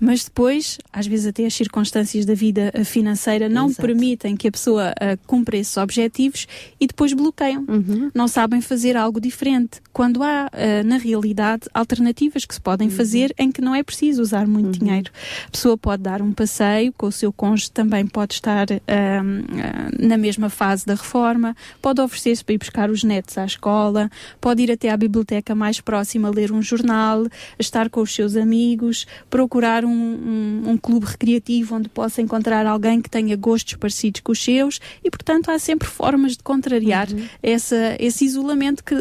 mas 0.00 0.24
depois, 0.24 0.78
às 0.90 1.06
vezes 1.06 1.26
até 1.26 1.44
as 1.44 1.54
circunstâncias 1.54 2.24
da 2.24 2.32
vida 2.32 2.70
eh, 2.72 2.84
financeira 2.84 3.48
não 3.48 3.66
Exato. 3.66 3.82
permitem 3.82 4.34
que 4.34 4.48
a 4.48 4.50
pessoa 4.50 4.92
uh, 4.92 5.18
cumpra 5.26 5.58
esses 5.58 5.76
objetivos 5.76 6.46
e 6.80 6.86
depois 6.86 7.12
bloqueiam. 7.12 7.66
Uhum. 7.68 8.10
Não 8.14 8.26
sabem 8.26 8.62
fazer 8.62 8.96
algo 8.96 9.20
diferente. 9.20 9.82
Quando 9.92 10.22
há, 10.22 10.50
uh, 10.52 10.86
na 10.86 10.96
realidade, 10.96 11.68
alternativas 11.74 12.46
que 12.46 12.54
se 12.54 12.60
podem 12.60 12.88
uhum. 12.88 12.94
fazer 12.94 13.34
em 13.38 13.52
que 13.52 13.60
não 13.60 13.74
é 13.74 13.82
preciso 13.82 14.22
usar 14.22 14.46
muito 14.46 14.76
uhum. 14.76 14.86
dinheiro. 14.86 15.10
A 15.46 15.50
pessoa 15.50 15.76
pode 15.76 16.02
dar 16.02 16.22
um 16.22 16.32
passeio 16.32 16.92
com 16.94 17.06
o 17.06 17.12
seu 17.12 17.30
cônjuge, 17.30 17.70
também 17.70 18.06
pode 18.06 18.34
estar 18.34 18.68
uh, 18.70 19.98
na 19.98 20.16
mesma 20.16 20.48
fase 20.48 20.86
da 20.86 20.94
reforma, 20.94 21.54
pode 21.82 22.00
oferecer-se 22.00 22.42
para 22.42 22.54
ir 22.54 22.58
buscar 22.58 22.90
os 22.90 23.04
netos 23.04 23.36
à 23.36 23.44
escola, 23.44 24.10
pode 24.40 24.62
ir 24.62 24.72
até 24.72 24.88
à 24.88 24.96
biblioteca 24.96 25.54
mais 25.54 25.78
próxima 25.78 26.30
ler 26.30 26.52
um 26.52 26.62
jornal, 26.62 27.26
estar 27.58 27.90
com 27.90 28.00
os 28.00 28.14
seus 28.14 28.34
amigos, 28.34 29.06
procurar 29.28 29.84
um 29.84 29.89
um, 29.90 30.62
um, 30.66 30.70
um, 30.70 30.78
clube 30.78 31.06
recreativo 31.06 31.74
onde 31.74 31.88
possa 31.88 32.22
encontrar 32.22 32.66
alguém 32.66 33.00
que 33.00 33.10
tenha 33.10 33.36
gostos 33.36 33.74
parecidos 33.74 34.20
com 34.20 34.32
os 34.32 34.42
seus 34.42 34.80
e, 35.04 35.10
portanto, 35.10 35.50
há 35.50 35.58
sempre 35.58 35.88
formas 35.88 36.32
de 36.32 36.42
contrariar 36.42 37.10
uhum. 37.10 37.26
essa, 37.42 37.96
esse 37.98 38.24
isolamento 38.24 38.84
que, 38.84 38.96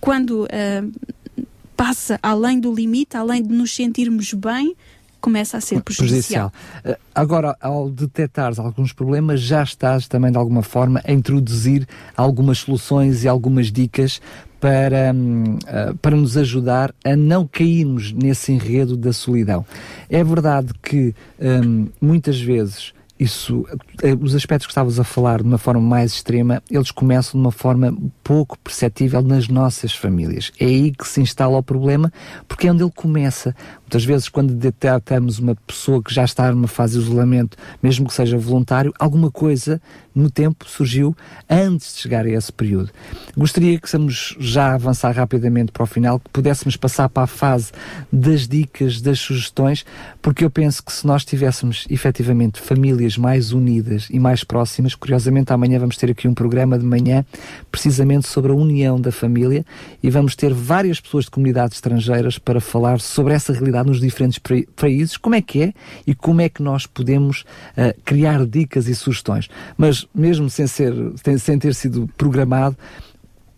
quando 0.00 0.44
uh, 0.44 1.48
passa 1.76 2.18
além 2.22 2.58
do 2.58 2.72
limite, 2.72 3.16
além 3.16 3.42
de 3.42 3.52
nos 3.52 3.74
sentirmos 3.74 4.32
bem, 4.32 4.74
começa 5.20 5.56
a 5.56 5.60
ser 5.60 5.80
prejudicial. 5.80 6.50
prejudicial. 6.50 6.98
Uh, 6.98 7.00
agora, 7.14 7.56
ao 7.60 7.88
detectares 7.88 8.58
alguns 8.58 8.92
problemas, 8.92 9.40
já 9.40 9.62
estás 9.62 10.08
também 10.08 10.32
de 10.32 10.38
alguma 10.38 10.62
forma 10.62 11.00
a 11.04 11.12
introduzir 11.12 11.86
algumas 12.16 12.58
soluções 12.58 13.24
e 13.24 13.28
algumas 13.28 13.70
dicas 13.70 14.20
para, 14.62 15.12
uh, 15.12 15.96
para 15.96 16.14
nos 16.14 16.36
ajudar 16.36 16.94
a 17.04 17.16
não 17.16 17.48
cairmos 17.48 18.12
nesse 18.12 18.52
enredo 18.52 18.96
da 18.96 19.12
solidão. 19.12 19.66
É 20.08 20.22
verdade 20.22 20.72
que 20.80 21.12
um, 21.40 21.88
muitas 22.00 22.40
vezes 22.40 22.94
isso, 23.22 23.64
eh, 24.02 24.14
os 24.20 24.34
aspectos 24.34 24.66
que 24.66 24.72
estavas 24.72 24.98
a 24.98 25.04
falar 25.04 25.42
de 25.42 25.48
uma 25.48 25.58
forma 25.58 25.80
mais 25.80 26.12
extrema, 26.12 26.62
eles 26.70 26.90
começam 26.90 27.40
de 27.40 27.46
uma 27.46 27.52
forma 27.52 27.96
pouco 28.24 28.58
perceptível 28.58 29.22
nas 29.22 29.48
nossas 29.48 29.94
famílias. 29.94 30.50
É 30.58 30.64
aí 30.64 30.90
que 30.90 31.06
se 31.06 31.20
instala 31.20 31.56
o 31.56 31.62
problema, 31.62 32.12
porque 32.48 32.66
é 32.66 32.72
onde 32.72 32.82
ele 32.82 32.90
começa. 32.90 33.54
Muitas 33.92 34.06
vezes, 34.06 34.28
quando 34.30 34.54
detectamos 34.54 35.38
uma 35.38 35.54
pessoa 35.54 36.02
que 36.02 36.14
já 36.14 36.24
está 36.24 36.50
numa 36.50 36.66
fase 36.66 36.94
de 36.94 37.04
isolamento, 37.04 37.58
mesmo 37.82 38.08
que 38.08 38.14
seja 38.14 38.38
voluntário, 38.38 38.90
alguma 38.98 39.30
coisa 39.30 39.82
no 40.14 40.30
tempo 40.30 40.66
surgiu 40.66 41.14
antes 41.48 41.94
de 41.94 42.00
chegar 42.00 42.24
a 42.24 42.30
esse 42.30 42.50
período. 42.50 42.90
Gostaria 43.36 43.78
que 43.78 43.90
vamos 43.92 44.34
já 44.38 44.72
avançar 44.74 45.14
rapidamente 45.14 45.72
para 45.72 45.82
o 45.82 45.86
final, 45.86 46.18
que 46.18 46.30
pudéssemos 46.30 46.74
passar 46.74 47.08
para 47.10 47.24
a 47.24 47.26
fase 47.26 47.72
das 48.10 48.48
dicas, 48.48 49.02
das 49.02 49.18
sugestões, 49.18 49.84
porque 50.22 50.42
eu 50.42 50.50
penso 50.50 50.82
que 50.82 50.92
se 50.92 51.06
nós 51.06 51.22
tivéssemos 51.22 51.86
efetivamente 51.90 52.60
famílias 52.60 53.18
mais 53.18 53.52
unidas 53.52 54.08
e 54.10 54.18
mais 54.18 54.42
próximas, 54.42 54.94
curiosamente 54.94 55.52
amanhã 55.52 55.78
vamos 55.78 55.98
ter 55.98 56.10
aqui 56.10 56.26
um 56.26 56.34
programa 56.34 56.78
de 56.78 56.84
manhã 56.84 57.24
precisamente 57.70 58.26
sobre 58.26 58.52
a 58.52 58.54
união 58.54 58.98
da 58.98 59.12
família 59.12 59.64
e 60.02 60.08
vamos 60.08 60.34
ter 60.34 60.52
várias 60.52 60.98
pessoas 60.98 61.26
de 61.26 61.30
comunidades 61.30 61.76
estrangeiras 61.76 62.38
para 62.38 62.60
falar 62.60 63.00
sobre 63.00 63.34
essa 63.34 63.52
realidade 63.52 63.81
nos 63.84 64.00
diferentes 64.00 64.40
países, 64.76 65.16
como 65.16 65.34
é 65.34 65.42
que 65.42 65.62
é 65.62 65.74
e 66.06 66.14
como 66.14 66.40
é 66.40 66.48
que 66.48 66.62
nós 66.62 66.86
podemos 66.86 67.42
uh, 67.76 67.98
criar 68.04 68.46
dicas 68.46 68.88
e 68.88 68.94
sugestões. 68.94 69.48
Mas 69.76 70.06
mesmo 70.14 70.48
sem, 70.50 70.66
ser, 70.66 70.94
sem 71.38 71.58
ter 71.58 71.74
sido 71.74 72.08
programado, 72.16 72.76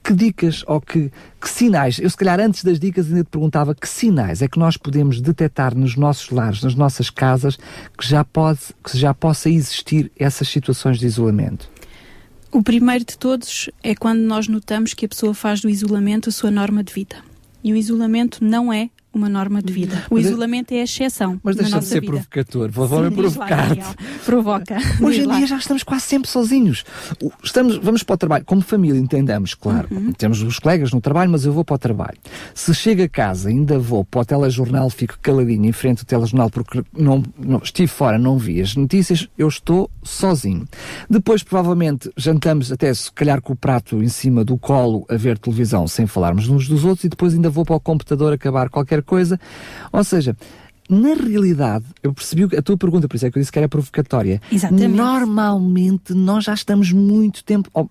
que 0.04 0.12
dicas 0.12 0.62
ou 0.66 0.82
que, 0.82 1.10
que, 1.40 1.48
sinais, 1.48 1.98
eu 1.98 2.10
se 2.10 2.16
calhar 2.16 2.38
antes 2.38 2.62
das 2.62 2.78
dicas 2.78 3.06
ainda 3.06 3.24
te 3.24 3.30
perguntava 3.30 3.74
que 3.74 3.88
sinais 3.88 4.42
é 4.42 4.48
que 4.48 4.58
nós 4.58 4.76
podemos 4.76 5.18
detectar 5.18 5.74
nos 5.74 5.96
nossos 5.96 6.28
lares, 6.28 6.62
nas 6.62 6.74
nossas 6.74 7.08
casas, 7.08 7.56
que 7.96 8.06
já, 8.06 8.22
pode, 8.22 8.60
que 8.84 8.98
já 8.98 9.14
possa 9.14 9.48
existir 9.48 10.12
essas 10.18 10.48
situações 10.48 10.98
de 10.98 11.06
isolamento? 11.06 11.70
O 12.52 12.62
primeiro 12.62 13.04
de 13.04 13.16
todos 13.16 13.70
é 13.82 13.94
quando 13.94 14.20
nós 14.20 14.46
notamos 14.46 14.92
que 14.92 15.06
a 15.06 15.08
pessoa 15.08 15.32
faz 15.34 15.62
do 15.62 15.70
isolamento 15.70 16.28
a 16.28 16.32
sua 16.32 16.50
norma 16.50 16.84
de 16.84 16.92
vida. 16.92 17.16
E 17.64 17.72
o 17.72 17.76
isolamento 17.76 18.44
não 18.44 18.70
é 18.70 18.90
uma 19.14 19.28
norma 19.28 19.62
de 19.62 19.72
vida. 19.72 20.04
O 20.10 20.14
mas 20.14 20.26
isolamento 20.26 20.72
é 20.72 20.80
a 20.80 20.84
exceção. 20.84 21.40
Mas 21.42 21.56
deixa 21.56 21.78
de 21.78 21.84
ser 21.84 22.00
vida. 22.00 22.12
provocador. 22.12 22.70
Vou, 22.70 22.86
vou 22.86 23.10
provocar. 23.10 23.76
Provoca. 24.24 24.78
Hoje 25.02 25.22
em 25.22 25.28
dia 25.28 25.46
já 25.46 25.56
estamos 25.56 25.82
quase 25.82 26.02
sempre 26.02 26.28
sozinhos. 26.28 26.84
Estamos, 27.42 27.76
vamos 27.78 28.02
para 28.02 28.14
o 28.14 28.16
trabalho, 28.16 28.44
como 28.44 28.60
família, 28.60 28.98
entendamos, 28.98 29.54
claro. 29.54 29.88
Uhum. 29.90 30.12
Temos 30.12 30.42
os 30.42 30.58
colegas 30.58 30.92
no 30.92 31.00
trabalho, 31.00 31.30
mas 31.30 31.44
eu 31.44 31.52
vou 31.52 31.64
para 31.64 31.74
o 31.74 31.78
trabalho. 31.78 32.18
Se 32.54 32.74
chego 32.74 33.02
a 33.02 33.08
casa, 33.08 33.48
ainda 33.48 33.78
vou 33.78 34.04
para 34.04 34.20
o 34.20 34.24
telejornal, 34.24 34.90
fico 34.90 35.18
caladinho 35.20 35.66
em 35.66 35.72
frente 35.72 36.00
ao 36.00 36.04
telejornal 36.04 36.50
porque 36.50 36.82
não, 36.96 37.22
não, 37.38 37.58
estive 37.62 37.88
fora, 37.88 38.18
não 38.18 38.38
vi 38.38 38.60
as 38.60 38.74
notícias, 38.74 39.28
eu 39.36 39.48
estou 39.48 39.90
sozinho. 40.02 40.66
Depois, 41.08 41.42
provavelmente, 41.42 42.10
jantamos 42.16 42.72
até 42.72 42.92
se 42.92 43.10
calhar 43.12 43.40
com 43.40 43.52
o 43.52 43.56
prato 43.56 44.02
em 44.02 44.08
cima 44.08 44.44
do 44.44 44.56
colo 44.56 45.04
a 45.08 45.16
ver 45.16 45.38
televisão 45.38 45.86
sem 45.86 46.06
falarmos 46.06 46.48
uns 46.48 46.68
dos 46.68 46.84
outros 46.84 47.04
e 47.04 47.08
depois 47.08 47.34
ainda 47.34 47.50
vou 47.50 47.64
para 47.64 47.76
o 47.76 47.80
computador 47.80 48.32
acabar 48.32 48.68
qualquer 48.68 49.02
coisa. 49.04 49.38
Ou 49.92 50.02
seja, 50.02 50.36
na 50.88 51.14
realidade, 51.14 51.86
eu 52.02 52.12
percebi 52.12 52.44
a 52.56 52.62
tua 52.62 52.76
pergunta, 52.76 53.08
por 53.08 53.16
isso 53.16 53.26
é 53.26 53.30
que 53.30 53.38
eu 53.38 53.40
disse 53.40 53.50
que 53.50 53.58
era 53.58 53.68
provocatória. 53.68 54.40
Exatamente. 54.52 54.88
Normalmente 54.88 56.12
nós 56.12 56.44
já 56.44 56.52
estamos 56.52 56.92
muito 56.92 57.42
tempo. 57.42 57.70
Oh, 57.72 57.86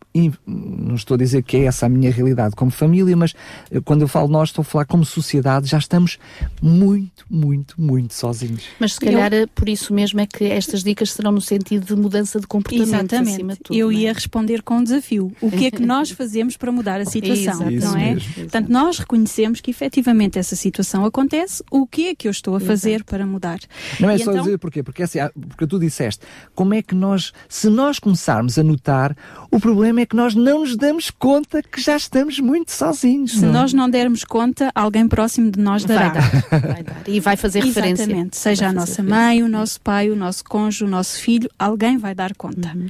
não 0.46 0.96
estou 0.96 1.16
a 1.16 1.18
dizer 1.18 1.42
que 1.42 1.58
é 1.58 1.64
essa 1.66 1.88
a 1.88 1.90
minha 1.90 2.12
realidade 2.12 2.56
como 2.56 2.70
família, 2.70 3.16
mas 3.18 3.34
eh, 3.72 3.82
quando 3.84 4.02
eu 4.02 4.08
falo 4.08 4.28
nós, 4.28 4.50
estou 4.50 4.62
a 4.62 4.66
falar 4.66 4.86
como 4.86 5.04
sociedade, 5.04 5.68
já 5.68 5.80
estamos 5.80 6.20
muito, 6.62 7.26
muito, 7.30 7.82
muito 7.82 8.14
sozinhos. 8.14 8.64
Mas 8.80 8.94
se 8.94 9.00
calhar 9.00 9.34
eu... 9.34 9.48
por 9.48 9.68
isso 9.68 9.92
mesmo 9.92 10.22
é 10.22 10.28
que 10.28 10.46
estas 10.46 10.84
dicas 10.84 11.12
serão 11.12 11.32
no 11.32 11.42
sentido 11.42 11.86
de 11.88 11.96
mudança 11.96 12.40
de 12.40 12.46
comportamento. 12.46 12.90
Exatamente. 12.90 13.34
Acima 13.34 13.54
de 13.54 13.60
tudo, 13.60 13.76
eu 13.76 13.90
é? 13.90 13.94
ia 13.96 14.14
responder 14.14 14.62
com 14.62 14.76
um 14.76 14.84
desafio. 14.84 15.32
O 15.42 15.50
que 15.50 15.66
é 15.66 15.72
que 15.72 15.82
nós 15.82 16.12
fazemos 16.12 16.58
para 16.58 16.72
mudar 16.72 17.02
a 17.02 17.06
situação? 17.06 17.72
Isso 17.72 17.88
não 17.88 17.98
é? 17.98 18.14
mesmo. 18.14 18.34
Portanto, 18.36 18.70
nós 18.70 19.00
reconhecemos 19.00 19.62
que 19.62 19.72
efetivamente 19.72 20.38
essa 20.38 20.56
situação 20.56 21.06
acontece. 21.06 21.64
O 21.72 21.88
que 21.88 22.10
é 22.10 22.16
que 22.16 22.28
eu 22.28 22.32
estou 22.32 22.56
a 22.56 22.60
fazer 22.60 22.83
Exato. 22.92 23.06
para 23.06 23.26
mudar? 23.26 23.60
Não 24.00 24.10
é 24.10 24.16
e 24.16 24.20
só 24.20 24.32
então... 24.32 24.44
dizer 24.44 24.58
porquê, 24.58 24.84
porque, 24.84 25.04
assim, 25.04 25.20
porque 25.50 25.68
tu 25.68 25.80
disseste, 25.80 26.26
como 26.56 26.74
é 26.74 26.82
que 26.82 26.96
nós, 26.96 27.34
se 27.48 27.70
nós 27.70 28.00
começarmos 28.00 28.58
a 28.58 28.64
notar, 28.64 29.16
o 29.52 29.60
problema 29.60 30.02
é 30.02 30.06
que 30.06 30.16
nós 30.16 30.36
não 30.36 30.62
nos 30.62 30.76
damos 30.76 31.12
conta 31.12 31.62
que 31.62 31.82
já 31.82 31.96
estamos 31.96 32.40
muito 32.40 32.72
sozinhos. 32.72 33.34
Se 33.34 33.42
não? 33.42 33.50
É? 33.50 33.52
nós 33.54 33.74
não 33.74 33.90
dermos 33.90 34.24
conta, 34.24 34.72
alguém 34.74 35.08
próximo 35.08 35.52
de 35.52 35.60
nós 35.60 35.84
dará. 35.86 36.10
Vai 36.10 36.22
dar, 36.22 36.60
vai 36.74 36.84
dar. 36.84 37.02
E 37.08 37.20
vai 37.20 37.36
fazer 37.36 37.64
referência. 37.64 38.04
Exatamente. 38.04 38.38
Seja 38.38 38.68
a 38.68 38.74
nossa 38.74 39.04
mãe, 39.04 39.44
o 39.44 39.50
nosso 39.50 39.80
pai, 39.82 40.10
o 40.10 40.16
nosso 40.16 40.44
cônjuge, 40.44 40.86
o 40.86 40.88
nosso 40.88 41.20
filho, 41.20 41.50
alguém 41.58 41.98
vai 41.98 42.16
dar 42.16 42.34
conta. 42.36 42.72
Uhum. 42.76 42.90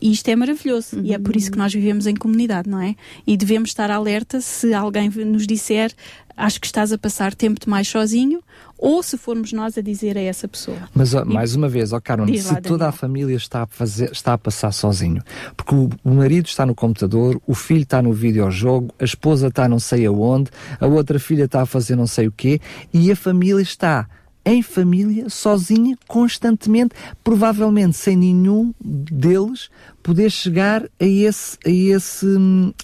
E 0.00 0.12
isto 0.12 0.28
é 0.28 0.36
maravilhoso 0.36 0.96
uhum. 0.96 1.04
e 1.04 1.14
é 1.14 1.18
por 1.18 1.36
isso 1.36 1.50
que 1.50 1.58
nós 1.58 1.72
vivemos 1.72 2.06
em 2.06 2.14
comunidade, 2.14 2.68
não 2.68 2.80
é? 2.80 2.94
E 3.26 3.36
devemos 3.36 3.70
estar 3.70 3.90
alerta 3.90 4.40
se 4.40 4.74
alguém 4.74 5.08
nos 5.08 5.46
disser 5.46 5.92
acho 6.36 6.58
que 6.58 6.66
estás 6.66 6.90
a 6.90 6.98
passar 6.98 7.34
tempo 7.34 7.60
demais 7.60 7.86
sozinho 7.86 8.42
ou 8.78 9.02
se 9.02 9.18
formos 9.18 9.52
nós 9.52 9.76
a 9.76 9.82
dizer 9.82 10.16
a 10.16 10.20
essa 10.22 10.48
pessoa. 10.48 10.78
Mas 10.94 11.12
ó, 11.12 11.22
mais 11.24 11.54
uma 11.54 11.68
vez, 11.68 11.92
ó 11.92 12.00
Carmen, 12.00 12.34
se 12.38 12.52
lá, 12.52 12.60
toda 12.60 12.88
a 12.88 12.92
família 12.92 13.36
está 13.36 13.62
a, 13.62 13.66
fazer, 13.66 14.10
está 14.10 14.32
a 14.32 14.38
passar 14.38 14.72
sozinho, 14.72 15.22
porque 15.54 15.74
o, 15.74 15.90
o, 16.02 16.10
marido 16.10 16.46
está 16.46 16.64
no 16.64 16.74
computador, 16.74 17.40
o 17.46 17.54
filho 17.54 17.82
está 17.82 18.00
no 18.00 18.12
videojogo, 18.12 18.94
a 18.98 19.04
esposa 19.04 19.48
está 19.48 19.68
não 19.68 19.78
sei 19.78 20.06
aonde, 20.06 20.50
a 20.80 20.86
outra 20.86 21.18
filha 21.20 21.44
está 21.44 21.60
a 21.60 21.66
fazer 21.66 21.94
não 21.94 22.06
sei 22.06 22.28
o 22.28 22.32
quê, 22.32 22.58
e 22.92 23.12
a 23.12 23.16
família 23.16 23.60
está 23.60 24.08
em 24.44 24.62
família, 24.62 25.28
sozinha, 25.28 25.96
constantemente, 26.08 26.94
provavelmente 27.22 27.96
sem 27.96 28.16
nenhum 28.16 28.72
deles 28.80 29.68
poder 30.02 30.30
chegar 30.30 30.82
a 30.98 31.04
esse, 31.04 31.58
a 31.64 31.70
esse, 31.70 32.26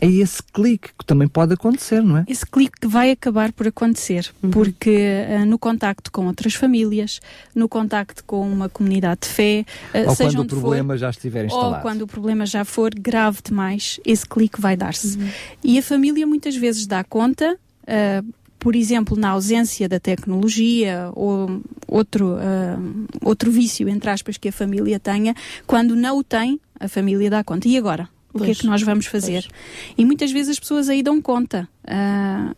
a 0.03 0.07
esse 0.07 0.43
clique, 0.43 0.91
que 0.99 1.05
também 1.05 1.27
pode 1.27 1.55
acontecer, 1.55 2.03
não 2.03 2.19
é? 2.19 2.25
Esse 2.29 2.45
clique 2.45 2.81
que 2.83 2.87
vai 2.87 3.11
acabar 3.11 3.53
por 3.53 3.67
acontecer, 3.67 4.31
uhum. 4.43 4.51
porque 4.51 5.25
uh, 5.29 5.47
no 5.47 5.59
contacto 5.59 6.13
com 6.13 6.27
outras 6.27 6.55
famílias, 6.55 7.21
no 7.55 7.69
contacto 7.69 8.23
com 8.25 8.47
uma 8.49 8.69
comunidade 8.69 9.21
de 9.23 9.29
fé, 9.29 9.65
uh, 9.95 10.11
ou 10.11 10.17
quando 10.17 10.41
o 10.41 10.47
problema 10.47 10.95
for, 10.95 10.99
já 10.99 11.11
estiver 11.11 11.47
instalado. 11.47 11.77
Ou 11.77 11.81
quando 11.81 12.03
o 12.03 12.07
problema 12.07 12.45
já 12.45 12.65
for 12.65 12.95
grave 12.95 13.39
demais, 13.43 13.99
esse 14.05 14.27
clique 14.27 14.61
vai 14.61 14.77
dar-se. 14.77 15.17
Uhum. 15.19 15.29
E 15.65 15.79
a 15.79 15.83
família 15.83 16.27
muitas 16.27 16.55
vezes 16.55 16.87
dá 16.87 17.03
conta, 17.03 17.57
uh, 17.85 18.35
por 18.67 18.75
exemplo, 18.75 19.17
na 19.17 19.29
ausência 19.29 19.89
da 19.89 20.01
tecnologia 20.01 21.13
ou 21.15 21.63
outro, 21.87 22.35
uh, 22.35 23.07
outro 23.23 23.49
vício, 23.49 23.89
entre 23.89 24.11
aspas, 24.11 24.37
que 24.37 24.49
a 24.49 24.53
família 24.53 24.99
tenha, 24.99 25.37
quando 25.69 25.95
não 25.95 26.19
o 26.19 26.25
tem, 26.25 26.59
a 26.81 26.89
família 26.89 27.31
dá 27.31 27.45
conta. 27.45 27.69
E 27.69 27.79
agora? 27.79 28.09
O 28.35 28.39
pois, 28.39 28.45
que 28.45 28.51
é 28.51 28.55
que 28.57 28.67
nós 28.67 28.83
vamos 28.83 29.07
fazer? 29.07 29.45
Pois. 29.45 29.95
E 29.97 30.05
muitas 30.05 30.33
vezes 30.33 30.49
as 30.49 30.59
pessoas 30.59 30.89
aí 30.89 31.01
dão 31.01 31.23
conta. 31.23 31.69
Uh, 31.85 32.57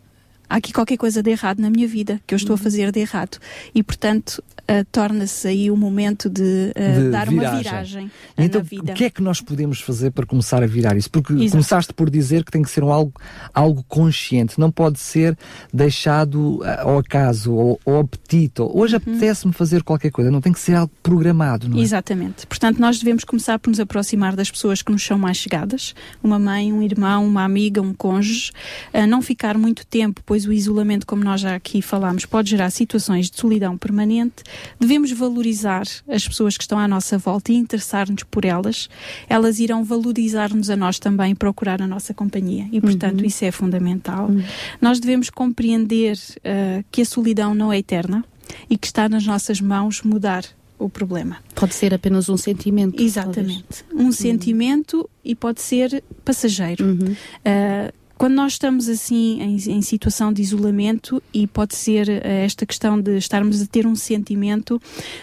há 0.49 0.55
aqui 0.55 0.73
qualquer 0.73 0.97
coisa 0.97 1.21
de 1.21 1.29
errado 1.29 1.59
na 1.59 1.69
minha 1.69 1.87
vida, 1.87 2.19
que 2.25 2.33
eu 2.33 2.37
estou 2.37 2.53
a 2.53 2.57
uhum. 2.57 2.63
fazer 2.63 2.91
de 2.91 2.99
errado. 2.99 3.37
E, 3.73 3.83
portanto, 3.83 4.43
uh, 4.69 4.85
torna-se 4.91 5.47
aí 5.47 5.71
o 5.71 5.77
momento 5.77 6.29
de, 6.29 6.73
uh, 6.75 7.03
de 7.03 7.09
dar 7.09 7.27
viragem. 7.27 7.49
uma 7.49 7.57
viragem 7.57 8.11
então, 8.37 8.61
na 8.61 8.67
vida. 8.67 8.91
O 8.91 8.95
que 8.95 9.05
é 9.05 9.09
que 9.09 9.21
nós 9.21 9.41
podemos 9.41 9.81
fazer 9.81 10.11
para 10.11 10.25
começar 10.25 10.63
a 10.63 10.67
virar 10.67 10.97
isso? 10.97 11.09
Porque 11.09 11.33
Exato. 11.33 11.51
começaste 11.51 11.93
por 11.93 12.09
dizer 12.09 12.43
que 12.43 12.51
tem 12.51 12.61
que 12.61 12.69
ser 12.69 12.83
um 12.83 12.91
algo, 12.91 13.13
algo 13.53 13.83
consciente, 13.87 14.59
não 14.59 14.71
pode 14.71 14.99
ser 14.99 15.37
deixado 15.73 16.61
ao 16.79 16.97
acaso 16.99 17.53
ou 17.53 17.79
ao 17.85 17.99
apetite. 17.99 18.61
Hoje 18.61 18.95
uhum. 18.95 19.01
apetece-me 19.01 19.53
fazer 19.53 19.83
qualquer 19.83 20.11
coisa, 20.11 20.31
não 20.31 20.41
tem 20.41 20.53
que 20.53 20.59
ser 20.59 20.75
algo 20.75 20.91
programado. 21.01 21.67
Não 21.67 21.77
é? 21.77 21.81
Exatamente. 21.81 22.45
Portanto, 22.47 22.79
nós 22.79 22.99
devemos 22.99 23.23
começar 23.23 23.59
por 23.59 23.69
nos 23.69 23.79
aproximar 23.79 24.35
das 24.35 24.49
pessoas 24.49 24.81
que 24.81 24.91
nos 24.91 25.03
são 25.03 25.17
mais 25.17 25.37
chegadas, 25.37 25.93
uma 26.23 26.39
mãe, 26.39 26.71
um 26.71 26.81
irmão, 26.81 27.25
uma 27.25 27.43
amiga, 27.43 27.81
um 27.81 27.93
cônjuge, 27.93 28.51
uh, 28.93 29.05
não 29.07 29.21
ficar 29.21 29.57
muito 29.57 29.85
tempo, 29.85 30.21
pois 30.25 30.38
o 30.45 30.53
isolamento, 30.53 31.05
como 31.05 31.23
nós 31.23 31.41
já 31.41 31.55
aqui 31.55 31.81
falámos, 31.81 32.25
pode 32.25 32.49
gerar 32.49 32.69
situações 32.69 33.29
de 33.29 33.39
solidão 33.39 33.77
permanente 33.77 34.43
Devemos 34.79 35.11
valorizar 35.11 35.83
as 36.07 36.27
pessoas 36.27 36.57
que 36.57 36.63
estão 36.63 36.79
à 36.79 36.87
nossa 36.87 37.17
volta 37.17 37.51
e 37.51 37.55
interessar-nos 37.55 38.23
por 38.23 38.45
elas. 38.45 38.89
Elas 39.27 39.59
irão 39.59 39.83
valorizar-nos 39.83 40.69
a 40.69 40.75
nós 40.75 40.99
também 40.99 41.31
e 41.31 41.35
procurar 41.35 41.81
a 41.81 41.87
nossa 41.87 42.13
companhia. 42.13 42.67
E, 42.71 42.81
portanto, 42.81 43.21
uhum. 43.21 43.25
isso 43.25 43.45
é 43.45 43.51
fundamental. 43.51 44.27
Uhum. 44.27 44.43
Nós 44.81 44.99
devemos 44.99 45.29
compreender 45.29 46.17
uh, 46.37 46.83
que 46.91 47.01
a 47.01 47.05
solidão 47.05 47.53
não 47.53 47.71
é 47.71 47.79
eterna 47.79 48.23
e 48.69 48.77
que 48.77 48.87
está 48.87 49.07
nas 49.07 49.25
nossas 49.25 49.61
mãos 49.61 50.01
mudar 50.01 50.43
o 50.77 50.89
problema. 50.89 51.37
Pode 51.53 51.75
ser 51.75 51.93
apenas 51.93 52.29
um 52.29 52.37
sentimento. 52.37 53.01
Exatamente. 53.01 53.83
Talvez. 53.83 53.85
Um 53.93 54.05
uhum. 54.05 54.11
sentimento 54.11 55.09
e 55.23 55.35
pode 55.35 55.61
ser 55.61 56.03
passageiro. 56.23 56.85
Uhum. 56.85 57.11
Uh, 57.11 57.93
quando 58.19 58.33
nós 58.33 58.51
estamos 58.51 58.89
assim 58.89 59.41
em, 59.41 59.55
em, 59.55 59.81
situação 59.81 60.33
de 60.33 60.41
isolamento 60.41 61.23
e 61.33 61.47
pode 61.47 61.73
ser 61.73 62.09
uh, 62.09 62.21
esta 62.21 62.65
questão 62.65 62.99
de 62.99 63.17
estarmos 63.17 63.61
a 63.61 63.65
ter 63.65 63.87
um 63.87 63.95
sentimento, 63.95 64.79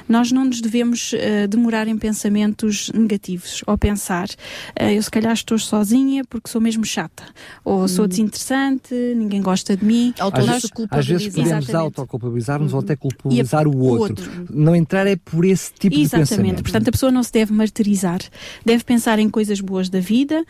nós 0.09 0.33
não 0.33 0.47
nos 0.47 0.63
devemos 0.63 1.13
uh, 1.13 1.47
demorar 1.47 1.89
em 1.89 1.99
pensamentos 1.99 2.91
negativos 2.95 3.63
ou 3.67 3.77
pensar 3.77 4.29
uh, 4.81 4.85
eu 4.85 5.03
se 5.03 5.11
calhar 5.11 5.35
estou 5.35 5.59
sozinha 5.59 6.25
porque 6.25 6.49
sou 6.49 6.59
mesmo 6.59 6.87
chata 6.87 7.23
ou 7.63 7.83
hum. 7.83 7.89
sou 7.89 8.09
desinteressante, 8.09 8.95
ninguém 9.15 9.43
gosta 9.43 9.77
de 9.77 9.85
mim. 9.85 10.15
Às, 10.19 10.33
vezes, 10.33 10.73
às 10.91 11.07
vezes 11.07 11.35
podemos 11.35 11.75
autoculpabilizar-nos 11.75 12.73
ou 12.73 12.81
até 12.81 12.97
culpabilizar 12.97 13.69
o 13.69 13.77
outro. 13.77 14.25
o, 14.25 14.39
outro. 14.39 14.47
Não 14.51 14.75
entrar 14.75 15.07
é 15.07 15.17
por 15.17 15.45
esse 15.45 15.71
tipo 15.75 15.95
Exatamente. 15.95 16.01
de 16.01 16.09
pensamento. 16.09 16.31
Exatamente. 16.31 16.63
Portanto, 16.63 16.89
a 16.89 16.93
pessoa 16.93 17.13
não 17.13 17.23
se 17.23 17.33
deve 17.33 17.53
martirizar. 17.53 18.21
Deve 18.65 18.85
pensar 18.85 19.19
em 19.19 19.29
coisas 19.29 19.61
boas 19.61 19.91
da 19.91 20.01
vida, 20.01 20.47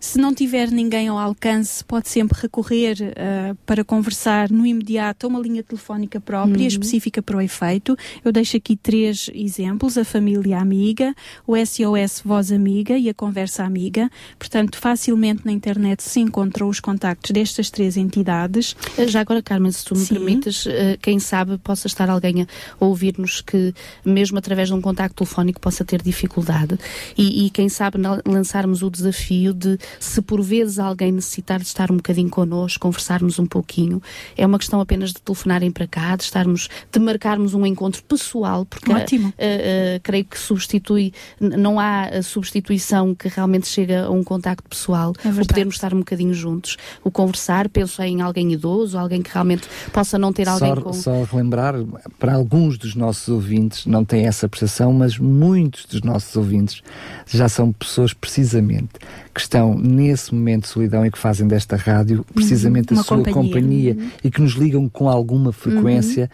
se 0.00 0.18
não 0.18 0.34
tiver 0.34 0.70
ninguém 0.70 1.08
ao 1.08 1.18
alcance, 1.18 1.84
pode 1.84 2.08
sempre 2.08 2.38
recorrer 2.40 2.96
uh, 3.00 3.54
para 3.66 3.84
conversar 3.84 4.50
no 4.50 4.64
imediato 4.64 5.26
a 5.26 5.28
uma 5.28 5.40
linha 5.40 5.62
telefónica 5.62 6.20
própria, 6.20 6.60
uhum. 6.60 6.66
específica 6.66 7.20
para 7.20 7.36
o 7.36 7.40
efeito. 7.40 7.96
Eu 8.24 8.30
deixo 8.30 8.56
aqui 8.56 8.76
três 8.76 9.28
exemplos: 9.34 9.98
a 9.98 10.04
família 10.04 10.58
amiga, 10.58 11.14
o 11.46 11.56
SOS 11.56 12.22
Voz 12.24 12.52
Amiga 12.52 12.96
e 12.96 13.08
a 13.08 13.14
Conversa 13.14 13.64
Amiga. 13.64 14.08
Portanto, 14.38 14.78
facilmente 14.78 15.42
na 15.44 15.52
internet 15.52 16.02
se 16.02 16.20
encontram 16.20 16.68
os 16.68 16.78
contactos 16.80 17.32
destas 17.32 17.70
três 17.70 17.96
entidades. 17.96 18.76
Já 19.08 19.20
agora, 19.20 19.42
Carmen, 19.42 19.72
se 19.72 19.84
tu 19.84 19.96
me 19.96 20.04
Sim. 20.04 20.14
permites, 20.14 20.66
uh, 20.66 20.70
quem 21.02 21.18
sabe 21.18 21.58
possa 21.58 21.86
estar 21.88 22.08
alguém 22.08 22.42
a 22.42 22.84
ouvir-nos 22.84 23.40
que, 23.40 23.74
mesmo 24.04 24.38
através 24.38 24.68
de 24.68 24.74
um 24.74 24.80
contacto 24.80 25.24
telefónico, 25.24 25.60
possa 25.60 25.84
ter 25.84 26.02
dificuldade. 26.02 26.78
E, 27.16 27.46
e 27.46 27.50
quem 27.50 27.68
sabe 27.68 27.98
lançarmos 28.24 28.82
o 28.82 28.90
desafio 28.90 29.52
de 29.52 29.78
se 29.98 30.20
por 30.22 30.42
vezes 30.42 30.78
alguém 30.78 31.12
necessitar 31.12 31.58
de 31.58 31.66
estar 31.66 31.90
um 31.90 31.96
bocadinho 31.96 32.30
connosco, 32.30 32.80
conversarmos 32.80 33.38
um 33.38 33.46
pouquinho, 33.46 34.02
é 34.36 34.46
uma 34.46 34.58
questão 34.58 34.80
apenas 34.80 35.12
de 35.12 35.20
telefonarem 35.20 35.70
para 35.70 35.86
cá, 35.86 36.16
de 36.16 36.24
estarmos, 36.24 36.68
de 36.90 36.98
marcarmos 36.98 37.54
um 37.54 37.64
encontro 37.66 38.02
pessoal, 38.02 38.64
porque 38.64 38.92
Ótimo. 38.92 39.28
Uh, 39.28 39.30
uh, 39.30 40.00
creio 40.02 40.24
que 40.24 40.38
substitui, 40.38 41.12
não 41.40 41.78
há 41.78 42.22
substituição 42.22 43.14
que 43.14 43.28
realmente 43.28 43.66
chega 43.66 44.06
a 44.06 44.10
um 44.10 44.22
contacto 44.22 44.68
pessoal, 44.68 45.12
é 45.24 45.28
o 45.28 45.46
podermos 45.46 45.74
estar 45.74 45.94
um 45.94 45.98
bocadinho 45.98 46.34
juntos, 46.34 46.76
o 47.02 47.10
conversar, 47.10 47.68
penso 47.68 48.02
em 48.02 48.20
alguém 48.20 48.52
idoso, 48.52 48.98
alguém 48.98 49.22
que 49.22 49.30
realmente 49.32 49.68
possa 49.92 50.18
não 50.18 50.32
ter 50.32 50.48
alguém 50.48 50.74
só, 50.74 50.80
com... 50.80 50.92
Só 50.92 51.24
relembrar, 51.24 51.74
para 52.18 52.34
alguns 52.34 52.78
dos 52.78 52.94
nossos 52.94 53.28
ouvintes 53.28 53.86
não 53.86 54.04
têm 54.04 54.26
essa 54.26 54.48
percepção, 54.48 54.92
mas 54.92 55.18
muitos 55.18 55.84
dos 55.86 56.02
nossos 56.02 56.34
ouvintes 56.36 56.82
já 57.26 57.48
são 57.48 57.72
pessoas 57.72 58.12
precisamente 58.12 58.90
que 59.38 59.42
estão 59.42 59.78
nesse 59.78 60.34
momento 60.34 60.62
de 60.62 60.68
solidão 60.68 61.06
e 61.06 61.10
que 61.12 61.18
fazem 61.18 61.46
desta 61.46 61.76
rádio 61.76 62.26
precisamente 62.34 62.92
uhum. 62.92 62.98
a 62.98 63.02
sua 63.04 63.18
companhia, 63.18 63.34
companhia 63.34 63.96
uhum. 63.96 64.10
e 64.24 64.30
que 64.32 64.40
nos 64.40 64.54
ligam 64.54 64.88
com 64.88 65.08
alguma 65.08 65.52
frequência. 65.52 66.28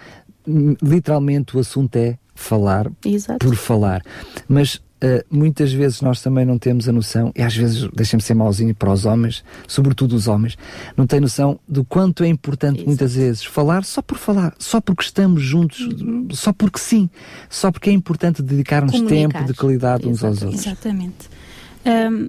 Uhum. 0.47 0.75
Literalmente 0.83 1.55
o 1.55 1.61
assunto 1.61 1.97
é 1.97 2.17
falar 2.35 2.91
Exato. 3.05 3.47
por 3.47 3.55
falar. 3.55 4.03
Mas 4.49 4.83
Uh, 5.03 5.21
muitas 5.29 5.71
vezes 5.71 6.01
nós 6.01 6.23
também 6.23 6.47
não 6.47 6.57
temos 6.57 6.89
a 6.89 6.93
noção, 6.93 7.31
e 7.37 7.43
às 7.43 7.55
vezes 7.55 7.87
deixem-me 7.93 8.23
ser 8.23 8.33
mauzinho 8.33 8.75
para 8.75 8.91
os 8.91 9.05
homens, 9.05 9.45
sobretudo 9.69 10.17
os 10.17 10.29
homens, 10.29 10.57
não 10.97 11.07
têm 11.07 11.21
noção 11.21 11.61
do 11.69 11.85
quanto 11.85 12.25
é 12.25 12.29
importante 12.29 12.77
Exato. 12.77 12.89
muitas 12.89 13.15
vezes 13.15 13.45
falar 13.45 13.85
só 13.85 14.01
por 14.01 14.17
falar, 14.17 14.55
só 14.59 14.81
porque 14.81 15.03
estamos 15.03 15.43
juntos, 15.43 15.81
uhum. 15.81 16.29
só 16.31 16.55
porque 16.55 16.79
sim, 16.79 17.11
só 17.51 17.71
porque 17.71 17.91
é 17.91 17.93
importante 17.93 18.41
dedicarmos 18.41 18.99
tempo 19.03 19.45
de 19.45 19.53
qualidade 19.53 20.09
uns 20.09 20.25
aos 20.25 20.41
outros. 20.41 20.65
Exatamente. 20.65 21.29
Um, 21.85 22.29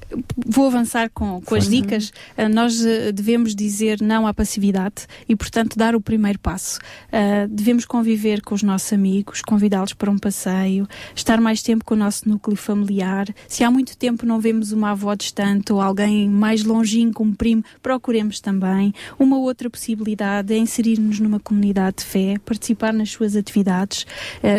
vou 0.45 0.67
avançar 0.67 1.09
com, 1.13 1.41
com 1.41 1.55
as 1.55 1.67
dicas. 1.67 2.11
Uh, 2.37 2.49
nós 2.49 2.79
uh, 2.81 3.11
devemos 3.13 3.55
dizer 3.55 4.01
não 4.01 4.27
à 4.27 4.33
passividade 4.33 5.07
e, 5.27 5.35
portanto, 5.35 5.77
dar 5.77 5.95
o 5.95 6.01
primeiro 6.01 6.39
passo. 6.39 6.79
Uh, 7.07 7.47
devemos 7.47 7.85
conviver 7.85 8.41
com 8.41 8.55
os 8.55 8.63
nossos 8.63 8.91
amigos, 8.93 9.41
convidá-los 9.41 9.93
para 9.93 10.11
um 10.11 10.17
passeio, 10.17 10.87
estar 11.15 11.39
mais 11.39 11.61
tempo 11.61 11.85
com 11.85 11.93
o 11.93 11.97
nosso 11.97 12.27
núcleo 12.27 12.55
familiar. 12.55 13.27
Se 13.47 13.63
há 13.63 13.71
muito 13.71 13.97
tempo 13.97 14.25
não 14.25 14.39
vemos 14.39 14.71
uma 14.71 14.91
avó 14.91 15.13
distante 15.15 15.71
ou 15.71 15.81
alguém 15.81 16.29
mais 16.29 16.63
longínquo, 16.63 17.23
um 17.23 17.33
primo, 17.33 17.63
procuremos 17.81 18.39
também. 18.39 18.93
Uma 19.17 19.37
outra 19.37 19.69
possibilidade 19.69 20.53
é 20.53 20.57
inserir-nos 20.57 21.19
numa 21.19 21.39
comunidade 21.39 21.97
de 21.97 22.05
fé, 22.05 22.35
participar 22.45 22.93
nas 22.93 23.11
suas 23.11 23.35
atividades. 23.35 24.05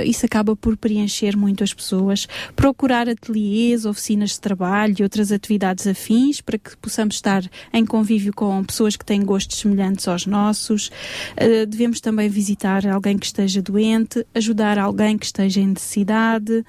isso 0.05 0.24
acaba 0.24 0.55
por 0.57 0.76
preencher 0.76 1.36
muito 1.36 1.64
as 1.64 1.72
pessoas. 1.72 2.26
Procurar 2.55 3.09
ateliês, 3.09 3.84
oficinas 3.84 4.30
de 4.30 4.40
trabalho 4.40 4.96
e 4.98 5.03
outras 5.03 5.32
atividades 5.32 5.41
afins 5.88 6.40
para 6.40 6.59
que 6.59 6.76
possamos 6.76 7.16
estar 7.16 7.43
em 7.72 7.84
convívio 7.84 8.32
com 8.32 8.64
pessoas 8.64 8.97
que 8.97 9.05
têm 9.05 9.24
gostos 9.24 9.59
semelhantes 9.59 10.07
aos 10.09 10.26
nossos. 10.26 10.88
Uh, 11.36 11.66
devemos 11.66 12.01
também 12.01 12.28
visitar 12.28 12.86
alguém 12.86 13.18
que 13.18 13.26
esteja 13.26 13.62
doente, 13.62 14.26
ajudar 14.34 14.78
alguém 14.78 15.18
que 15.18 15.26
esteja 15.26 15.61
em 15.61 15.68
necessidade 15.68 16.64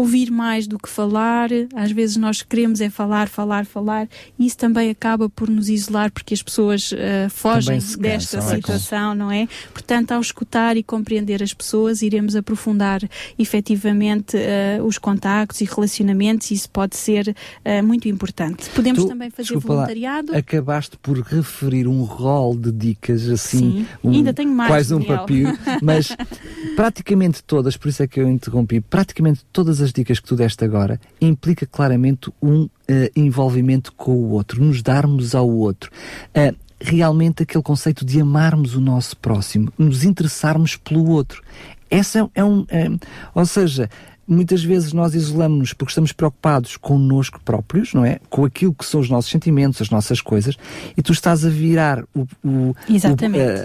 ouvir 0.00 0.30
mais 0.30 0.66
do 0.66 0.78
que 0.78 0.88
falar. 0.88 1.50
Às 1.74 1.92
vezes 1.92 2.16
nós 2.16 2.42
queremos 2.42 2.80
é 2.80 2.88
falar, 2.88 3.28
falar, 3.28 3.66
falar, 3.66 4.08
e 4.38 4.46
isso 4.46 4.56
também 4.56 4.90
acaba 4.90 5.28
por 5.28 5.48
nos 5.48 5.68
isolar 5.68 6.10
porque 6.10 6.34
as 6.34 6.42
pessoas 6.42 6.92
uh, 6.92 6.96
fogem 7.28 7.78
desta 7.98 8.38
é 8.38 8.40
situação, 8.40 9.12
é 9.12 9.14
não 9.14 9.30
é? 9.30 9.46
Portanto, 9.72 10.12
ao 10.12 10.20
escutar 10.20 10.76
e 10.76 10.82
compreender 10.82 11.42
as 11.42 11.52
pessoas, 11.52 12.02
iremos 12.02 12.34
aprofundar 12.34 13.00
efetivamente 13.38 14.36
uh, 14.36 14.84
os 14.84 14.98
contactos 14.98 15.60
e 15.60 15.64
relacionamentos, 15.64 16.50
e 16.50 16.54
isso 16.54 16.70
pode 16.70 16.96
ser 16.96 17.28
uh, 17.28 17.86
muito 17.86 18.08
importante. 18.08 18.70
Podemos 18.70 19.02
tu, 19.02 19.08
também 19.08 19.30
fazer 19.30 19.58
voluntariado. 19.58 20.32
Lá, 20.32 20.38
acabaste 20.38 20.96
por 20.96 21.18
referir 21.18 21.86
um 21.86 22.02
rol 22.02 22.56
de 22.56 22.72
dicas 22.72 23.28
assim, 23.28 23.58
Sim, 23.58 23.86
um, 24.02 24.10
ainda 24.12 24.32
tenho 24.32 24.50
mais. 24.50 24.70
Quase 24.70 24.94
um 24.94 25.02
papel, 25.02 25.46
mas 25.82 26.16
praticamente 26.74 27.42
todas, 27.42 27.76
por 27.76 27.88
isso 27.88 28.02
é 28.02 28.06
que 28.06 28.20
eu 28.20 28.28
interrompi, 28.28 28.80
praticamente 28.80 29.44
todas 29.52 29.80
as 29.80 29.89
as 29.90 29.92
dicas 29.92 30.20
que 30.20 30.26
tu 30.26 30.36
deste 30.36 30.64
agora, 30.64 31.00
implica 31.20 31.66
claramente 31.66 32.32
um 32.40 32.62
uh, 32.62 32.70
envolvimento 33.14 33.92
com 33.92 34.12
o 34.12 34.30
outro, 34.30 34.64
nos 34.64 34.82
darmos 34.82 35.34
ao 35.34 35.48
outro. 35.48 35.90
Uh, 36.28 36.56
realmente 36.80 37.42
aquele 37.42 37.62
conceito 37.62 38.04
de 38.04 38.20
amarmos 38.20 38.74
o 38.74 38.80
nosso 38.80 39.16
próximo, 39.16 39.72
nos 39.76 40.04
interessarmos 40.04 40.76
pelo 40.76 41.10
outro. 41.10 41.42
Essa 41.90 42.20
é, 42.20 42.30
é 42.36 42.44
um. 42.44 42.64
É, 42.68 42.88
ou 43.34 43.44
seja, 43.44 43.90
muitas 44.26 44.62
vezes 44.62 44.92
nós 44.92 45.14
isolamos-nos 45.14 45.72
porque 45.72 45.90
estamos 45.90 46.12
preocupados 46.12 46.76
connosco 46.76 47.40
próprios, 47.44 47.92
não 47.92 48.04
é? 48.04 48.20
Com 48.30 48.44
aquilo 48.44 48.72
que 48.72 48.86
são 48.86 49.00
os 49.00 49.10
nossos 49.10 49.30
sentimentos, 49.30 49.82
as 49.82 49.90
nossas 49.90 50.20
coisas, 50.20 50.56
e 50.96 51.02
tu 51.02 51.12
estás 51.12 51.44
a 51.44 51.50
virar 51.50 52.04
o, 52.14 52.20
o, 52.44 52.70
o, 52.70 52.74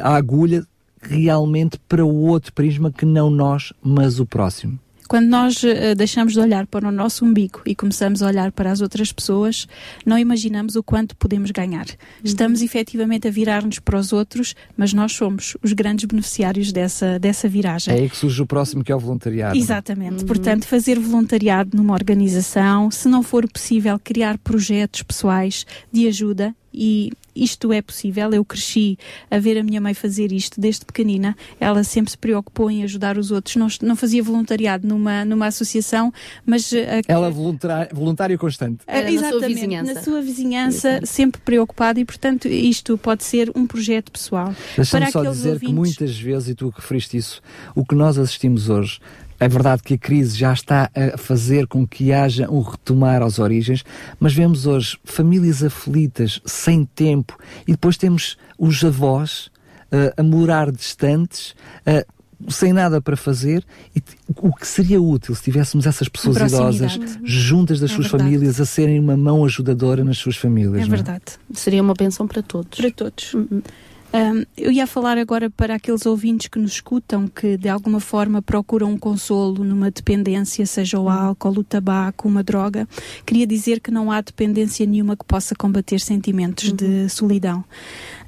a 0.02 0.16
agulha 0.16 0.66
realmente 1.02 1.80
para 1.88 2.04
o 2.04 2.24
outro 2.24 2.52
prisma 2.52 2.92
que 2.92 3.06
não 3.06 3.30
nós, 3.30 3.72
mas 3.82 4.20
o 4.20 4.26
próximo. 4.26 4.80
Quando 5.08 5.28
nós 5.28 5.62
uh, 5.64 5.96
deixamos 5.96 6.34
de 6.34 6.40
olhar 6.40 6.66
para 6.68 6.88
o 6.88 6.92
nosso 6.92 7.26
umbigo 7.26 7.62
e 7.66 7.76
começamos 7.76 8.24
a 8.24 8.28
olhar 8.28 8.52
para 8.52 8.72
as 8.72 8.82
outras 8.82 9.12
pessoas, 9.12 9.68
não 10.06 10.18
imaginamos 10.18 10.76
o 10.76 10.84
quanto 10.84 11.16
podemos 11.16 11.52
ganhar. 11.52 11.86
Uhum. 11.86 11.96
Estamos 12.24 12.62
efetivamente 12.62 13.28
a 13.28 13.32
virar-nos 13.32 13.80
para 13.80 13.98
os 13.98 14.12
outros, 14.12 14.56
mas 14.76 14.94
nós 14.94 15.14
somos 15.14 15.56
os 15.62 15.74
grandes 15.74 16.06
beneficiários 16.06 16.72
dessa, 16.72 17.20
dessa 17.20 17.48
viragem. 17.48 17.94
É 17.94 18.02
aí 18.02 18.10
que 18.10 18.18
surge 18.18 18.42
o 18.42 18.46
próximo, 18.46 18.84
que 18.84 18.92
é 18.92 18.96
o 18.96 19.00
voluntariado. 19.00 19.58
Exatamente. 19.58 20.22
Uhum. 20.22 20.28
Portanto, 20.28 20.66
fazer 20.66 21.00
voluntariado 21.00 21.78
numa 21.78 21.94
organização, 21.94 22.90
se 22.90 23.08
não 23.08 23.22
for 23.22 23.48
possível, 23.48 24.00
criar 24.04 24.38
projetos 24.38 25.04
pessoais 25.04 25.66
de 25.92 26.08
ajuda 26.08 26.56
e 26.74 27.12
isto 27.36 27.72
é 27.74 27.82
possível. 27.82 28.32
Eu 28.32 28.46
cresci 28.46 28.98
a 29.30 29.38
ver 29.38 29.58
a 29.58 29.64
minha 29.64 29.82
mãe 29.82 29.94
fazer 29.94 30.32
isto 30.32 30.60
desde 30.60 30.86
pequenina. 30.86 31.36
Ela 31.60 31.84
sempre 31.84 32.12
se 32.12 32.18
preocupou 32.18 32.72
em 32.72 32.84
ajudar 32.84 33.18
os 33.18 33.32
outros. 33.32 33.56
Não, 33.56 33.68
não 33.82 33.96
fazia 33.96 34.24
voluntariado 34.24 34.88
numa, 34.88 35.26
numa 35.26 35.48
associação, 35.48 36.14
mas. 36.46 36.72
A, 36.74 37.02
Ela 37.08 37.30
voluntário, 37.30 37.96
voluntário 37.96 38.38
constante. 38.38 38.80
Era 38.88 39.12
exatamente. 39.12 39.34
Na 39.34 39.40
sua 39.40 39.48
vizinhança, 39.48 39.94
na 39.94 40.02
sua 40.02 40.22
vizinhança 40.22 41.00
sempre 41.04 41.42
preocupada 41.42 42.00
e, 42.00 42.06
portanto, 42.06 42.48
isto 42.48 42.98
pode 42.98 43.24
ser 43.24 43.52
um 43.56 43.68
projeto 43.68 44.12
pessoal. 44.12 44.54
Deixa-me 44.76 45.12
só 45.12 45.24
dizer 45.24 45.54
ouvintes... 45.54 45.68
que 45.68 45.74
muitas 45.74 46.18
vezes, 46.18 46.50
e 46.50 46.56
tu 46.56 46.70
referiste 46.70 47.18
isso, 47.18 47.42
o 47.76 47.86
que 47.86 47.96
nós 47.96 48.18
assistimos 48.18 48.70
hoje 48.70 49.00
é 49.40 49.48
verdade 49.48 49.84
que 49.84 49.96
a 49.96 49.98
crise 49.98 50.38
já 50.38 50.54
está 50.54 50.90
a 50.96 51.18
fazer 51.18 51.68
com 51.68 51.86
que 51.86 52.14
haja 52.14 52.50
um 52.50 52.62
retomar 52.62 53.22
às 53.22 53.40
origens, 53.40 53.84
mas 54.20 54.34
vemos 54.34 54.66
hoje 54.66 54.98
famílias 55.04 55.64
aflitas, 55.64 56.42
sem 56.46 56.86
tempo, 56.86 57.38
e 57.68 57.72
depois 57.72 57.98
temos 57.98 58.38
os 58.58 58.84
avós 58.84 59.48
uh, 59.92 60.14
a 60.18 60.24
morar 60.24 60.72
distantes, 60.72 61.54
uh, 61.86 62.06
sem 62.52 62.74
nada 62.74 63.02
para 63.02 63.16
fazer, 63.16 63.64
e 63.96 64.02
o 64.38 64.54
que 64.54 64.68
seria 64.68 65.02
útil 65.02 65.34
se 65.34 65.44
tivéssemos 65.44 65.86
essas 65.86 66.08
pessoas 66.08 66.38
idosas 66.38 67.00
juntas 67.24 67.80
das 67.80 67.92
é 67.92 67.94
suas 67.94 68.08
verdade. 68.08 68.32
famílias 68.32 68.60
a 68.60 68.66
serem 68.66 69.00
uma 69.00 69.16
mão 69.16 69.44
ajudadora 69.46 70.04
nas 70.04 70.18
suas 70.18 70.36
famílias. 70.36 70.82
É, 70.82 70.86
é? 70.86 70.90
verdade. 70.90 71.24
Seria 71.54 71.82
uma 71.82 71.94
bênção 71.94 72.28
para 72.28 72.42
todos. 72.42 72.78
Para 72.78 72.92
todos. 72.92 73.34
Uhum. 73.34 73.62
Um, 74.16 74.46
eu 74.56 74.72
ia 74.72 74.88
falar 74.88 75.18
agora 75.18 75.50
para 75.50 75.76
aqueles 75.76 76.06
ouvintes 76.06 76.48
que 76.48 76.58
nos 76.58 76.72
escutam, 76.72 77.28
que 77.28 77.58
de 77.58 77.68
alguma 77.68 78.00
forma 78.00 78.42
procuram 78.42 78.92
um 78.92 78.98
consolo 78.98 79.62
numa 79.62 79.92
dependência, 79.92 80.66
seja 80.66 80.98
o 80.98 81.10
álcool, 81.10 81.60
o 81.60 81.64
tabaco, 81.64 82.26
uma 82.26 82.42
droga. 82.42 82.88
Queria 83.26 83.46
dizer 83.46 83.82
que 83.82 83.92
não 83.92 84.10
há 84.10 84.22
dependência 84.22 84.86
nenhuma 84.86 85.18
que 85.18 85.26
possa 85.26 85.54
combater 85.54 86.00
sentimentos 86.00 86.70
uhum. 86.70 86.76
de 86.78 87.10
solidão. 87.10 87.66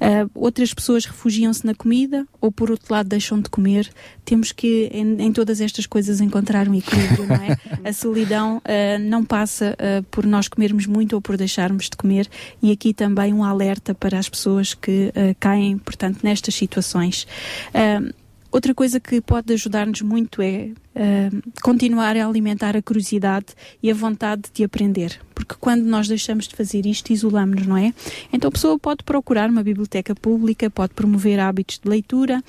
Uh, 0.00 0.30
outras 0.34 0.72
pessoas 0.72 1.04
refugiam-se 1.04 1.66
na 1.66 1.74
comida 1.74 2.26
ou, 2.40 2.52
por 2.52 2.70
outro 2.70 2.92
lado, 2.92 3.08
deixam 3.08 3.40
de 3.40 3.48
comer. 3.50 3.90
Temos 4.24 4.52
que, 4.52 4.88
em, 4.92 5.20
em 5.22 5.32
todas 5.32 5.60
estas 5.60 5.86
coisas, 5.86 6.20
encontrar 6.20 6.68
um 6.68 6.74
equilíbrio, 6.74 7.26
não 7.26 7.36
é? 7.36 7.56
A 7.88 7.92
solidão 7.92 8.58
uh, 8.58 8.98
não 9.00 9.24
passa 9.24 9.74
uh, 9.74 10.02
por 10.04 10.24
nós 10.24 10.48
comermos 10.48 10.86
muito 10.86 11.14
ou 11.14 11.20
por 11.20 11.36
deixarmos 11.36 11.84
de 11.84 11.96
comer, 11.96 12.28
e 12.62 12.70
aqui 12.70 12.94
também 12.94 13.32
um 13.32 13.44
alerta 13.44 13.94
para 13.94 14.18
as 14.18 14.28
pessoas 14.28 14.74
que 14.74 15.12
caem 15.40 15.78
portanto, 15.78 16.20
nestas 16.22 16.54
situações. 16.54 17.26
Outra 18.50 18.74
coisa 18.74 18.98
que 18.98 19.20
pode 19.20 19.52
ajudar-nos 19.52 20.00
muito 20.00 20.40
é 20.40 20.70
uh, 20.96 21.52
continuar 21.62 22.16
a 22.16 22.26
alimentar 22.26 22.76
a 22.76 22.82
curiosidade 22.82 23.46
e 23.82 23.90
a 23.90 23.94
vontade 23.94 24.44
de 24.52 24.64
aprender, 24.64 25.20
porque 25.34 25.54
quando 25.60 25.84
nós 25.84 26.08
deixamos 26.08 26.48
de 26.48 26.56
fazer 26.56 26.86
isto, 26.86 27.12
isolamos-nos, 27.12 27.66
não 27.66 27.76
é? 27.76 27.92
Então 28.32 28.48
a 28.48 28.52
pessoa 28.52 28.78
pode 28.78 29.04
procurar 29.04 29.50
uma 29.50 29.62
biblioteca 29.62 30.14
pública, 30.14 30.70
pode 30.70 30.94
promover 30.94 31.38
hábitos 31.38 31.78
de 31.78 31.88
leitura, 31.88 32.42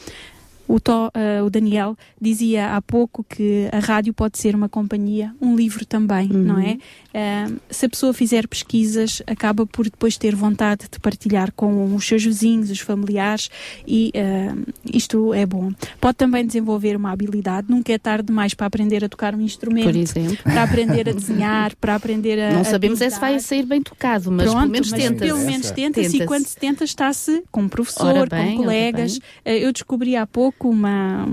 o, 0.70 0.80
to, 0.80 0.92
uh, 0.92 1.44
o, 1.44 1.50
Daniel 1.50 1.98
dizia 2.22 2.76
há 2.76 2.82
pouco 2.82 3.26
que 3.28 3.68
a 3.72 3.80
rádio 3.80 4.14
pode 4.14 4.38
ser 4.38 4.54
uma 4.54 4.70
companhia, 4.70 5.34
um 5.42 5.56
livro 5.56 5.84
também, 5.84 6.30
uhum. 6.32 6.44
não 6.44 6.60
é? 6.60 6.78
Uh, 7.10 7.60
se 7.72 7.88
a 7.88 7.90
pessoa 7.90 8.14
fizer 8.14 8.48
pesquisas, 8.48 9.20
acaba 9.26 9.66
por 9.66 9.86
depois 9.86 10.16
ter 10.16 10.36
vontade 10.36 10.86
de 10.92 11.00
partilhar 11.00 11.52
com 11.54 11.96
os 11.96 12.06
seus 12.06 12.24
vizinhos, 12.24 12.70
os 12.70 12.82
familiares, 12.82 13.50
e 13.88 14.14
uh, 14.16 14.72
isto 14.94 15.34
é 15.34 15.44
bom. 15.44 15.72
Pode 16.00 16.18
também 16.18 16.46
desenvolver 16.46 16.96
uma 16.96 17.12
habilidade, 17.12 17.66
nunca 17.68 17.92
é 17.92 17.98
tarde 17.98 18.28
demais 18.28 18.54
para 18.54 18.68
aprender 18.68 19.04
a 19.04 19.10
tocar 19.10 19.34
um 19.34 19.42
instrumento, 19.42 20.14
para 20.44 20.62
aprender 20.62 21.10
a 21.10 21.14
desenhar, 21.18 21.76
para 21.78 21.96
aprender 21.96 22.40
a. 22.40 22.54
Não 22.54 22.64
sabemos 22.64 23.02
é 23.02 23.10
se 23.10 23.20
vai 23.20 23.40
sair 23.40 23.66
bem 23.66 23.82
tocado, 23.82 24.32
mas 24.32 24.44
Pronto, 24.44 24.60
pelo 24.60 24.72
menos 24.72 24.92
tenta. 24.92 25.26
Pelo 25.26 25.40
menos 25.40 25.72
tenta-se, 25.72 26.22
e 26.22 26.26
quando 26.28 26.46
se 26.46 26.56
tenta, 26.56 26.84
está-se 26.84 27.44
com 27.52 27.62
um 27.62 27.70
professor, 27.70 28.30
bem, 28.30 28.58
com 28.58 28.64
colegas. 28.64 29.20
Eu 29.44 29.74
descobri 29.74 30.16
há 30.16 30.28
pouco 30.28 30.59
com 30.60 30.70
uma, 30.70 31.26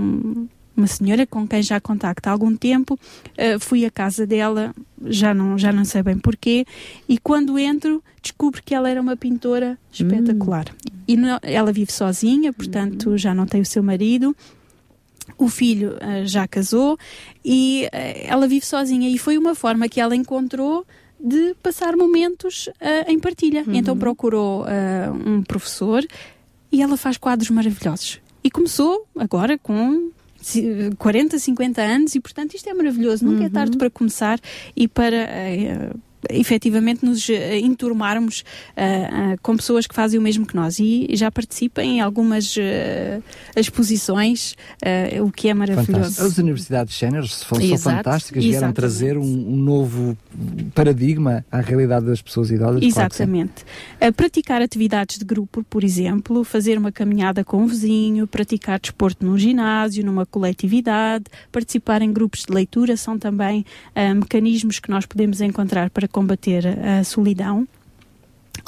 uma 0.77 0.87
senhora 0.87 1.27
com 1.27 1.47
quem 1.47 1.61
já 1.61 1.81
contacto 1.81 2.27
há 2.27 2.31
algum 2.31 2.55
tempo, 2.55 2.93
uh, 2.93 3.59
fui 3.59 3.83
à 3.83 3.91
casa 3.91 4.25
dela, 4.25 4.73
já 5.05 5.33
não, 5.33 5.57
já 5.57 5.73
não 5.73 5.83
sei 5.83 6.01
bem 6.01 6.17
porquê, 6.17 6.65
e 7.09 7.17
quando 7.17 7.59
entro 7.59 8.01
descubro 8.21 8.61
que 8.63 8.73
ela 8.73 8.89
era 8.89 9.01
uma 9.01 9.17
pintora 9.17 9.77
espetacular. 9.91 10.65
Hum. 10.69 10.99
E 11.07 11.17
no, 11.17 11.39
ela 11.41 11.73
vive 11.73 11.91
sozinha, 11.91 12.53
portanto 12.53 13.11
hum. 13.11 13.17
já 13.17 13.33
não 13.33 13.45
tem 13.45 13.61
o 13.61 13.65
seu 13.65 13.83
marido, 13.83 14.35
o 15.37 15.49
filho 15.49 15.95
uh, 15.95 16.25
já 16.25 16.47
casou 16.47 16.97
e 17.43 17.89
uh, 17.91 17.97
ela 18.25 18.47
vive 18.47 18.65
sozinha 18.65 19.09
e 19.09 19.17
foi 19.17 19.37
uma 19.37 19.53
forma 19.53 19.89
que 19.89 19.99
ela 19.99 20.15
encontrou 20.15 20.85
de 21.19 21.55
passar 21.63 21.95
momentos 21.95 22.69
em 23.07 23.17
partilha. 23.17 23.63
Uhum. 23.65 23.73
Então 23.73 23.97
procurou 23.97 24.63
um 25.25 25.41
professor 25.41 26.05
e 26.71 26.79
ela 26.79 26.95
faz 26.95 27.17
quadros 27.17 27.49
maravilhosos. 27.49 28.21
E 28.47 28.49
começou 28.49 29.05
agora 29.13 29.57
com 29.57 30.09
40, 30.97 31.37
50 31.37 31.81
anos 31.81 32.15
e, 32.15 32.21
portanto, 32.21 32.53
isto 32.53 32.69
é 32.69 32.73
maravilhoso. 32.73 33.25
Nunca 33.25 33.41
uhum. 33.41 33.45
é 33.45 33.49
tarde 33.49 33.77
para 33.77 33.89
começar 33.89 34.39
e 34.73 34.87
para 34.87 35.27
uh, 35.93 35.99
efetivamente 36.29 37.05
nos 37.05 37.27
enturmarmos 37.61 38.43
com 39.41 39.55
pessoas 39.55 39.87
que 39.87 39.95
fazem 39.95 40.19
o 40.19 40.21
mesmo 40.21 40.45
que 40.45 40.55
nós 40.55 40.79
e 40.79 41.07
já 41.13 41.31
participem 41.31 41.97
em 41.97 42.01
algumas 42.01 42.55
exposições, 43.55 44.55
o 45.21 45.31
que 45.31 45.49
é 45.49 45.53
maravilhoso. 45.53 45.91
Fantástico. 45.91 46.25
As 46.25 46.37
universidades 46.37 46.95
séniores 46.95 47.33
são, 47.33 47.59
são 47.59 47.77
fantásticas, 47.77 48.43
vieram 48.43 48.71
trazer 48.71 49.17
um, 49.17 49.23
um, 49.23 49.55
novo 49.55 50.17
paradigma 50.73 51.45
à 51.51 51.59
realidade 51.59 52.05
das 52.05 52.21
pessoas 52.21 52.51
idosas. 52.51 52.81
Exatamente. 52.81 53.63
Claro 53.99 54.27
praticar 54.27 54.61
atividades 54.61 55.17
de 55.17 55.25
grupo, 55.25 55.63
por 55.69 55.83
exemplo, 55.83 56.43
fazer 56.43 56.77
uma 56.77 56.91
caminhada 56.91 57.43
com 57.43 57.63
um 57.63 57.67
vizinho, 57.67 58.27
praticar 58.27 58.79
desporto 58.79 59.25
num 59.25 59.37
ginásio, 59.37 60.05
numa 60.05 60.25
coletividade, 60.25 61.25
participar 61.51 62.01
em 62.01 62.11
grupos 62.11 62.43
de 62.45 62.53
leitura 62.53 62.97
são 62.97 63.17
também 63.17 63.65
mecanismos 64.15 64.79
que 64.79 64.89
nós 64.89 65.05
podemos 65.05 65.41
encontrar 65.41 65.89
para 65.89 66.07
combater 66.17 66.63
a 66.83 67.03
solidão 67.03 67.67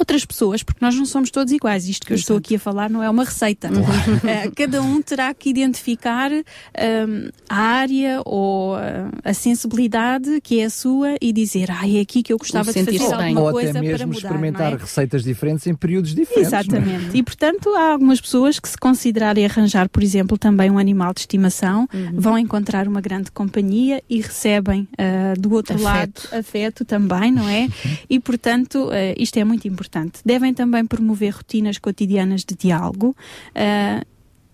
outras 0.02 0.26
pessoas, 0.26 0.64
porque 0.64 0.84
nós 0.84 0.96
não 0.96 1.06
somos 1.06 1.30
todos 1.30 1.52
iguais. 1.52 1.88
Isto 1.88 2.08
que 2.08 2.14
eu 2.14 2.18
estou 2.18 2.38
aqui 2.38 2.56
a 2.56 2.60
falar 2.60 2.90
não 2.90 3.04
é 3.04 3.10
uma 3.10 3.24
receita. 3.24 3.70
Uh, 3.70 4.52
cada 4.56 4.82
um 4.82 5.02
terá 5.02 5.34
que 5.34 5.50
identificar 5.50 6.32
um, 6.32 7.30
a 7.50 7.56
área 7.56 8.22
ou 8.26 8.76
uh, 8.76 8.80
a 9.24 9.34
sensibilidade 9.34 10.40
que 10.42 10.60
é 10.60 10.66
a 10.66 10.70
sua 10.70 11.16
e 11.22 11.34
dizer, 11.34 11.70
ah, 11.72 11.88
é 11.88 12.00
aqui 12.00 12.24
que 12.24 12.32
eu 12.32 12.38
gostava 12.38 12.72
de 12.72 12.84
fazer 12.84 13.02
alguma 13.02 13.42
ou 13.42 13.52
coisa 13.52 13.72
até 13.72 13.82
mesmo 13.82 13.98
para 13.98 14.08
mudar, 14.08 14.18
experimentar 14.18 14.74
é? 14.74 14.76
receitas 14.78 15.24
diferentes 15.24 15.68
em 15.68 15.76
períodos 15.76 16.16
diferentes. 16.16 16.54
É? 16.54 16.58
Exatamente. 16.60 17.16
É? 17.16 17.18
E 17.18 17.24
portanto 17.24 17.70
há 17.76 17.92
algumas 17.92 18.22
pessoas 18.22 18.60
que 18.60 18.70
se 18.70 18.78
considerarem 18.78 19.46
arranjar, 19.46 19.90
por 19.90 20.04
exemplo, 20.04 20.38
também 20.38 20.72
um 20.72 20.78
animal 20.78 21.14
de 21.14 21.22
estimação, 21.22 21.88
uhum. 21.94 22.12
vão 22.14 22.38
encontrar 22.38 22.88
uma 22.88 23.02
grande 23.02 23.32
companhia 23.32 24.02
e 24.10 24.22
recebem 24.22 24.88
uh, 24.94 25.40
do 25.40 25.54
outro 25.54 25.76
afeto. 25.76 26.30
lado 26.30 26.40
afeto 26.40 26.86
também, 26.86 27.32
não 27.32 27.48
é? 27.48 27.64
Uhum. 27.64 27.70
E 28.10 28.20
portanto 28.20 28.90
isto 29.18 29.38
é 29.38 29.44
muito 29.44 29.68
importante 29.68 29.89
importante. 29.90 30.22
Devem 30.24 30.54
também 30.54 30.86
promover 30.86 31.34
rotinas 31.34 31.78
cotidianas 31.78 32.46
de 32.46 32.56
diálogo. 32.56 33.16
Uh, 33.50 34.06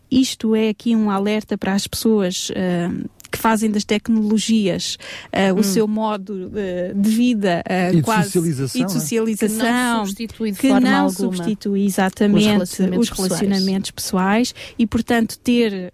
isto 0.09 0.55
é 0.55 0.69
aqui 0.69 0.95
um 0.95 1.09
alerta 1.09 1.57
para 1.57 1.73
as 1.73 1.85
pessoas 1.85 2.49
uh, 2.49 3.09
que 3.35 3.41
fazem 3.41 3.69
das 3.69 3.83
tecnologias 3.83 4.97
uh, 5.27 5.53
hum. 5.53 5.59
o 5.59 5.63
seu 5.63 5.87
modo 5.87 6.47
uh, 6.47 6.95
de 6.95 7.09
vida 7.09 7.63
uh, 7.67 7.97
e 7.97 8.01
quase 8.01 8.27
de 8.27 8.33
socialização, 8.33 8.81
e 8.81 8.85
de 8.85 8.91
socialização 8.91 9.57
que 9.57 9.71
não 9.71 10.05
substitui 10.05 10.51
de 10.51 10.57
que 10.59 10.67
forma 10.69 10.89
não 10.89 11.05
alguma 11.05 11.35
substitui 11.35 11.85
exatamente 11.85 12.39
os 12.39 12.45
relacionamentos, 12.45 13.09
os 13.09 13.17
relacionamentos 13.17 13.91
pessoais. 13.91 14.51
pessoais. 14.51 14.73
e 14.79 14.87
portanto 14.87 15.37
ter 15.39 15.91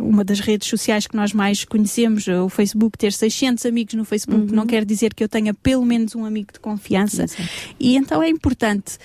uma 0.00 0.24
das 0.24 0.40
redes 0.40 0.68
sociais 0.68 1.06
que 1.06 1.16
nós 1.16 1.32
mais 1.32 1.64
conhecemos 1.64 2.26
o 2.28 2.48
Facebook 2.48 2.96
ter 2.96 3.12
600 3.12 3.66
amigos 3.66 3.94
no 3.94 4.04
Facebook 4.04 4.50
uhum. 4.50 4.56
não 4.56 4.66
quer 4.66 4.84
dizer 4.84 5.12
que 5.14 5.24
eu 5.24 5.28
tenha 5.28 5.52
pelo 5.52 5.84
menos 5.84 6.14
um 6.14 6.24
amigo 6.24 6.52
de 6.52 6.60
confiança 6.60 7.24
Exato. 7.24 7.42
e 7.78 7.96
então 7.96 8.22
é 8.22 8.28
importante 8.28 8.98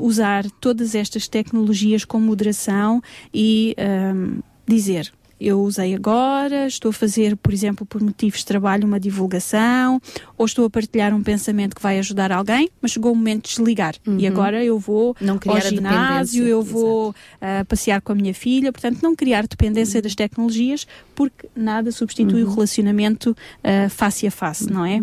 usar 0.00 0.48
todas 0.60 0.94
estas 0.94 1.26
tecnologias 1.26 2.04
com 2.04 2.20
moderação 2.20 3.02
e 3.32 3.74
um, 4.14 4.40
dizer 4.66 5.12
eu 5.42 5.60
usei 5.60 5.94
agora, 5.94 6.66
estou 6.66 6.90
a 6.90 6.92
fazer, 6.92 7.36
por 7.36 7.52
exemplo, 7.52 7.84
por 7.84 8.00
motivos 8.00 8.38
de 8.40 8.46
trabalho, 8.46 8.86
uma 8.86 9.00
divulgação, 9.00 10.00
ou 10.38 10.46
estou 10.46 10.64
a 10.64 10.70
partilhar 10.70 11.12
um 11.12 11.22
pensamento 11.22 11.74
que 11.74 11.82
vai 11.82 11.98
ajudar 11.98 12.30
alguém, 12.30 12.70
mas 12.80 12.92
chegou 12.92 13.12
o 13.12 13.16
momento 13.16 13.44
de 13.44 13.56
desligar. 13.56 13.94
Uhum. 14.06 14.18
E 14.18 14.26
agora 14.26 14.64
eu 14.64 14.78
vou 14.78 15.16
ao 15.46 15.60
ginásio, 15.60 16.46
eu 16.46 16.62
vou 16.62 17.10
uh, 17.10 17.64
passear 17.66 18.00
com 18.00 18.12
a 18.12 18.14
minha 18.14 18.32
filha, 18.32 18.72
portanto, 18.72 19.00
não 19.02 19.16
criar 19.16 19.46
dependência 19.46 19.98
uhum. 19.98 20.02
das 20.02 20.14
tecnologias, 20.14 20.86
porque 21.14 21.48
nada 21.56 21.90
substitui 21.90 22.44
uhum. 22.44 22.50
o 22.50 22.54
relacionamento 22.54 23.30
uh, 23.30 23.90
face 23.90 24.26
a 24.26 24.30
face, 24.30 24.72
não 24.72 24.84
é? 24.84 25.02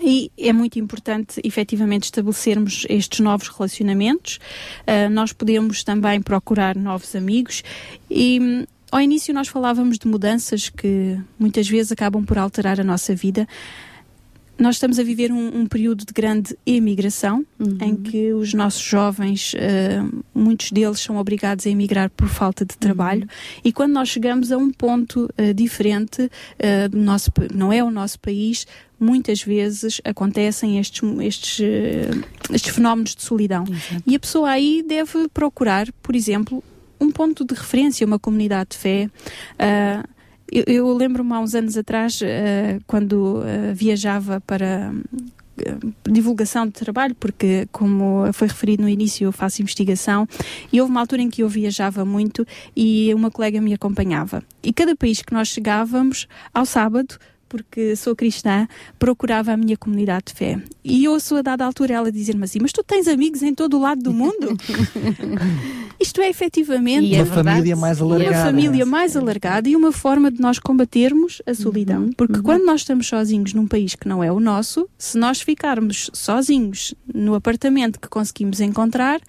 E 0.00 0.30
é 0.38 0.52
muito 0.52 0.78
importante, 0.78 1.40
efetivamente, 1.42 2.04
estabelecermos 2.04 2.86
estes 2.88 3.20
novos 3.20 3.48
relacionamentos. 3.48 4.38
Uh, 4.82 5.10
nós 5.10 5.32
podemos 5.32 5.82
também 5.84 6.20
procurar 6.20 6.76
novos 6.76 7.14
amigos 7.14 7.62
e 8.10 8.66
ao 8.96 9.02
início 9.02 9.34
nós 9.34 9.48
falávamos 9.48 9.98
de 9.98 10.08
mudanças 10.08 10.70
que 10.70 11.18
muitas 11.38 11.68
vezes 11.68 11.92
acabam 11.92 12.24
por 12.24 12.38
alterar 12.38 12.80
a 12.80 12.84
nossa 12.84 13.14
vida. 13.14 13.46
Nós 14.58 14.76
estamos 14.76 14.98
a 14.98 15.02
viver 15.02 15.30
um, 15.30 15.60
um 15.60 15.66
período 15.66 16.02
de 16.06 16.14
grande 16.14 16.56
emigração, 16.64 17.44
uhum. 17.60 17.76
em 17.82 17.94
que 17.94 18.32
os 18.32 18.54
nossos 18.54 18.80
jovens, 18.80 19.52
uh, 19.52 20.24
muitos 20.34 20.72
deles 20.72 20.98
são 20.98 21.18
obrigados 21.18 21.66
a 21.66 21.68
emigrar 21.68 22.08
por 22.08 22.26
falta 22.26 22.64
de 22.64 22.74
trabalho, 22.78 23.24
uhum. 23.24 23.60
e 23.62 23.70
quando 23.70 23.92
nós 23.92 24.08
chegamos 24.08 24.50
a 24.50 24.56
um 24.56 24.70
ponto 24.70 25.28
uh, 25.38 25.52
diferente 25.52 26.22
uh, 26.22 26.88
do 26.88 26.96
nosso, 26.96 27.30
não 27.54 27.70
é 27.70 27.84
o 27.84 27.90
nosso 27.90 28.18
país, 28.18 28.66
muitas 28.98 29.42
vezes 29.42 30.00
acontecem 30.06 30.78
estes, 30.78 31.02
estes, 31.20 31.60
estes 32.50 32.74
fenómenos 32.74 33.14
de 33.14 33.22
solidão. 33.22 33.64
Uhum. 33.64 34.00
E 34.06 34.16
a 34.16 34.18
pessoa 34.18 34.48
aí 34.48 34.82
deve 34.82 35.28
procurar, 35.28 35.92
por 36.02 36.16
exemplo, 36.16 36.64
ponto 37.16 37.46
de 37.46 37.54
referência, 37.54 38.06
uma 38.06 38.18
comunidade 38.18 38.70
de 38.72 38.76
fé. 38.76 39.08
Uh, 39.54 40.06
eu, 40.52 40.64
eu 40.66 40.92
lembro-me 40.94 41.32
há 41.32 41.40
uns 41.40 41.54
anos 41.54 41.74
atrás, 41.78 42.20
uh, 42.20 42.26
quando 42.86 43.38
uh, 43.38 43.74
viajava 43.74 44.38
para 44.46 44.92
divulgação 46.06 46.66
de 46.66 46.72
trabalho, 46.72 47.14
porque, 47.14 47.66
como 47.72 48.30
foi 48.34 48.46
referido 48.46 48.82
no 48.82 48.88
início, 48.90 49.24
eu 49.24 49.32
faço 49.32 49.62
investigação 49.62 50.28
e 50.70 50.78
houve 50.78 50.90
uma 50.90 51.00
altura 51.00 51.22
em 51.22 51.30
que 51.30 51.42
eu 51.42 51.48
viajava 51.48 52.04
muito 52.04 52.46
e 52.76 53.10
uma 53.14 53.30
colega 53.30 53.58
me 53.58 53.72
acompanhava. 53.72 54.42
E 54.62 54.70
cada 54.70 54.94
país 54.94 55.22
que 55.22 55.32
nós 55.32 55.48
chegávamos, 55.48 56.28
ao 56.52 56.66
sábado, 56.66 57.16
porque 57.48 57.96
sou 57.96 58.14
cristã, 58.14 58.66
procurava 58.98 59.52
a 59.52 59.56
minha 59.56 59.76
comunidade 59.76 60.26
de 60.26 60.34
fé. 60.34 60.60
E 60.84 61.08
ouço 61.08 61.36
a 61.36 61.42
dada 61.42 61.64
altura 61.64 61.94
ela 61.94 62.12
dizer-me 62.12 62.44
assim: 62.44 62.58
Mas 62.60 62.72
tu 62.72 62.82
tens 62.82 63.08
amigos 63.08 63.42
em 63.42 63.54
todo 63.54 63.76
o 63.76 63.80
lado 63.80 64.02
do 64.02 64.12
mundo? 64.12 64.56
Isto 65.98 66.20
é 66.20 66.28
efetivamente. 66.28 67.06
E 67.06 67.14
é 67.14 67.22
uma 67.22 67.34
família 67.34 67.76
mais 67.76 68.00
alargada. 68.00 68.36
Uma 68.36 68.44
família 68.44 68.86
mais 68.86 69.16
alargada 69.16 69.68
e 69.68 69.76
uma 69.76 69.92
forma 69.92 70.30
de 70.30 70.40
nós 70.40 70.58
combatermos 70.58 71.40
a 71.46 71.54
solidão. 71.54 72.02
Uhum, 72.02 72.12
porque 72.12 72.36
uhum. 72.36 72.42
quando 72.42 72.64
nós 72.64 72.82
estamos 72.82 73.06
sozinhos 73.06 73.54
num 73.54 73.66
país 73.66 73.94
que 73.94 74.06
não 74.06 74.22
é 74.22 74.30
o 74.30 74.38
nosso, 74.38 74.88
se 74.98 75.16
nós 75.18 75.40
ficarmos 75.40 76.10
sozinhos 76.12 76.94
no 77.12 77.34
apartamento 77.34 77.98
que 77.98 78.08
conseguimos 78.08 78.60
encontrar, 78.60 79.20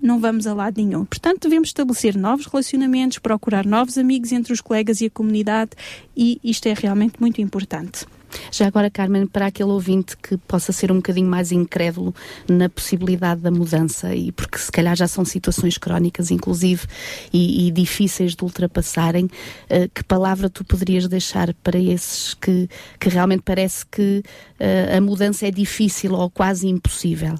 não 0.00 0.18
vamos 0.18 0.46
a 0.46 0.54
lado 0.54 0.80
nenhum. 0.80 1.04
Portanto, 1.04 1.42
devemos 1.42 1.68
estabelecer 1.68 2.16
novos 2.16 2.46
relacionamentos, 2.46 3.18
procurar 3.18 3.66
novos 3.66 3.98
amigos 3.98 4.32
entre 4.32 4.52
os 4.52 4.60
colegas 4.60 5.00
e 5.00 5.06
a 5.06 5.10
comunidade 5.10 5.72
e 6.16 6.40
isto 6.42 6.66
é 6.66 6.74
realmente 6.74 7.20
muito 7.20 7.40
importante. 7.40 8.06
Já 8.50 8.66
agora, 8.66 8.90
Carmen, 8.90 9.26
para 9.26 9.46
aquele 9.46 9.70
ouvinte 9.70 10.16
que 10.16 10.36
possa 10.36 10.72
ser 10.72 10.90
um 10.90 10.96
bocadinho 10.96 11.28
mais 11.28 11.52
incrédulo 11.52 12.14
na 12.48 12.68
possibilidade 12.68 13.40
da 13.40 13.50
mudança, 13.50 14.14
e 14.14 14.32
porque 14.32 14.58
se 14.58 14.70
calhar 14.70 14.96
já 14.96 15.06
são 15.06 15.24
situações 15.24 15.78
crónicas, 15.78 16.30
inclusive, 16.30 16.86
e, 17.32 17.68
e 17.68 17.70
difíceis 17.70 18.34
de 18.34 18.44
ultrapassarem, 18.44 19.24
uh, 19.24 19.88
que 19.94 20.04
palavra 20.04 20.50
tu 20.50 20.64
poderias 20.64 21.06
deixar 21.08 21.52
para 21.62 21.78
esses 21.78 22.34
que, 22.34 22.68
que 22.98 23.08
realmente 23.08 23.42
parece 23.42 23.84
que 23.86 24.22
uh, 24.60 24.96
a 24.96 25.00
mudança 25.00 25.46
é 25.46 25.50
difícil 25.50 26.12
ou 26.14 26.30
quase 26.30 26.68
impossível? 26.68 27.34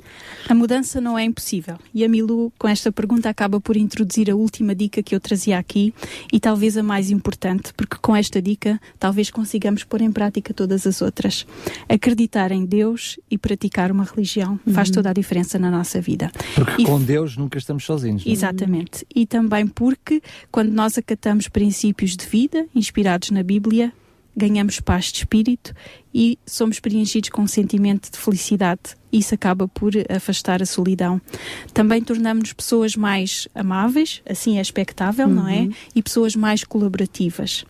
A 0.49 0.55
mudança 0.55 1.01
não 1.01 1.19
é 1.19 1.25
impossível. 1.25 1.77
E 1.95 2.05
a 2.05 2.09
Milu, 2.09 2.53
com 2.59 2.69
esta 2.69 2.91
pergunta, 2.91 3.29
acaba 3.29 3.61
por 3.61 3.77
introduzir 3.77 4.31
a 4.31 4.35
última 4.35 4.75
dica 4.75 5.03
que 5.03 5.15
eu 5.15 5.21
trazia 5.21 5.59
aqui 5.59 5.95
e 6.33 6.41
talvez 6.41 6.77
a 6.77 6.83
mais 6.83 7.11
importante, 7.11 7.73
porque 7.75 7.97
com 8.01 8.15
esta 8.15 8.41
dica 8.41 8.81
talvez 8.99 9.31
consigamos 9.31 9.85
pôr 9.85 10.01
em 10.01 10.13
prática 10.13 10.53
todas 10.53 10.80
todas 10.81 10.87
as 10.87 11.03
outras. 11.03 11.47
Acreditar 11.89 12.51
em 12.51 12.65
Deus 12.65 13.19
e 13.31 13.37
praticar 13.37 13.93
uma 13.93 14.05
religião 14.05 14.59
uhum. 14.67 14.73
faz 14.73 14.91
toda 14.91 15.11
a 15.11 15.13
diferença 15.13 15.59
na 15.59 15.71
nossa 15.71 16.01
vida. 16.01 16.33
Porque 16.55 16.83
e, 16.83 16.85
com 16.85 17.01
Deus 17.01 17.37
nunca 17.37 17.59
estamos 17.59 17.85
sozinhos. 17.85 18.25
Não? 18.25 18.31
É? 18.31 18.35
Exatamente. 18.35 19.07
E 19.15 19.27
também 19.27 19.67
porque 19.67 20.23
quando 20.51 20.71
nós 20.71 20.97
acatamos 20.97 21.49
princípios 21.49 22.17
de 22.17 22.27
vida 22.27 22.67
inspirados 22.75 23.31
na 23.31 23.43
Bíblia, 23.43 23.93
ganhamos 24.37 24.81
paz 24.81 25.07
de 25.07 25.19
espírito 25.19 25.75
e 26.15 26.39
somos 26.47 26.81
preenchidos 26.81 27.29
com 27.29 27.43
um 27.43 27.47
sentimento 27.47 28.11
de 28.11 28.19
felicidade. 28.19 28.97
Isso 29.13 29.35
acaba 29.35 29.67
por 29.67 29.93
afastar 30.09 30.63
a 30.63 30.67
solidão. 30.67 31.21
Também 31.75 32.03
tornamos-nos 32.03 32.53
pessoas 32.53 32.97
mais 32.97 33.49
amáveis, 33.55 34.23
assim 34.29 34.59
é 34.59 34.61
expectável, 34.61 35.27
uhum. 35.27 35.35
não 35.35 35.49
é? 35.49 35.61
Uhum. 35.61 35.73
E 35.95 36.03
pessoas 36.03 36.37
mais 36.37 36.65
colaborativas. 36.65 37.65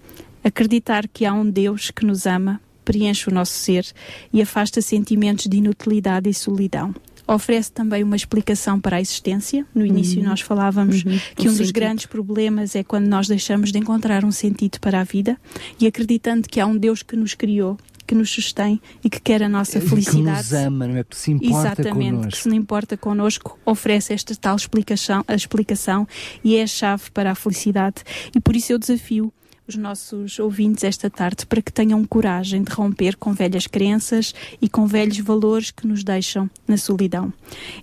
Acreditar 0.45 1.07
que 1.09 1.27
há 1.27 1.33
um 1.33 1.49
Deus 1.49 1.91
que 1.91 2.05
nos 2.05 2.27
ama 2.27 2.61
preenche 2.91 3.31
o 3.31 3.33
nosso 3.33 3.53
ser 3.53 3.87
e 4.33 4.43
afasta 4.43 4.83
sentimentos 4.83 5.47
de 5.47 5.59
inutilidade 5.59 6.29
e 6.29 6.35
solidão 6.35 6.93
oferece 7.35 7.71
também 7.71 8.03
uma 8.03 8.17
explicação 8.17 8.81
para 8.81 8.97
a 8.97 9.01
existência. 9.01 9.65
No 9.73 9.87
início 9.87 10.21
uhum. 10.21 10.27
nós 10.27 10.41
falávamos 10.41 11.05
uhum. 11.05 11.17
que 11.37 11.49
um, 11.49 11.53
um 11.53 11.57
dos 11.57 11.71
grandes 11.71 12.07
problemas 12.07 12.75
é 12.75 12.83
quando 12.83 13.07
nós 13.07 13.29
deixamos 13.29 13.71
de 13.71 13.79
encontrar 13.79 14.25
um 14.25 14.33
sentido 14.33 14.81
para 14.81 15.01
a 15.01 15.05
vida 15.05 15.39
e 15.79 15.87
acreditando 15.87 16.49
que 16.49 16.59
há 16.59 16.67
um 16.67 16.77
Deus 16.77 17.05
que 17.05 17.15
nos 17.15 17.35
criou 17.35 17.79
que 18.05 18.15
nos 18.17 18.31
sustém 18.31 18.81
e 19.05 19.09
que 19.09 19.21
quer 19.21 19.41
a 19.41 19.49
nossa 19.49 19.81
felicidade. 19.81 20.49
Que 20.49 20.53
nos 20.53 20.53
ama, 20.53 20.89
não 20.89 20.97
é? 20.97 21.05
Que 21.05 21.17
se 21.17 21.31
importa 21.31 21.69
Exatamente, 21.69 22.11
connosco. 22.11 22.33
que 22.33 22.39
se 22.39 22.49
não 22.49 22.57
importa 22.57 22.97
connosco, 22.97 23.59
oferece 23.65 24.13
esta 24.13 24.35
tal 24.35 24.57
explicação, 24.57 25.25
a 25.29 25.35
explicação 25.37 26.09
e 26.43 26.57
é 26.57 26.65
a 26.65 26.67
chave 26.67 27.09
para 27.15 27.31
a 27.31 27.37
felicidade. 27.37 28.03
E 28.35 28.41
por 28.41 28.57
isso 28.57 28.73
eu 28.73 28.81
desafio 28.81 29.33
os 29.71 29.77
nossos 29.77 30.39
ouvintes 30.39 30.83
esta 30.83 31.09
tarde 31.09 31.47
para 31.47 31.63
que 31.63 31.73
tenham 31.73 32.05
coragem 32.05 32.63
de 32.63 32.73
romper 32.73 33.17
com 33.17 33.33
velhas 33.33 33.67
crenças 33.67 34.35
e 34.61 34.69
com 34.69 34.85
velhos 34.87 35.19
valores 35.21 35.71
que 35.71 35.87
nos 35.87 36.03
deixam 36.03 36.51
na 36.67 36.77
solidão. 36.77 37.33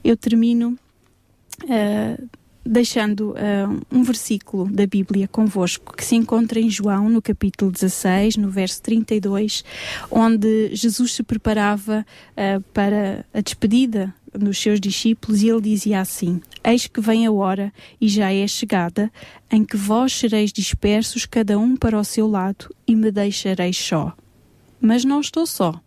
Eu 0.04 0.18
termino 0.18 0.78
uh, 1.64 2.30
deixando 2.66 3.32
uh, 3.32 3.82
um 3.90 4.04
versículo 4.04 4.70
da 4.70 4.86
Bíblia 4.86 5.30
convosco 5.30 5.96
que 5.96 6.04
se 6.04 6.16
encontra 6.16 6.60
em 6.60 6.70
João, 6.70 7.10
no 7.10 7.22
capítulo 7.22 7.72
16, 7.72 8.36
no 8.36 8.50
verso 8.50 8.82
32, 8.82 9.64
onde 10.12 10.76
Jesus 10.76 11.14
se 11.14 11.24
preparava 11.24 12.06
uh, 12.32 12.62
para 12.74 13.26
a 13.34 13.40
despedida 13.40 14.14
dos 14.34 14.58
seus 14.58 14.80
discípulos 14.80 15.42
e 15.42 15.50
ele 15.50 15.62
dizia 15.62 16.02
assim: 16.02 16.42
Eis 16.64 16.88
que 16.88 17.02
vem 17.02 17.26
a 17.26 17.32
hora 17.32 17.74
e 18.00 18.08
já 18.08 18.32
é 18.32 18.48
chegada 18.48 19.12
em 19.52 19.64
que 19.64 19.78
vós 19.78 20.14
sereis 20.14 20.52
dispersos, 20.52 21.26
cada 21.26 21.58
um 21.58 21.76
para 21.76 22.00
o 22.00 22.04
seu 22.04 22.28
lado, 22.28 22.74
e 22.88 22.96
me 22.96 23.12
deixareis 23.12 23.78
só. 23.78 24.16
Mas 24.80 25.04
não 25.04 25.20
estou 25.22 25.46
só, 25.46 25.80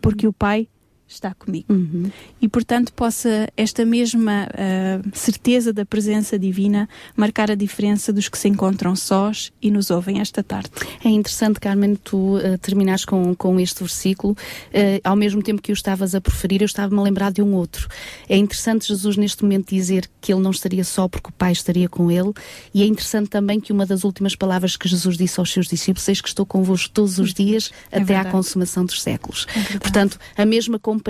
porque 0.00 0.26
o 0.26 0.32
Pai 0.32 0.68
está 1.14 1.34
comigo. 1.34 1.72
Uhum. 1.72 2.10
E, 2.40 2.48
portanto, 2.48 2.92
possa 2.92 3.48
esta 3.56 3.84
mesma 3.84 4.48
uh, 4.48 5.10
certeza 5.12 5.72
da 5.72 5.84
presença 5.84 6.38
divina 6.38 6.88
marcar 7.16 7.50
a 7.50 7.54
diferença 7.54 8.12
dos 8.12 8.28
que 8.28 8.38
se 8.38 8.48
encontram 8.48 8.94
sós 8.96 9.52
e 9.62 9.70
nos 9.70 9.90
ouvem 9.90 10.20
esta 10.20 10.42
tarde. 10.42 10.70
É 11.04 11.08
interessante, 11.08 11.60
Carmen, 11.60 11.96
tu 11.96 12.36
uh, 12.36 12.58
terminares 12.58 13.04
com, 13.04 13.34
com 13.34 13.58
este 13.58 13.80
versículo. 13.80 14.32
Uh, 14.32 15.00
ao 15.02 15.16
mesmo 15.16 15.42
tempo 15.42 15.62
que 15.62 15.72
o 15.72 15.74
estavas 15.74 16.14
a 16.14 16.20
proferir, 16.20 16.62
eu 16.62 16.66
estava-me 16.66 17.00
a 17.00 17.02
lembrar 17.02 17.32
de 17.32 17.42
um 17.42 17.54
outro. 17.54 17.88
É 18.28 18.36
interessante 18.36 18.88
Jesus, 18.88 19.16
neste 19.16 19.42
momento, 19.42 19.74
dizer 19.74 20.08
que 20.20 20.32
ele 20.32 20.42
não 20.42 20.50
estaria 20.50 20.84
só 20.84 21.08
porque 21.08 21.30
o 21.30 21.32
Pai 21.32 21.52
estaria 21.52 21.88
com 21.88 22.10
ele. 22.10 22.32
E 22.72 22.82
é 22.82 22.86
interessante 22.86 23.28
também 23.28 23.60
que 23.60 23.72
uma 23.72 23.86
das 23.86 24.04
últimas 24.04 24.34
palavras 24.34 24.76
que 24.76 24.88
Jesus 24.88 25.16
disse 25.16 25.38
aos 25.38 25.52
seus 25.52 25.68
discípulos 25.68 26.08
é 26.08 26.14
que 26.14 26.28
estou 26.28 26.46
convosco 26.46 26.90
todos 26.92 27.18
os 27.18 27.34
dias 27.34 27.70
é 27.90 27.96
até 27.96 28.04
verdade. 28.04 28.28
à 28.28 28.30
consumação 28.30 28.84
dos 28.84 29.02
séculos. 29.02 29.46
É 29.54 29.78
Portanto, 29.78 30.18
a 30.36 30.44
mesma 30.44 30.78
companhia 30.78 31.03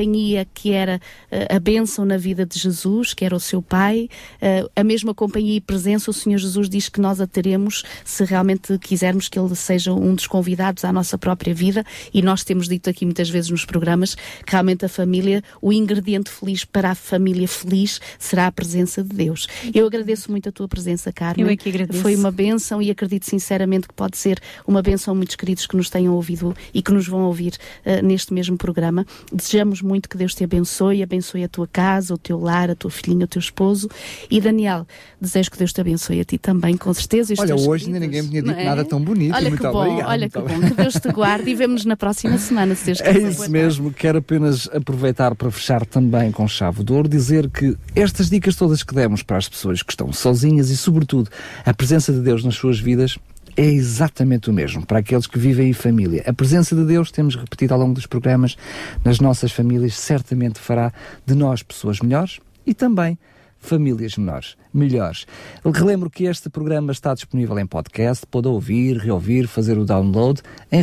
que 0.55 0.73
era 0.73 1.01
uh, 1.31 1.57
a 1.57 1.59
bênção 1.59 2.05
na 2.05 2.17
vida 2.17 2.45
de 2.45 2.59
Jesus, 2.59 3.15
que 3.15 3.25
era 3.25 3.35
o 3.35 3.41
seu 3.41 3.63
Pai, 3.63 4.09
uh, 4.41 4.71
a 4.75 4.85
mesma 4.85 5.15
companhia 5.15 5.57
e 5.57 5.61
presença, 5.61 6.11
o 6.11 6.15
Senhor 6.15 6.39
Jesus 6.39 6.69
diz 6.69 6.89
que 6.89 7.01
nós 7.01 7.21
a 7.21 7.27
teremos 7.27 7.83
se 8.05 8.25
realmente 8.25 8.79
quisermos 8.79 9.29
que 9.29 9.39
Ele 9.39 9.55
seja 9.55 9.93
um 9.93 10.15
dos 10.15 10.27
convidados 10.27 10.85
à 10.85 10.93
nossa 10.93 11.17
própria 11.19 11.55
vida. 11.55 11.85
E 12.13 12.23
nós 12.23 12.45
temos 12.45 12.69
dito 12.69 12.89
aqui 12.91 13.05
muitas 13.05 13.29
vezes 13.29 13.51
nos 13.51 13.65
programas 13.65 14.15
que 14.15 14.53
realmente 14.53 14.85
a 14.85 14.89
família, 14.89 15.43
o 15.61 15.73
ingrediente 15.73 16.31
feliz 16.31 16.65
para 16.65 16.91
a 16.91 16.95
família 16.95 17.49
feliz 17.49 18.01
será 18.19 18.47
a 18.47 18.53
presença 18.53 19.03
de 19.03 19.15
Deus. 19.15 19.47
Eu 19.75 19.87
agradeço 19.87 20.31
muito 20.31 20.49
a 20.49 20.53
tua 20.53 20.69
presença, 20.69 21.13
Carmen. 21.13 21.47
Eu 21.47 21.53
é 21.53 21.57
que 21.57 21.69
agradeço. 21.69 22.03
Foi 22.03 22.15
uma 22.15 22.31
bênção 22.31 22.81
e 22.81 22.91
acredito 22.91 23.25
sinceramente 23.25 23.89
que 23.89 23.95
pode 23.95 24.17
ser 24.17 24.41
uma 24.67 24.83
bênção 24.83 25.13
a 25.13 25.17
muitos 25.17 25.37
queridos 25.37 25.67
que 25.67 25.77
nos 25.77 25.91
tenham 25.91 26.15
ouvido 26.15 26.55
e 26.73 26.83
que 26.83 26.93
nos 26.93 27.07
vão 27.07 27.25
ouvir 27.25 27.55
uh, 27.85 28.05
neste 28.05 28.33
mesmo 28.33 28.57
programa. 28.57 29.07
Desejamos 29.33 29.81
muito 29.85 30.09
que 30.09 30.17
Deus 30.17 30.35
te 30.35 30.45
abençoe, 30.45 31.03
abençoe 31.03 31.45
a 31.45 31.49
tua 31.49 31.67
casa, 31.67 32.15
o 32.15 32.19
teu 32.19 32.39
lar, 32.39 32.71
a 32.71 32.75
tua 32.75 32.91
filhinha, 32.91 33.25
o 33.25 33.29
teu 33.29 33.41
esposo. 33.41 33.89
E 34.31 34.41
Daniel, 34.41 34.87
desejo 35.21 35.51
que 35.51 35.59
Deus 35.59 35.73
te 35.73 35.81
abençoe 35.81 36.21
a 36.21 36.25
ti 36.25 36.39
também, 36.39 36.77
com 36.77 36.93
certeza. 36.93 37.35
Olha, 37.39 37.55
hoje 37.55 37.87
ainda 37.87 38.01
ninguém 38.01 38.23
me 38.23 38.29
tinha 38.29 38.43
dito 38.43 38.59
é? 38.59 38.65
nada 38.65 38.85
tão 38.85 39.01
bonito. 39.01 39.35
Olha 39.35 39.49
muito 39.49 39.63
que 39.63 39.69
bom, 39.69 39.81
obrigado, 39.81 40.09
olha 40.09 40.29
que 40.29 40.39
bom. 40.39 40.61
Que 40.69 40.75
Deus 40.75 40.95
te 40.95 41.09
guarde 41.13 41.51
e 41.51 41.55
vemos 41.55 41.85
na 41.85 41.97
próxima 41.97 42.39
semana, 42.39 42.75
se 42.75 42.87
Deus 42.87 43.01
quiser. 43.01 43.17
É 43.17 43.29
isso 43.29 43.51
mesmo. 43.51 43.93
Quero 43.93 44.19
apenas 44.19 44.69
aproveitar 44.73 45.35
para 45.35 45.51
fechar 45.51 45.85
também 45.85 46.33
com 46.33 46.49
chave 46.49 46.83
de 46.83 46.93
ouro, 46.93 47.09
dizer 47.09 47.51
que 47.51 47.77
estas 47.95 48.31
dicas 48.31 48.57
todas 48.57 48.83
que 48.83 48.95
demos 48.95 49.23
para 49.23 49.37
as 49.37 49.49
pessoas 49.49 49.83
que 49.83 49.93
estão 49.93 50.13
sozinhas 50.13 50.71
e, 50.71 50.77
sobretudo, 50.77 51.31
a 51.65 51.75
presença 51.75 52.13
de 52.13 52.21
Deus 52.21 52.43
nas 52.43 52.55
suas 52.55 52.79
vidas 52.79 53.19
é 53.57 53.65
exatamente 53.65 54.51
o 54.51 54.53
mesmo 54.53 54.85
para 54.85 54.99
aqueles 54.99 55.27
que 55.27 55.39
vivem 55.39 55.69
em 55.69 55.73
família. 55.73 56.23
A 56.27 56.33
presença 56.33 56.75
de 56.75 56.85
Deus, 56.85 57.11
temos 57.11 57.37
repetido 57.37 57.75
ao 57.75 57.81
longo 57.81 57.95
dos 57.95 58.07
programas, 58.07 58.57
nas 59.05 59.21
nossas 59.21 59.53
famílias, 59.53 59.95
certamente 59.95 60.59
fará 60.59 60.93
de 61.25 61.35
nós 61.35 61.63
pessoas 61.63 62.01
melhores 62.01 62.41
e 62.67 62.75
também 62.75 63.19
famílias 63.59 64.17
menores, 64.17 64.57
melhores. 64.73 65.27
Relembro 65.65 66.11
que 66.11 66.25
este 66.25 66.51
programa 66.51 66.93
está 66.93 67.15
disponível 67.15 67.59
em 67.59 67.67
podcast, 67.67 68.27
pode 68.27 68.47
ouvir, 68.47 68.99
reouvir, 68.99 69.47
fazer 69.47 69.79
o 69.79 69.85
download 69.85 70.43
em 70.71 70.83